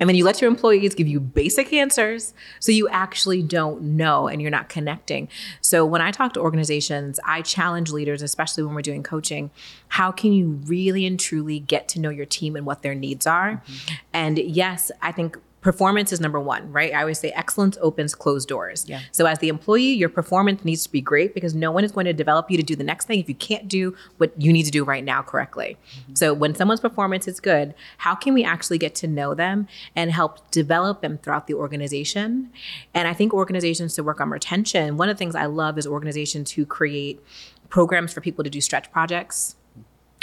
and 0.00 0.08
then 0.08 0.16
you 0.16 0.24
let 0.24 0.40
your 0.40 0.50
employees 0.50 0.94
give 0.94 1.06
you 1.06 1.20
basic 1.20 1.72
answers, 1.72 2.34
so 2.60 2.72
you 2.72 2.88
actually 2.88 3.42
don't 3.42 3.82
know 3.82 4.28
and 4.28 4.42
you're 4.42 4.50
not 4.50 4.68
connecting. 4.68 5.28
So 5.60 5.84
when 5.84 6.00
I 6.00 6.10
talk 6.10 6.32
to 6.34 6.40
organizations, 6.40 7.20
I 7.24 7.42
challenge 7.42 7.90
leaders, 7.90 8.22
especially 8.22 8.64
when 8.64 8.74
we're 8.74 8.82
doing 8.82 9.02
coaching, 9.02 9.50
how 9.88 10.10
can 10.10 10.32
you 10.32 10.60
really 10.66 11.06
and 11.06 11.18
truly 11.18 11.60
get 11.60 11.88
to 11.88 12.00
know 12.00 12.10
your 12.10 12.26
team 12.26 12.56
and 12.56 12.66
what 12.66 12.82
their 12.82 12.94
needs 12.94 13.26
are? 13.26 13.62
Mm-hmm. 13.66 13.94
And 14.12 14.38
yes, 14.38 14.90
I 15.00 15.12
think 15.12 15.38
performance 15.62 16.12
is 16.12 16.20
number 16.20 16.40
one, 16.40 16.70
right? 16.70 16.92
I 16.92 17.00
always 17.00 17.20
say 17.20 17.30
excellence 17.30 17.78
opens 17.80 18.14
closed 18.14 18.48
doors. 18.48 18.84
Yeah. 18.86 19.00
So 19.12 19.26
as 19.26 19.38
the 19.38 19.48
employee, 19.48 19.92
your 19.92 20.08
performance 20.08 20.64
needs 20.64 20.82
to 20.82 20.92
be 20.92 21.00
great 21.00 21.34
because 21.34 21.54
no 21.54 21.70
one 21.70 21.84
is 21.84 21.92
going 21.92 22.04
to 22.06 22.12
develop 22.12 22.50
you 22.50 22.56
to 22.56 22.62
do 22.62 22.76
the 22.76 22.84
next 22.84 23.06
thing 23.06 23.20
if 23.20 23.28
you 23.28 23.34
can't 23.34 23.68
do 23.68 23.96
what 24.18 24.38
you 24.40 24.52
need 24.52 24.64
to 24.64 24.70
do 24.70 24.84
right 24.84 25.04
now 25.04 25.22
correctly. 25.22 25.78
Mm-hmm. 25.94 26.14
So 26.16 26.34
when 26.34 26.54
someone's 26.54 26.80
performance 26.80 27.26
is 27.28 27.40
good, 27.40 27.74
how 27.98 28.14
can 28.14 28.34
we 28.34 28.44
actually 28.44 28.78
get 28.78 28.94
to 28.96 29.06
know 29.06 29.34
them 29.34 29.68
and 29.94 30.10
help 30.10 30.50
develop 30.50 31.00
them 31.00 31.18
throughout 31.18 31.46
the 31.46 31.54
organization? 31.54 32.50
And 32.92 33.06
I 33.06 33.14
think 33.14 33.32
organizations 33.32 33.94
to 33.94 34.02
work 34.02 34.20
on 34.20 34.30
retention, 34.30 34.96
one 34.96 35.08
of 35.08 35.16
the 35.16 35.18
things 35.18 35.36
I 35.36 35.46
love 35.46 35.78
is 35.78 35.86
organizations 35.86 36.50
who 36.50 36.66
create 36.66 37.24
programs 37.68 38.12
for 38.12 38.20
people 38.20 38.42
to 38.44 38.50
do 38.50 38.60
stretch 38.60 38.90
projects 38.90 39.56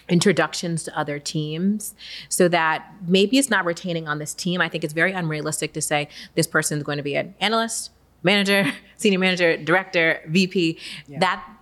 introductions 0.10 0.84
to 0.84 0.98
other 0.98 1.20
teams 1.20 1.94
so 2.28 2.48
that 2.48 2.92
maybe 3.08 3.38
it's 3.38 3.50
not 3.50 3.66
retaining 3.66 4.08
on 4.08 4.20
this 4.20 4.34
team. 4.34 4.62
I 4.62 4.70
think 4.70 4.84
it's 4.84 4.94
very 4.94 5.14
unrealistic 5.14 5.74
to 5.74 5.82
say 5.82 6.10
this 6.36 6.48
person 6.48 6.78
is 6.78 6.84
going 6.84 6.98
to 6.98 7.04
be 7.04 7.16
an 7.16 7.36
analyst, 7.40 7.92
manager, 8.24 8.66
senior 8.98 9.20
manager, 9.20 9.58
director, 9.58 10.22
VP. 10.28 10.78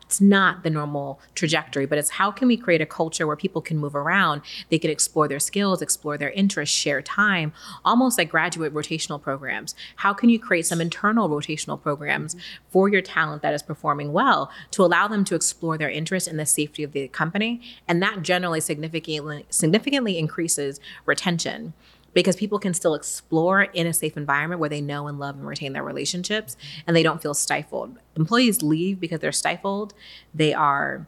That's 0.07 0.21
not 0.21 0.63
the 0.63 0.69
normal 0.69 1.19
trajectory, 1.35 1.85
but 1.85 1.97
it's 1.97 2.11
how 2.11 2.31
can 2.31 2.47
we 2.47 2.55
create 2.55 2.79
a 2.79 2.85
culture 2.85 3.27
where 3.27 3.35
people 3.35 3.61
can 3.61 3.77
move 3.77 3.93
around, 3.93 4.41
they 4.69 4.79
can 4.79 4.89
explore 4.89 5.27
their 5.27 5.37
skills, 5.37 5.81
explore 5.81 6.17
their 6.17 6.29
interests, 6.29 6.73
share 6.73 7.01
time, 7.01 7.51
almost 7.83 8.17
like 8.17 8.29
graduate 8.29 8.73
rotational 8.73 9.21
programs. 9.21 9.75
How 9.97 10.13
can 10.13 10.29
you 10.29 10.39
create 10.39 10.65
some 10.65 10.79
internal 10.79 11.27
rotational 11.27 11.81
programs 11.81 12.37
for 12.69 12.87
your 12.87 13.01
talent 13.01 13.41
that 13.41 13.53
is 13.53 13.61
performing 13.61 14.13
well 14.13 14.49
to 14.71 14.85
allow 14.85 15.09
them 15.09 15.25
to 15.25 15.35
explore 15.35 15.77
their 15.77 15.89
interests 15.89 16.29
in 16.29 16.37
the 16.37 16.45
safety 16.45 16.83
of 16.83 16.93
the 16.93 17.09
company? 17.09 17.59
And 17.85 18.01
that 18.01 18.21
generally 18.21 18.61
significantly 18.61 19.45
significantly 19.49 20.17
increases 20.17 20.79
retention 21.05 21.73
because 22.17 22.35
people 22.35 22.57
can 22.57 22.73
still 22.73 22.95
explore 22.95 23.61
in 23.61 23.85
a 23.85 23.93
safe 23.93 24.17
environment 24.17 24.59
where 24.59 24.71
they 24.71 24.81
know 24.81 25.05
and 25.05 25.19
love 25.19 25.35
and 25.35 25.45
retain 25.45 25.73
their 25.73 25.83
relationships 25.83 26.57
and 26.87 26.95
they 26.95 27.03
don't 27.03 27.21
feel 27.21 27.35
stifled. 27.35 27.95
Employees 28.15 28.63
leave 28.63 28.99
because 28.99 29.19
they're 29.19 29.31
stifled, 29.31 29.93
they 30.33 30.51
are 30.51 31.05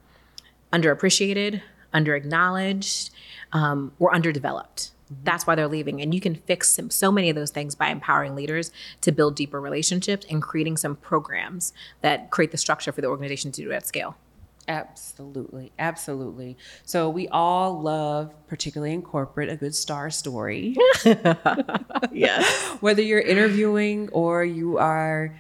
underappreciated, 0.71 1.63
underacknowledged, 1.95 3.09
um, 3.53 3.91
or 3.97 4.13
underdeveloped. 4.13 4.91
That's 5.23 5.47
why 5.47 5.55
they're 5.55 5.67
leaving. 5.67 5.99
And 5.99 6.13
you 6.13 6.21
can 6.21 6.35
fix 6.35 6.79
so 6.89 7.11
many 7.11 7.31
of 7.31 7.35
those 7.35 7.49
things 7.49 7.73
by 7.73 7.87
empowering 7.87 8.35
leaders 8.35 8.71
to 9.01 9.11
build 9.11 9.35
deeper 9.35 9.59
relationships 9.59 10.27
and 10.29 10.43
creating 10.43 10.77
some 10.77 10.95
programs 10.95 11.73
that 12.01 12.29
create 12.29 12.51
the 12.51 12.57
structure 12.59 12.91
for 12.91 13.01
the 13.01 13.07
organization 13.07 13.51
to 13.53 13.63
do 13.63 13.71
at 13.71 13.87
scale. 13.87 14.15
Absolutely. 14.69 15.71
Absolutely. 15.79 16.55
So 16.85 17.09
we 17.09 17.27
all 17.29 17.81
love, 17.81 18.31
particularly 18.47 18.93
in 18.93 19.01
corporate, 19.01 19.49
a 19.49 19.55
good 19.55 19.73
star 19.73 20.11
story. 20.11 20.77
yes. 22.11 22.77
Whether 22.79 23.01
you're 23.01 23.19
interviewing 23.19 24.09
or 24.09 24.45
you 24.45 24.77
are 24.77 25.35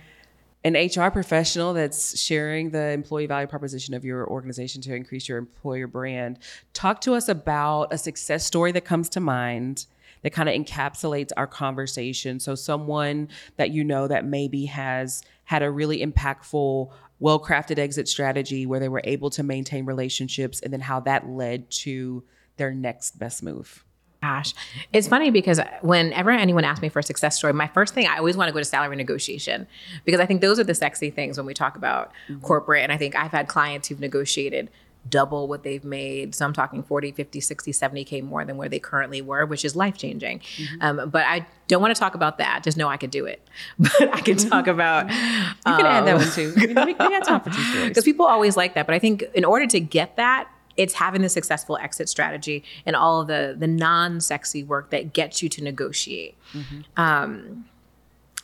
an 0.63 0.73
HR 0.73 1.11
professional 1.11 1.75
that's 1.75 2.19
sharing 2.19 2.71
the 2.71 2.89
employee 2.89 3.27
value 3.27 3.47
proposition 3.47 3.93
of 3.93 4.03
your 4.03 4.27
organization 4.27 4.81
to 4.81 4.95
increase 4.95 5.29
your 5.29 5.37
employer 5.37 5.85
brand, 5.85 6.39
talk 6.73 6.99
to 7.01 7.13
us 7.13 7.29
about 7.29 7.93
a 7.93 7.99
success 7.99 8.43
story 8.43 8.71
that 8.71 8.83
comes 8.83 9.09
to 9.09 9.19
mind 9.19 9.85
that 10.21 10.31
kind 10.31 10.49
of 10.49 10.55
encapsulates 10.55 11.31
our 11.37 11.47
conversation. 11.47 12.39
So, 12.39 12.55
someone 12.55 13.29
that 13.57 13.71
you 13.71 13.83
know 13.83 14.07
that 14.07 14.25
maybe 14.25 14.65
has 14.65 15.21
had 15.45 15.63
a 15.63 15.71
really 15.71 16.05
impactful, 16.05 16.91
well 17.19 17.39
crafted 17.39 17.79
exit 17.79 18.07
strategy 18.07 18.65
where 18.65 18.79
they 18.79 18.89
were 18.89 19.01
able 19.03 19.29
to 19.31 19.43
maintain 19.43 19.85
relationships, 19.85 20.61
and 20.61 20.73
then 20.73 20.81
how 20.81 20.99
that 21.01 21.27
led 21.27 21.69
to 21.71 22.23
their 22.57 22.73
next 22.73 23.17
best 23.17 23.43
move. 23.43 23.83
Gosh, 24.21 24.53
it's 24.91 25.07
funny 25.07 25.31
because 25.31 25.61
whenever 25.81 26.29
anyone 26.31 26.65
asks 26.65 26.81
me 26.81 26.89
for 26.89 26.99
a 26.99 27.03
success 27.03 27.37
story, 27.37 27.53
my 27.53 27.67
first 27.67 27.93
thing 27.93 28.05
I 28.05 28.17
always 28.17 28.35
want 28.35 28.49
to 28.49 28.53
go 28.53 28.59
to 28.59 28.65
salary 28.65 28.97
negotiation 28.97 29.65
because 30.03 30.19
I 30.19 30.25
think 30.25 30.41
those 30.41 30.59
are 30.59 30.65
the 30.65 30.75
sexy 30.75 31.09
things 31.09 31.37
when 31.37 31.45
we 31.45 31.53
talk 31.53 31.77
about 31.77 32.11
mm-hmm. 32.27 32.41
corporate. 32.41 32.83
And 32.83 32.91
I 32.91 32.97
think 32.97 33.15
I've 33.15 33.31
had 33.31 33.47
clients 33.47 33.87
who've 33.87 33.99
negotiated 33.99 34.69
double 35.07 35.47
what 35.47 35.63
they've 35.63 35.83
made. 35.83 36.35
So 36.35 36.45
I'm 36.45 36.53
talking 36.53 36.83
40, 36.83 37.11
50, 37.11 37.39
60, 37.39 37.71
70K 37.71 38.23
more 38.23 38.43
than 38.45 38.57
where 38.57 38.69
they 38.69 38.79
currently 38.79 39.21
were, 39.21 39.45
which 39.45 39.63
is 39.63 39.75
life 39.75 39.97
changing. 39.97 40.39
Mm-hmm. 40.39 40.81
Um, 40.81 41.09
but 41.09 41.25
I 41.25 41.45
don't 41.67 41.81
want 41.81 41.95
to 41.95 41.99
talk 41.99 42.15
about 42.15 42.37
that. 42.37 42.63
Just 42.63 42.77
know 42.77 42.87
I 42.87 42.97
could 42.97 43.11
do 43.11 43.25
it. 43.25 43.47
But 43.77 44.13
I 44.13 44.21
can 44.21 44.37
talk 44.37 44.67
about. 44.67 45.09
you 45.09 45.15
can 45.15 45.85
add 45.85 46.05
that 46.05 46.15
one 46.17 46.29
too. 46.31 46.53
we, 46.55 46.67
we 46.67 46.93
got 46.93 47.23
time 47.25 47.41
for 47.41 47.49
two 47.49 47.61
stories. 47.61 47.87
Because 47.89 48.03
people 48.03 48.25
always 48.25 48.57
like 48.57 48.75
that. 48.75 48.85
But 48.85 48.95
I 48.95 48.99
think 48.99 49.23
in 49.33 49.45
order 49.45 49.67
to 49.67 49.79
get 49.79 50.15
that, 50.17 50.49
it's 50.77 50.93
having 50.93 51.21
the 51.21 51.29
successful 51.29 51.77
exit 51.77 52.07
strategy 52.07 52.63
and 52.85 52.95
all 52.95 53.21
of 53.21 53.27
the 53.27 53.55
the 53.57 53.67
non-sexy 53.67 54.63
work 54.63 54.91
that 54.91 55.11
gets 55.11 55.43
you 55.43 55.49
to 55.49 55.63
negotiate. 55.63 56.37
Mm-hmm. 56.53 56.81
Um, 56.95 57.65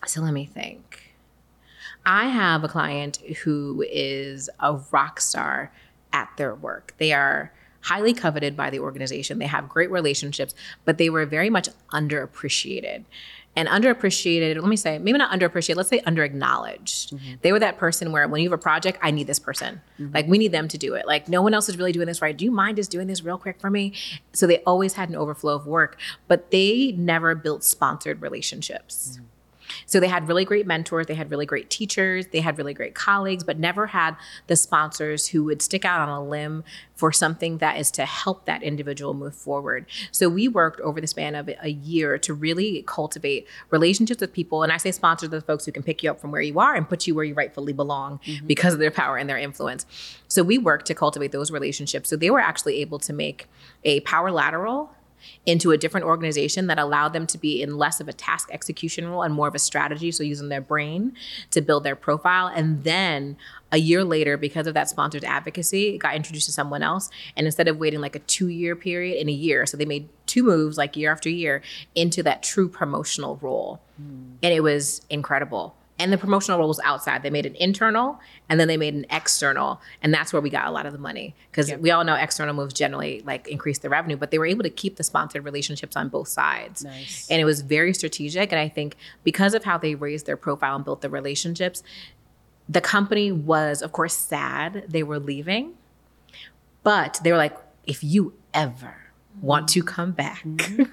so 0.05 0.21
let 0.21 0.33
me 0.33 0.45
think. 0.45 1.01
I 2.05 2.27
have 2.27 2.63
a 2.63 2.67
client 2.67 3.17
who 3.43 3.83
is 3.89 4.49
a 4.59 4.79
rock 4.91 5.19
star 5.19 5.71
at 6.15 6.29
their 6.37 6.55
work. 6.55 6.95
They 6.97 7.11
are 7.11 7.51
highly 7.81 8.13
coveted 8.13 8.55
by 8.55 8.69
the 8.69 8.79
organization. 8.79 9.37
They 9.37 9.47
have 9.47 9.67
great 9.69 9.91
relationships, 9.91 10.55
but 10.85 10.97
they 10.97 11.09
were 11.09 11.25
very 11.25 11.49
much 11.49 11.67
underappreciated 11.91 13.03
and 13.57 13.67
underappreciated. 13.67 14.55
Let 14.55 14.67
me 14.67 14.77
say, 14.77 14.97
maybe 14.97 15.17
not 15.17 15.31
underappreciated. 15.37 15.75
Let's 15.75 15.89
say 15.89 15.99
underacknowledged. 15.99 17.13
Mm-hmm. 17.13 17.33
They 17.41 17.51
were 17.51 17.59
that 17.59 17.77
person 17.77 18.11
where 18.13 18.27
when 18.27 18.41
you 18.41 18.49
have 18.49 18.57
a 18.57 18.61
project, 18.61 18.97
I 19.01 19.11
need 19.11 19.27
this 19.27 19.39
person. 19.39 19.81
Mm-hmm. 19.99 20.15
Like 20.15 20.27
we 20.27 20.37
need 20.37 20.53
them 20.53 20.67
to 20.69 20.77
do 20.77 20.95
it. 20.95 21.05
Like 21.05 21.27
no 21.27 21.41
one 21.41 21.53
else 21.53 21.69
is 21.69 21.77
really 21.77 21.91
doing 21.91 22.07
this 22.07 22.21
right. 22.21 22.35
Do 22.35 22.45
you 22.45 22.51
mind 22.51 22.77
just 22.77 22.91
doing 22.91 23.07
this 23.07 23.23
real 23.23 23.37
quick 23.37 23.59
for 23.59 23.69
me? 23.69 23.93
So 24.31 24.47
they 24.47 24.59
always 24.63 24.93
had 24.93 25.09
an 25.09 25.15
overflow 25.15 25.55
of 25.55 25.67
work, 25.67 25.99
but 26.27 26.51
they 26.51 26.93
never 26.97 27.35
built 27.35 27.63
sponsored 27.63 28.21
relationships. 28.21 29.13
Mm-hmm. 29.13 29.25
So 29.85 29.99
they 29.99 30.07
had 30.07 30.27
really 30.27 30.45
great 30.45 30.65
mentors, 30.65 31.07
they 31.07 31.15
had 31.15 31.31
really 31.31 31.45
great 31.45 31.69
teachers, 31.69 32.27
they 32.27 32.41
had 32.41 32.57
really 32.57 32.73
great 32.73 32.95
colleagues, 32.95 33.43
but 33.43 33.59
never 33.59 33.87
had 33.87 34.15
the 34.47 34.55
sponsors 34.55 35.27
who 35.27 35.43
would 35.45 35.61
stick 35.61 35.85
out 35.85 35.99
on 35.99 36.09
a 36.09 36.23
limb 36.23 36.63
for 36.95 37.11
something 37.11 37.57
that 37.57 37.77
is 37.77 37.91
to 37.91 38.05
help 38.05 38.45
that 38.45 38.63
individual 38.63 39.13
move 39.13 39.35
forward. 39.35 39.85
So 40.11 40.29
we 40.29 40.47
worked 40.47 40.79
over 40.81 41.01
the 41.01 41.07
span 41.07 41.35
of 41.35 41.49
a 41.61 41.69
year 41.69 42.17
to 42.19 42.33
really 42.33 42.83
cultivate 42.87 43.47
relationships 43.69 44.21
with 44.21 44.33
people. 44.33 44.63
And 44.63 44.71
I 44.71 44.77
say 44.77 44.91
sponsors, 44.91 45.27
are 45.27 45.31
the 45.31 45.41
folks 45.41 45.65
who 45.65 45.71
can 45.71 45.83
pick 45.83 46.03
you 46.03 46.11
up 46.11 46.19
from 46.19 46.31
where 46.31 46.41
you 46.41 46.59
are 46.59 46.75
and 46.75 46.87
put 46.87 47.05
you 47.07 47.15
where 47.15 47.25
you 47.25 47.33
rightfully 47.33 47.73
belong 47.73 48.19
mm-hmm. 48.25 48.47
because 48.47 48.73
of 48.73 48.79
their 48.79 48.91
power 48.91 49.17
and 49.17 49.29
their 49.29 49.37
influence. 49.37 49.85
So 50.27 50.43
we 50.43 50.57
worked 50.57 50.85
to 50.87 50.95
cultivate 50.95 51.31
those 51.31 51.51
relationships. 51.51 52.09
So 52.09 52.15
they 52.15 52.29
were 52.29 52.39
actually 52.39 52.81
able 52.81 52.99
to 52.99 53.13
make 53.13 53.47
a 53.83 53.99
power 54.01 54.31
lateral 54.31 54.91
into 55.45 55.71
a 55.71 55.77
different 55.77 56.05
organization 56.05 56.67
that 56.67 56.79
allowed 56.79 57.13
them 57.13 57.27
to 57.27 57.37
be 57.37 57.61
in 57.61 57.77
less 57.77 57.99
of 57.99 58.07
a 58.07 58.13
task 58.13 58.49
execution 58.51 59.07
role 59.07 59.23
and 59.23 59.33
more 59.33 59.47
of 59.47 59.55
a 59.55 59.59
strategy. 59.59 60.11
So 60.11 60.23
using 60.23 60.49
their 60.49 60.61
brain 60.61 61.13
to 61.51 61.61
build 61.61 61.83
their 61.83 61.95
profile. 61.95 62.47
And 62.47 62.83
then 62.83 63.37
a 63.71 63.77
year 63.77 64.03
later, 64.03 64.37
because 64.37 64.67
of 64.67 64.73
that 64.73 64.89
sponsored 64.89 65.23
advocacy, 65.23 65.97
got 65.97 66.15
introduced 66.15 66.45
to 66.45 66.51
someone 66.51 66.83
else. 66.83 67.09
And 67.35 67.45
instead 67.45 67.67
of 67.67 67.77
waiting 67.77 68.01
like 68.01 68.15
a 68.15 68.19
two 68.19 68.47
year 68.47 68.75
period, 68.75 69.19
in 69.19 69.29
a 69.29 69.33
year, 69.33 69.65
so 69.65 69.77
they 69.77 69.85
made 69.85 70.09
two 70.25 70.43
moves 70.43 70.77
like 70.77 70.95
year 70.95 71.11
after 71.11 71.29
year 71.29 71.61
into 71.93 72.23
that 72.23 72.43
true 72.43 72.67
promotional 72.67 73.37
role. 73.41 73.81
Mm. 74.01 74.37
And 74.43 74.53
it 74.53 74.61
was 74.61 75.01
incredible 75.09 75.75
and 75.97 76.11
the 76.11 76.17
promotional 76.17 76.59
role 76.59 76.67
was 76.67 76.79
outside. 76.83 77.23
They 77.23 77.29
made 77.29 77.45
an 77.45 77.55
internal 77.55 78.19
and 78.49 78.59
then 78.59 78.67
they 78.67 78.77
made 78.77 78.93
an 78.93 79.05
external, 79.09 79.81
and 80.01 80.13
that's 80.13 80.33
where 80.33 80.41
we 80.41 80.49
got 80.49 80.67
a 80.67 80.71
lot 80.71 80.85
of 80.85 80.93
the 80.93 80.99
money 80.99 81.35
because 81.49 81.69
yep. 81.69 81.79
we 81.79 81.91
all 81.91 82.03
know 82.03 82.15
external 82.15 82.53
moves 82.53 82.73
generally 82.73 83.21
like 83.25 83.47
increase 83.47 83.79
the 83.79 83.89
revenue, 83.89 84.17
but 84.17 84.31
they 84.31 84.37
were 84.37 84.45
able 84.45 84.63
to 84.63 84.69
keep 84.69 84.97
the 84.97 85.03
sponsored 85.03 85.43
relationships 85.45 85.95
on 85.95 86.09
both 86.09 86.27
sides, 86.27 86.83
nice. 86.83 87.27
and 87.29 87.41
it 87.41 87.45
was 87.45 87.61
very 87.61 87.93
strategic. 87.93 88.51
And 88.51 88.59
I 88.59 88.67
think 88.67 88.97
because 89.23 89.53
of 89.53 89.63
how 89.63 89.77
they 89.77 89.95
raised 89.95 90.25
their 90.25 90.37
profile 90.37 90.75
and 90.75 90.85
built 90.85 91.01
the 91.01 91.09
relationships, 91.09 91.81
the 92.67 92.81
company 92.81 93.31
was 93.31 93.81
of 93.81 93.91
course 93.91 94.13
sad 94.13 94.85
they 94.87 95.03
were 95.03 95.19
leaving, 95.19 95.73
but 96.83 97.19
they 97.23 97.31
were 97.31 97.37
like, 97.37 97.57
if 97.85 98.03
you 98.03 98.33
ever 98.53 99.04
want 99.41 99.67
to 99.69 99.83
come 99.83 100.11
back, 100.11 100.43
mm-hmm. 100.43 100.83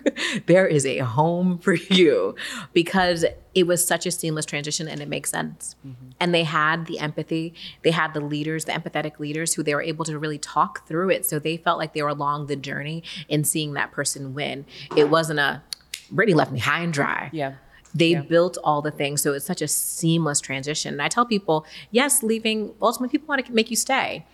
there 0.47 0.67
is 0.67 0.85
a 0.85 0.99
home 0.99 1.59
for 1.59 1.75
you 1.75 2.35
because 2.73 3.25
it 3.55 3.67
was 3.67 3.85
such 3.85 4.07
a 4.07 4.11
seamless 4.11 4.47
transition 4.47 4.89
and 4.89 5.01
it 5.01 5.09
makes 5.09 5.31
sense. 5.31 5.77
Mm-hmm. 5.87 6.11
And 6.21 6.35
they 6.35 6.45
had 6.45 6.87
the 6.87 6.99
empathy, 6.99 7.55
they 7.83 7.91
had 7.91 8.15
the 8.15 8.21
leaders, 8.21 8.65
the 8.65 8.73
empathetic 8.73 9.19
leaders 9.19 9.55
who 9.55 9.63
they 9.63 9.75
were 9.75 9.83
able 9.83 10.05
to 10.07 10.19
really 10.19 10.39
talk 10.39 10.87
through 10.87 11.11
it. 11.11 11.27
So 11.27 11.39
they 11.39 11.57
felt 11.57 11.79
like 11.79 11.95
they 11.95 12.03
were 12.03 12.09
along 12.09 12.47
the 12.47 12.57
journey 12.57 13.03
in 13.29 13.45
seeing 13.45 13.75
that 13.75 13.93
person 13.93 14.35
win. 14.35 14.65
It 14.97 15.11
wasn't 15.11 15.39
a 15.39 15.63
Brittany 16.11 16.35
left 16.35 16.53
me 16.53 16.59
high 16.59 16.81
and 16.81 16.93
dry. 16.93 17.31
Yeah. 17.33 17.55
They 17.95 18.11
yeah. 18.11 18.23
built 18.23 18.59
all 18.63 18.83
the 18.83 18.91
things. 18.91 19.23
So 19.23 19.33
it's 19.33 19.45
such 19.45 19.63
a 19.63 19.69
seamless 19.69 20.41
transition. 20.41 20.95
And 20.95 21.03
I 21.03 21.09
tell 21.09 21.27
people, 21.27 21.67
yes, 21.91 22.23
leaving, 22.23 22.75
ultimately, 22.81 23.11
people 23.13 23.29
want 23.29 23.45
to 23.45 23.53
make 23.53 23.71
you 23.71 23.77
stay. 23.77 24.25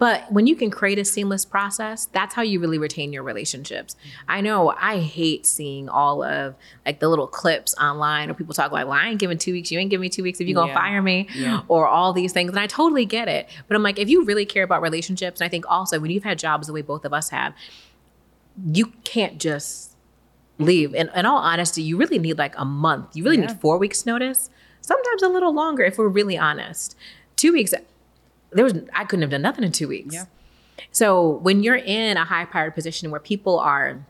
But 0.00 0.32
when 0.32 0.46
you 0.46 0.56
can 0.56 0.70
create 0.70 0.98
a 0.98 1.04
seamless 1.04 1.44
process, 1.44 2.06
that's 2.06 2.34
how 2.34 2.40
you 2.40 2.58
really 2.58 2.78
retain 2.78 3.12
your 3.12 3.22
relationships. 3.22 3.96
I 4.26 4.40
know 4.40 4.70
I 4.70 4.98
hate 4.98 5.44
seeing 5.44 5.90
all 5.90 6.22
of 6.22 6.54
like 6.86 7.00
the 7.00 7.08
little 7.08 7.26
clips 7.26 7.74
online 7.74 8.28
where 8.28 8.34
people 8.34 8.54
talk 8.54 8.72
like, 8.72 8.86
well, 8.86 8.98
I 8.98 9.08
ain't 9.08 9.20
giving 9.20 9.36
two 9.36 9.52
weeks, 9.52 9.70
you 9.70 9.78
ain't 9.78 9.90
giving 9.90 10.00
me 10.00 10.08
two 10.08 10.22
weeks 10.22 10.40
if 10.40 10.48
you're 10.48 10.54
gonna 10.54 10.72
yeah. 10.72 10.74
fire 10.74 11.02
me, 11.02 11.28
yeah. 11.34 11.60
or 11.68 11.86
all 11.86 12.14
these 12.14 12.32
things. 12.32 12.48
And 12.48 12.58
I 12.58 12.66
totally 12.66 13.04
get 13.04 13.28
it. 13.28 13.46
But 13.68 13.76
I'm 13.76 13.82
like, 13.82 13.98
if 13.98 14.08
you 14.08 14.24
really 14.24 14.46
care 14.46 14.64
about 14.64 14.80
relationships, 14.80 15.38
and 15.42 15.46
I 15.46 15.50
think 15.50 15.66
also 15.68 16.00
when 16.00 16.10
you've 16.10 16.24
had 16.24 16.38
jobs 16.38 16.66
the 16.66 16.72
way 16.72 16.80
both 16.80 17.04
of 17.04 17.12
us 17.12 17.28
have, 17.28 17.52
you 18.72 18.94
can't 19.04 19.38
just 19.38 19.94
leave. 20.58 20.94
And 20.94 21.10
in 21.14 21.26
all 21.26 21.38
honesty, 21.38 21.82
you 21.82 21.98
really 21.98 22.18
need 22.18 22.38
like 22.38 22.54
a 22.56 22.64
month. 22.64 23.14
You 23.14 23.24
really 23.24 23.36
yeah. 23.36 23.48
need 23.48 23.60
four 23.60 23.76
weeks 23.76 24.06
notice. 24.06 24.48
Sometimes 24.80 25.22
a 25.22 25.28
little 25.28 25.54
longer 25.54 25.82
if 25.82 25.98
we're 25.98 26.08
really 26.08 26.38
honest. 26.38 26.96
Two 27.36 27.52
weeks, 27.52 27.74
there 28.52 28.64
was 28.64 28.74
I 28.94 29.04
couldn't 29.04 29.22
have 29.22 29.30
done 29.30 29.42
nothing 29.42 29.64
in 29.64 29.72
two 29.72 29.88
weeks. 29.88 30.14
Yeah. 30.14 30.24
So 30.92 31.38
when 31.38 31.62
you're 31.62 31.76
in 31.76 32.16
a 32.16 32.24
high 32.24 32.44
powered 32.44 32.74
position 32.74 33.10
where 33.10 33.20
people 33.20 33.58
are 33.58 34.04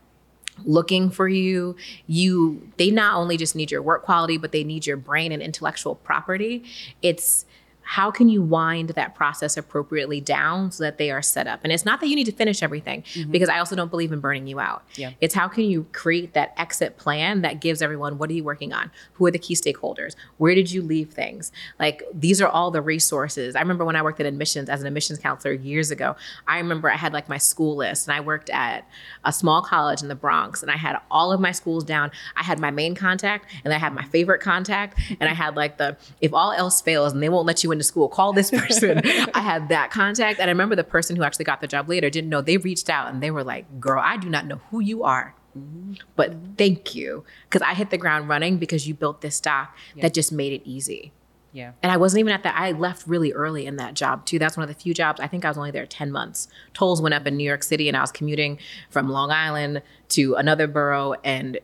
looking 0.63 1.09
for 1.09 1.27
you 1.27 1.75
you 2.07 2.69
they 2.77 2.91
not 2.91 3.15
only 3.15 3.37
just 3.37 3.55
need 3.55 3.71
your 3.71 3.81
work 3.81 4.03
quality 4.03 4.37
but 4.37 4.51
they 4.51 4.63
need 4.63 4.85
your 4.85 4.97
brain 4.97 5.31
and 5.31 5.41
intellectual 5.41 5.95
property 5.95 6.63
it's 7.01 7.45
how 7.91 8.09
can 8.09 8.29
you 8.29 8.41
wind 8.41 8.91
that 8.91 9.13
process 9.15 9.57
appropriately 9.57 10.21
down 10.21 10.71
so 10.71 10.81
that 10.81 10.97
they 10.97 11.11
are 11.11 11.21
set 11.21 11.45
up? 11.45 11.59
And 11.65 11.73
it's 11.73 11.83
not 11.83 11.99
that 11.99 12.07
you 12.07 12.15
need 12.15 12.23
to 12.23 12.31
finish 12.31 12.63
everything 12.63 13.01
mm-hmm. 13.01 13.29
because 13.31 13.49
I 13.49 13.59
also 13.59 13.75
don't 13.75 13.91
believe 13.91 14.13
in 14.13 14.21
burning 14.21 14.47
you 14.47 14.61
out. 14.61 14.83
Yeah. 14.95 15.11
It's 15.19 15.35
how 15.35 15.49
can 15.49 15.65
you 15.65 15.85
create 15.91 16.33
that 16.33 16.53
exit 16.55 16.95
plan 16.95 17.41
that 17.41 17.59
gives 17.59 17.81
everyone 17.81 18.17
what 18.17 18.29
are 18.29 18.33
you 18.33 18.45
working 18.45 18.71
on? 18.71 18.91
Who 19.15 19.25
are 19.25 19.31
the 19.31 19.37
key 19.37 19.55
stakeholders? 19.55 20.15
Where 20.37 20.55
did 20.55 20.71
you 20.71 20.81
leave 20.81 21.09
things? 21.09 21.51
Like 21.81 22.03
these 22.13 22.41
are 22.41 22.47
all 22.47 22.71
the 22.71 22.81
resources. 22.81 23.57
I 23.57 23.59
remember 23.59 23.83
when 23.83 23.97
I 23.97 24.03
worked 24.03 24.21
at 24.21 24.25
admissions 24.25 24.69
as 24.69 24.79
an 24.79 24.87
admissions 24.87 25.19
counselor 25.19 25.53
years 25.53 25.91
ago, 25.91 26.15
I 26.47 26.59
remember 26.59 26.89
I 26.89 26.95
had 26.95 27.11
like 27.11 27.27
my 27.27 27.39
school 27.39 27.75
list 27.75 28.07
and 28.07 28.15
I 28.15 28.21
worked 28.21 28.49
at 28.51 28.87
a 29.25 29.33
small 29.33 29.61
college 29.61 30.01
in 30.01 30.07
the 30.07 30.15
Bronx 30.15 30.61
and 30.61 30.71
I 30.71 30.77
had 30.77 30.97
all 31.11 31.33
of 31.33 31.41
my 31.41 31.51
schools 31.51 31.83
down. 31.83 32.11
I 32.37 32.43
had 32.43 32.57
my 32.57 32.71
main 32.71 32.95
contact 32.95 33.51
and 33.65 33.73
I 33.73 33.77
had 33.77 33.93
my 33.93 34.05
favorite 34.05 34.39
contact 34.39 34.97
and 35.19 35.29
I 35.29 35.33
had 35.33 35.57
like 35.57 35.77
the 35.77 35.97
if 36.21 36.33
all 36.33 36.53
else 36.53 36.79
fails 36.79 37.11
and 37.11 37.21
they 37.21 37.27
won't 37.27 37.45
let 37.45 37.65
you 37.65 37.73
in 37.73 37.80
to 37.81 37.87
school, 37.87 38.07
call 38.07 38.33
this 38.33 38.51
person. 38.51 39.01
I 39.33 39.41
had 39.41 39.69
that 39.69 39.91
contact. 39.91 40.39
And 40.39 40.49
I 40.49 40.51
remember 40.51 40.75
the 40.75 40.83
person 40.83 41.15
who 41.15 41.23
actually 41.23 41.45
got 41.45 41.61
the 41.61 41.67
job 41.67 41.89
later 41.89 42.09
didn't 42.09 42.29
know. 42.29 42.41
They 42.41 42.57
reached 42.57 42.89
out 42.89 43.11
and 43.11 43.21
they 43.21 43.31
were 43.31 43.43
like, 43.43 43.79
girl, 43.79 44.01
I 44.03 44.17
do 44.17 44.29
not 44.29 44.45
know 44.45 44.61
who 44.69 44.79
you 44.79 45.03
are. 45.03 45.35
Mm-hmm. 45.57 45.93
But 46.15 46.35
thank 46.57 46.95
you. 46.95 47.23
Because 47.49 47.61
I 47.61 47.73
hit 47.73 47.89
the 47.89 47.97
ground 47.97 48.29
running 48.29 48.57
because 48.57 48.87
you 48.87 48.93
built 48.93 49.21
this 49.21 49.35
stock 49.35 49.75
yeah. 49.95 50.03
that 50.03 50.13
just 50.13 50.31
made 50.31 50.53
it 50.53 50.61
easy. 50.65 51.11
Yeah. 51.53 51.73
And 51.83 51.91
I 51.91 51.97
wasn't 51.97 52.21
even 52.21 52.33
at 52.33 52.43
that. 52.43 52.55
I 52.57 52.71
left 52.71 53.05
really 53.07 53.33
early 53.33 53.65
in 53.65 53.75
that 53.75 53.93
job 53.93 54.25
too. 54.25 54.39
That's 54.39 54.55
one 54.55 54.63
of 54.63 54.73
the 54.73 54.81
few 54.81 54.93
jobs. 54.93 55.19
I 55.19 55.27
think 55.27 55.43
I 55.43 55.49
was 55.49 55.57
only 55.57 55.71
there 55.71 55.85
10 55.85 56.11
months. 56.11 56.47
Tolls 56.73 57.01
went 57.01 57.13
up 57.13 57.27
in 57.27 57.35
New 57.35 57.43
York 57.43 57.63
City 57.63 57.87
and 57.87 57.97
I 57.97 58.01
was 58.01 58.11
commuting 58.11 58.57
from 58.89 59.09
Long 59.09 59.31
Island 59.31 59.81
to 60.09 60.35
another 60.35 60.67
borough 60.67 61.15
and 61.23 61.59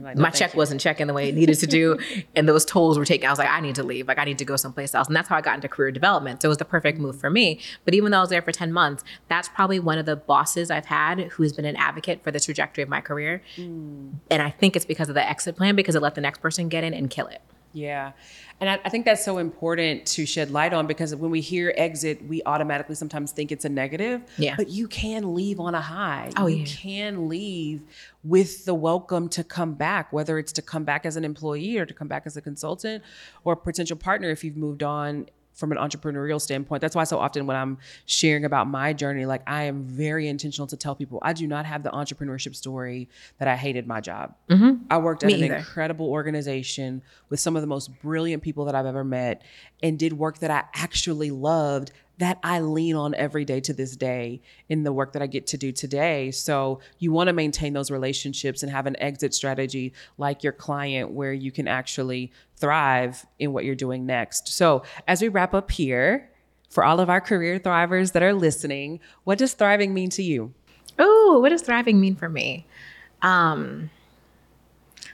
like, 0.00 0.16
no, 0.16 0.22
my 0.22 0.30
check 0.30 0.54
you. 0.54 0.58
wasn't 0.58 0.80
checking 0.80 1.06
the 1.06 1.14
way 1.14 1.28
it 1.28 1.34
needed 1.34 1.58
to 1.58 1.66
do, 1.66 1.98
and 2.36 2.48
those 2.48 2.64
tolls 2.64 2.98
were 2.98 3.04
taken. 3.04 3.26
I 3.26 3.30
was 3.30 3.38
like, 3.38 3.48
I 3.48 3.60
need 3.60 3.74
to 3.76 3.82
leave. 3.82 4.08
Like, 4.08 4.18
I 4.18 4.24
need 4.24 4.38
to 4.38 4.44
go 4.44 4.56
someplace 4.56 4.94
else, 4.94 5.06
and 5.06 5.16
that's 5.16 5.28
how 5.28 5.36
I 5.36 5.40
got 5.40 5.56
into 5.56 5.68
career 5.68 5.90
development. 5.90 6.42
So 6.42 6.48
it 6.48 6.50
was 6.50 6.58
the 6.58 6.64
perfect 6.64 6.98
move 6.98 7.18
for 7.18 7.30
me. 7.30 7.60
But 7.84 7.94
even 7.94 8.10
though 8.10 8.18
I 8.18 8.20
was 8.22 8.30
there 8.30 8.42
for 8.42 8.52
ten 8.52 8.72
months, 8.72 9.04
that's 9.28 9.48
probably 9.48 9.78
one 9.78 9.98
of 9.98 10.06
the 10.06 10.16
bosses 10.16 10.70
I've 10.70 10.86
had 10.86 11.20
who's 11.20 11.52
been 11.52 11.64
an 11.64 11.76
advocate 11.76 12.22
for 12.22 12.30
the 12.30 12.40
trajectory 12.40 12.82
of 12.82 12.88
my 12.88 13.00
career, 13.00 13.42
mm. 13.56 14.12
and 14.30 14.42
I 14.42 14.50
think 14.50 14.76
it's 14.76 14.84
because 14.84 15.08
of 15.08 15.14
the 15.14 15.28
exit 15.28 15.56
plan 15.56 15.76
because 15.76 15.94
it 15.94 16.02
let 16.02 16.14
the 16.14 16.20
next 16.20 16.40
person 16.40 16.68
get 16.68 16.84
in 16.84 16.94
and 16.94 17.10
kill 17.10 17.26
it. 17.26 17.42
Yeah. 17.72 18.12
And 18.60 18.70
I, 18.70 18.80
I, 18.84 18.88
think 18.88 19.04
that's 19.04 19.24
so 19.24 19.38
important 19.38 20.06
to 20.06 20.26
shed 20.26 20.50
light 20.50 20.72
on 20.72 20.86
because 20.86 21.14
when 21.14 21.30
we 21.30 21.40
hear 21.40 21.72
exit, 21.76 22.24
we 22.26 22.42
automatically 22.44 22.94
sometimes 22.94 23.32
think 23.32 23.50
it's 23.50 23.64
a 23.64 23.68
negative. 23.68 24.22
Yeah. 24.36 24.56
But 24.56 24.68
you 24.68 24.88
can 24.88 25.34
leave 25.34 25.58
on 25.58 25.74
a 25.74 25.80
high. 25.80 26.30
Oh, 26.36 26.46
you 26.46 26.58
yeah. 26.58 26.64
can 26.66 27.28
leave 27.28 27.82
with 28.24 28.64
the 28.64 28.74
welcome 28.74 29.28
to 29.30 29.42
come 29.42 29.74
back, 29.74 30.12
whether 30.12 30.38
it's 30.38 30.52
to 30.52 30.62
come 30.62 30.84
back 30.84 31.06
as 31.06 31.16
an 31.16 31.24
employee 31.24 31.78
or 31.78 31.86
to 31.86 31.94
come 31.94 32.08
back 32.08 32.24
as 32.26 32.36
a 32.36 32.42
consultant 32.42 33.02
or 33.44 33.54
a 33.54 33.56
potential 33.56 33.96
partner 33.96 34.30
if 34.30 34.44
you've 34.44 34.56
moved 34.56 34.82
on 34.82 35.26
from 35.52 35.72
an 35.72 35.78
entrepreneurial 35.78 36.40
standpoint. 36.40 36.80
That's 36.80 36.96
why 36.96 37.04
so 37.04 37.18
often 37.18 37.46
when 37.46 37.56
I'm 37.56 37.78
sharing 38.06 38.44
about 38.44 38.66
my 38.68 38.92
journey, 38.92 39.26
like 39.26 39.42
I 39.46 39.64
am 39.64 39.84
very 39.84 40.28
intentional 40.28 40.66
to 40.68 40.76
tell 40.76 40.94
people 40.94 41.18
I 41.22 41.32
do 41.32 41.46
not 41.46 41.66
have 41.66 41.82
the 41.82 41.90
entrepreneurship 41.90 42.54
story 42.56 43.08
that 43.38 43.48
I 43.48 43.56
hated 43.56 43.86
my 43.86 44.00
job. 44.00 44.34
Mm-hmm. 44.48 44.84
I 44.90 44.98
worked 44.98 45.22
at 45.22 45.28
Me 45.28 45.34
an 45.34 45.44
either. 45.44 45.56
incredible 45.56 46.08
organization 46.08 47.02
with 47.28 47.40
some 47.40 47.56
of 47.56 47.62
the 47.62 47.66
most 47.68 47.90
brilliant 48.02 48.42
people 48.42 48.64
that 48.66 48.74
I've 48.74 48.86
ever 48.86 49.04
met 49.04 49.42
and 49.82 49.98
did 49.98 50.12
work 50.12 50.38
that 50.38 50.50
I 50.50 50.64
actually 50.74 51.30
loved 51.30 51.92
that 52.22 52.38
I 52.44 52.60
lean 52.60 52.94
on 52.94 53.16
every 53.16 53.44
day 53.44 53.60
to 53.60 53.72
this 53.72 53.96
day 53.96 54.40
in 54.68 54.84
the 54.84 54.92
work 54.92 55.12
that 55.14 55.22
I 55.22 55.26
get 55.26 55.48
to 55.48 55.58
do 55.58 55.72
today. 55.72 56.30
So 56.30 56.78
you 57.00 57.10
want 57.10 57.26
to 57.26 57.32
maintain 57.32 57.72
those 57.72 57.90
relationships 57.90 58.62
and 58.62 58.70
have 58.70 58.86
an 58.86 58.94
exit 59.00 59.34
strategy 59.34 59.92
like 60.18 60.44
your 60.44 60.52
client 60.52 61.10
where 61.10 61.32
you 61.32 61.50
can 61.50 61.66
actually 61.66 62.30
thrive 62.54 63.26
in 63.40 63.52
what 63.52 63.64
you're 63.64 63.74
doing 63.74 64.06
next. 64.06 64.46
So 64.46 64.84
as 65.08 65.20
we 65.20 65.28
wrap 65.28 65.52
up 65.52 65.72
here, 65.72 66.30
for 66.70 66.84
all 66.84 67.00
of 67.00 67.10
our 67.10 67.20
career 67.20 67.58
thrivers 67.58 68.12
that 68.12 68.22
are 68.22 68.32
listening, 68.32 69.00
what 69.24 69.36
does 69.36 69.52
thriving 69.52 69.92
mean 69.92 70.08
to 70.10 70.22
you? 70.22 70.54
Oh, 71.00 71.40
what 71.42 71.48
does 71.48 71.62
thriving 71.62 72.00
mean 72.00 72.14
for 72.14 72.28
me? 72.28 72.66
Um, 73.20 73.90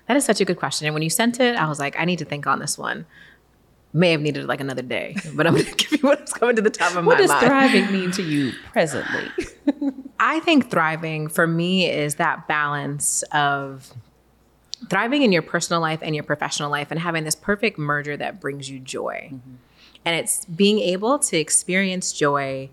that 0.07 0.17
is 0.17 0.27
such 0.27 0.41
a 0.41 0.45
good 0.45 0.59
question. 0.59 0.87
And 0.87 0.95
when 0.95 1.03
you 1.03 1.11
sent 1.11 1.41
it, 1.41 1.57
I 1.57 1.69
was 1.69 1.81
like, 1.81 1.99
I 1.99 2.05
need 2.05 2.21
to 2.21 2.25
think 2.25 2.47
on 2.47 2.61
this 2.61 2.77
one 2.77 3.07
may 3.93 4.11
have 4.13 4.21
needed 4.21 4.47
like 4.47 4.61
another 4.61 4.83
day, 4.83 5.17
but 5.35 5.47
I'm 5.47 5.55
going 5.55 5.65
to 5.75 5.75
give 5.75 5.93
you 5.93 6.09
what's 6.09 6.33
coming 6.33 6.57
to 6.57 6.63
the 6.63 6.71
top 6.71 6.95
of 6.95 7.07
what 7.07 7.19
my 7.19 7.27
mind. 7.27 7.31
What 7.31 7.41
does 7.41 7.49
thriving 7.49 7.93
mean 7.93 8.11
to 8.13 8.23
you 8.23 8.53
presently? 8.73 9.31
I 10.21 10.41
think 10.41 10.71
thriving 10.71 11.29
for 11.29 11.47
me 11.47 11.89
is 11.89 12.17
that 12.17 12.49
balance 12.49 13.23
of 13.33 13.93
thriving 14.89 15.23
in 15.23 15.33
your 15.33 15.43
personal 15.43 15.81
life 15.81 16.01
and 16.03 16.15
your 16.15 16.25
professional 16.25 16.71
life 16.71 16.91
and 16.91 17.01
having 17.01 17.25
this 17.25 17.35
perfect 17.35 17.79
merger 17.79 18.17
that 18.17 18.41
brings 18.41 18.71
you 18.71 18.79
joy. 18.79 19.31
Mm-hmm. 19.33 19.55
And 20.05 20.17
it's 20.17 20.45
being 20.45 20.79
able 20.79 21.19
to 21.19 21.37
experience 21.37 22.13
joy 22.13 22.71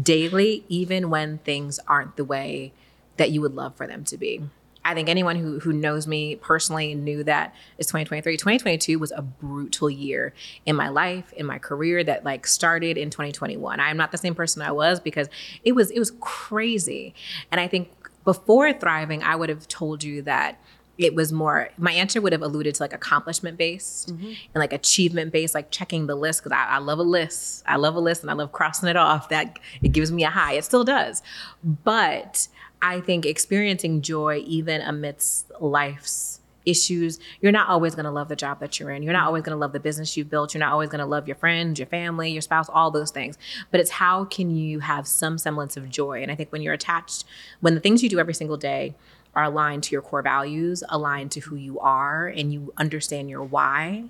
daily, 0.00 0.64
even 0.68 1.10
when 1.10 1.38
things 1.38 1.80
aren't 1.88 2.16
the 2.16 2.24
way 2.24 2.72
that 3.16 3.30
you 3.30 3.40
would 3.40 3.54
love 3.54 3.74
for 3.76 3.86
them 3.86 4.04
to 4.04 4.16
be. 4.16 4.42
I 4.88 4.94
think 4.94 5.10
anyone 5.10 5.36
who 5.36 5.58
who 5.58 5.74
knows 5.74 6.06
me 6.06 6.36
personally 6.36 6.94
knew 6.94 7.22
that 7.24 7.54
it's 7.76 7.88
2023. 7.88 8.38
2022 8.38 8.98
was 8.98 9.12
a 9.12 9.20
brutal 9.20 9.90
year 9.90 10.32
in 10.64 10.76
my 10.76 10.88
life, 10.88 11.30
in 11.34 11.44
my 11.44 11.58
career 11.58 12.02
that 12.04 12.24
like 12.24 12.46
started 12.46 12.96
in 12.96 13.10
2021. 13.10 13.80
I 13.80 13.90
am 13.90 13.98
not 13.98 14.12
the 14.12 14.18
same 14.18 14.34
person 14.34 14.62
I 14.62 14.72
was 14.72 14.98
because 14.98 15.28
it 15.62 15.72
was 15.72 15.90
it 15.90 15.98
was 15.98 16.12
crazy. 16.20 17.14
And 17.52 17.60
I 17.60 17.68
think 17.68 17.90
before 18.24 18.72
thriving, 18.72 19.22
I 19.22 19.36
would 19.36 19.50
have 19.50 19.68
told 19.68 20.02
you 20.02 20.22
that 20.22 20.58
it 20.96 21.14
was 21.14 21.32
more 21.32 21.68
my 21.76 21.92
answer 21.92 22.22
would 22.22 22.32
have 22.32 22.42
alluded 22.42 22.74
to 22.74 22.82
like 22.82 22.94
accomplishment 22.94 23.58
based 23.58 24.08
mm-hmm. 24.08 24.26
and 24.26 24.54
like 24.54 24.72
achievement 24.72 25.32
based 25.32 25.54
like 25.54 25.70
checking 25.70 26.06
the 26.06 26.14
list 26.14 26.42
because 26.42 26.50
I, 26.50 26.76
I, 26.76 26.78
love 26.78 26.98
a 26.98 27.04
list 27.04 27.62
i 27.66 27.76
love 27.76 27.94
a 27.94 28.00
list 28.00 28.22
and 28.22 28.30
i 28.32 28.34
love 28.34 28.50
crossing 28.50 28.88
it 28.88 28.96
off 28.96 29.28
that 29.28 29.60
it 29.80 29.92
gives 29.92 30.10
me 30.10 30.24
a 30.24 30.30
high 30.30 30.54
it 30.54 30.64
still 30.64 30.82
does 30.82 31.22
but 31.62 32.48
I 32.80 33.00
think 33.00 33.26
experiencing 33.26 34.02
joy, 34.02 34.42
even 34.46 34.80
amidst 34.80 35.50
life's 35.60 36.40
issues, 36.64 37.18
you're 37.40 37.52
not 37.52 37.68
always 37.68 37.94
going 37.94 38.04
to 38.04 38.10
love 38.10 38.28
the 38.28 38.36
job 38.36 38.60
that 38.60 38.78
you're 38.78 38.90
in. 38.90 39.02
You're 39.02 39.12
not 39.12 39.26
always 39.26 39.42
going 39.42 39.56
to 39.56 39.58
love 39.58 39.72
the 39.72 39.80
business 39.80 40.16
you've 40.16 40.30
built. 40.30 40.54
You're 40.54 40.60
not 40.60 40.72
always 40.72 40.90
going 40.90 41.00
to 41.00 41.06
love 41.06 41.26
your 41.26 41.36
friends, 41.36 41.78
your 41.78 41.86
family, 41.86 42.30
your 42.30 42.42
spouse, 42.42 42.68
all 42.68 42.90
those 42.90 43.10
things. 43.10 43.38
But 43.70 43.80
it's 43.80 43.90
how 43.90 44.24
can 44.24 44.54
you 44.54 44.80
have 44.80 45.06
some 45.06 45.38
semblance 45.38 45.76
of 45.76 45.88
joy? 45.88 46.22
And 46.22 46.30
I 46.30 46.34
think 46.34 46.52
when 46.52 46.62
you're 46.62 46.74
attached, 46.74 47.24
when 47.60 47.74
the 47.74 47.80
things 47.80 48.02
you 48.02 48.08
do 48.08 48.20
every 48.20 48.34
single 48.34 48.56
day 48.56 48.94
are 49.34 49.44
aligned 49.44 49.82
to 49.84 49.92
your 49.92 50.02
core 50.02 50.22
values, 50.22 50.82
aligned 50.88 51.30
to 51.32 51.40
who 51.40 51.56
you 51.56 51.78
are, 51.78 52.26
and 52.26 52.52
you 52.52 52.72
understand 52.76 53.30
your 53.30 53.42
why, 53.42 54.04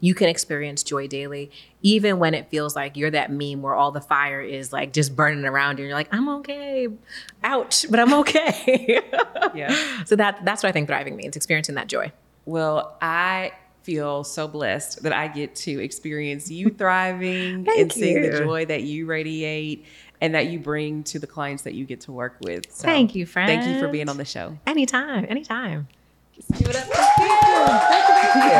you 0.00 0.14
can 0.14 0.28
experience 0.28 0.82
joy 0.82 1.06
daily, 1.06 1.50
even 1.82 2.18
when 2.18 2.34
it 2.34 2.50
feels 2.50 2.76
like 2.76 2.96
you're 2.96 3.10
that 3.10 3.30
meme 3.30 3.62
where 3.62 3.74
all 3.74 3.92
the 3.92 4.00
fire 4.00 4.40
is 4.40 4.72
like 4.72 4.92
just 4.92 5.16
burning 5.16 5.44
around 5.44 5.78
you. 5.78 5.84
And 5.84 5.88
you're 5.88 5.98
like, 5.98 6.12
I'm 6.12 6.28
okay. 6.40 6.88
Ouch, 7.42 7.86
but 7.90 8.00
I'm 8.00 8.12
okay. 8.14 9.00
yeah. 9.54 10.04
So 10.04 10.16
that 10.16 10.44
that's 10.44 10.62
what 10.62 10.68
I 10.68 10.72
think 10.72 10.88
thriving 10.88 11.16
means, 11.16 11.36
experiencing 11.36 11.74
that 11.76 11.88
joy. 11.88 12.12
Well, 12.44 12.96
I 13.00 13.52
feel 13.82 14.24
so 14.24 14.48
blessed 14.48 15.04
that 15.04 15.12
I 15.12 15.28
get 15.28 15.54
to 15.54 15.82
experience 15.82 16.50
you 16.50 16.70
thriving 16.70 17.66
and 17.68 17.92
seeing 17.92 18.20
the 18.20 18.38
joy 18.38 18.66
that 18.66 18.82
you 18.82 19.06
radiate 19.06 19.86
and 20.20 20.34
that 20.34 20.46
you 20.46 20.58
bring 20.58 21.04
to 21.04 21.18
the 21.18 21.26
clients 21.26 21.62
that 21.62 21.74
you 21.74 21.84
get 21.84 22.00
to 22.02 22.12
work 22.12 22.36
with. 22.40 22.72
So 22.72 22.84
thank 22.84 23.14
you, 23.14 23.26
friend. 23.26 23.48
Thank 23.48 23.72
you 23.72 23.80
for 23.80 23.88
being 23.88 24.08
on 24.08 24.16
the 24.16 24.24
show. 24.24 24.58
Anytime, 24.66 25.26
anytime. 25.28 25.88
Give 26.36 26.68
it 26.68 26.76
up. 26.76 26.84
Thank 26.84 28.08
you. 28.08 28.56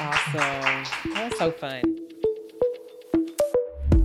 awesome. 0.00 1.14
That 1.14 1.30
was 1.30 1.38
so 1.38 1.50
fun. 1.52 1.82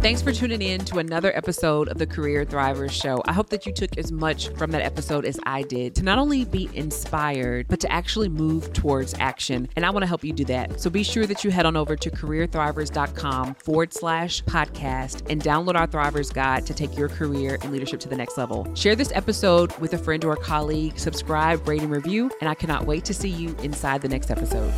Thanks 0.02 0.22
for 0.22 0.32
tuning 0.32 0.62
in 0.62 0.86
to 0.86 1.00
another 1.00 1.36
episode 1.36 1.90
of 1.90 1.98
the 1.98 2.08
Career 2.08 2.46
Thrivers 2.46 2.92
Show. 2.92 3.22
I 3.26 3.34
hope 3.34 3.50
that 3.50 3.66
you 3.66 3.74
took 3.74 3.98
as 3.98 4.14
much 4.14 4.48
from 4.56 4.72
that 4.72 4.82
episode 4.82 5.26
as 5.26 5.38
I 5.44 5.64
did 5.64 5.94
to 5.96 6.04
not 6.04 6.18
only 6.18 6.46
be 6.46 6.70
inspired, 6.74 7.68
but 7.68 7.82
to 7.82 7.92
actually 7.92 8.30
move 8.30 8.72
towards 8.72 9.14
action. 9.16 9.68
And 9.76 9.86
I 9.86 9.90
want 9.90 10.04
to 10.04 10.08
help 10.08 10.24
you 10.24 10.32
do 10.32 10.46
that. 10.46 10.80
So 10.80 10.90
be 10.90 11.04
sure 11.04 11.26
that 11.26 11.44
you 11.44 11.52
head 11.52 11.66
on 11.66 11.76
over 11.76 11.98
to 11.98 12.10
careerthrivers.com 12.10 13.56
forward 13.56 13.94
slash 13.94 14.42
podcast 14.46 15.30
and 15.30 15.44
download 15.44 15.76
our 15.76 15.86
Thrivers 15.86 16.34
Guide 16.34 16.66
to 16.68 16.74
take 16.74 16.98
your 16.98 17.10
career 17.10 17.58
and 17.62 17.70
leadership 17.70 18.00
to 18.00 18.08
the 18.08 18.16
next 18.16 18.38
level. 18.38 18.74
Share 18.76 18.96
this 18.96 19.12
episode 19.14 19.78
with 19.80 19.94
a 19.94 19.98
friend 19.98 20.24
or 20.24 20.32
a 20.32 20.38
colleague, 20.38 20.98
subscribe, 20.98 21.68
rate, 21.68 21.82
and 21.82 21.92
review. 21.92 22.32
And 22.40 22.50
I 22.50 22.54
cannot 22.54 22.86
wait 22.86 23.04
to 23.04 23.14
see 23.14 23.30
you 23.30 23.54
inside 23.58 24.02
the 24.02 24.10
next 24.10 24.32
episode. 24.32 24.74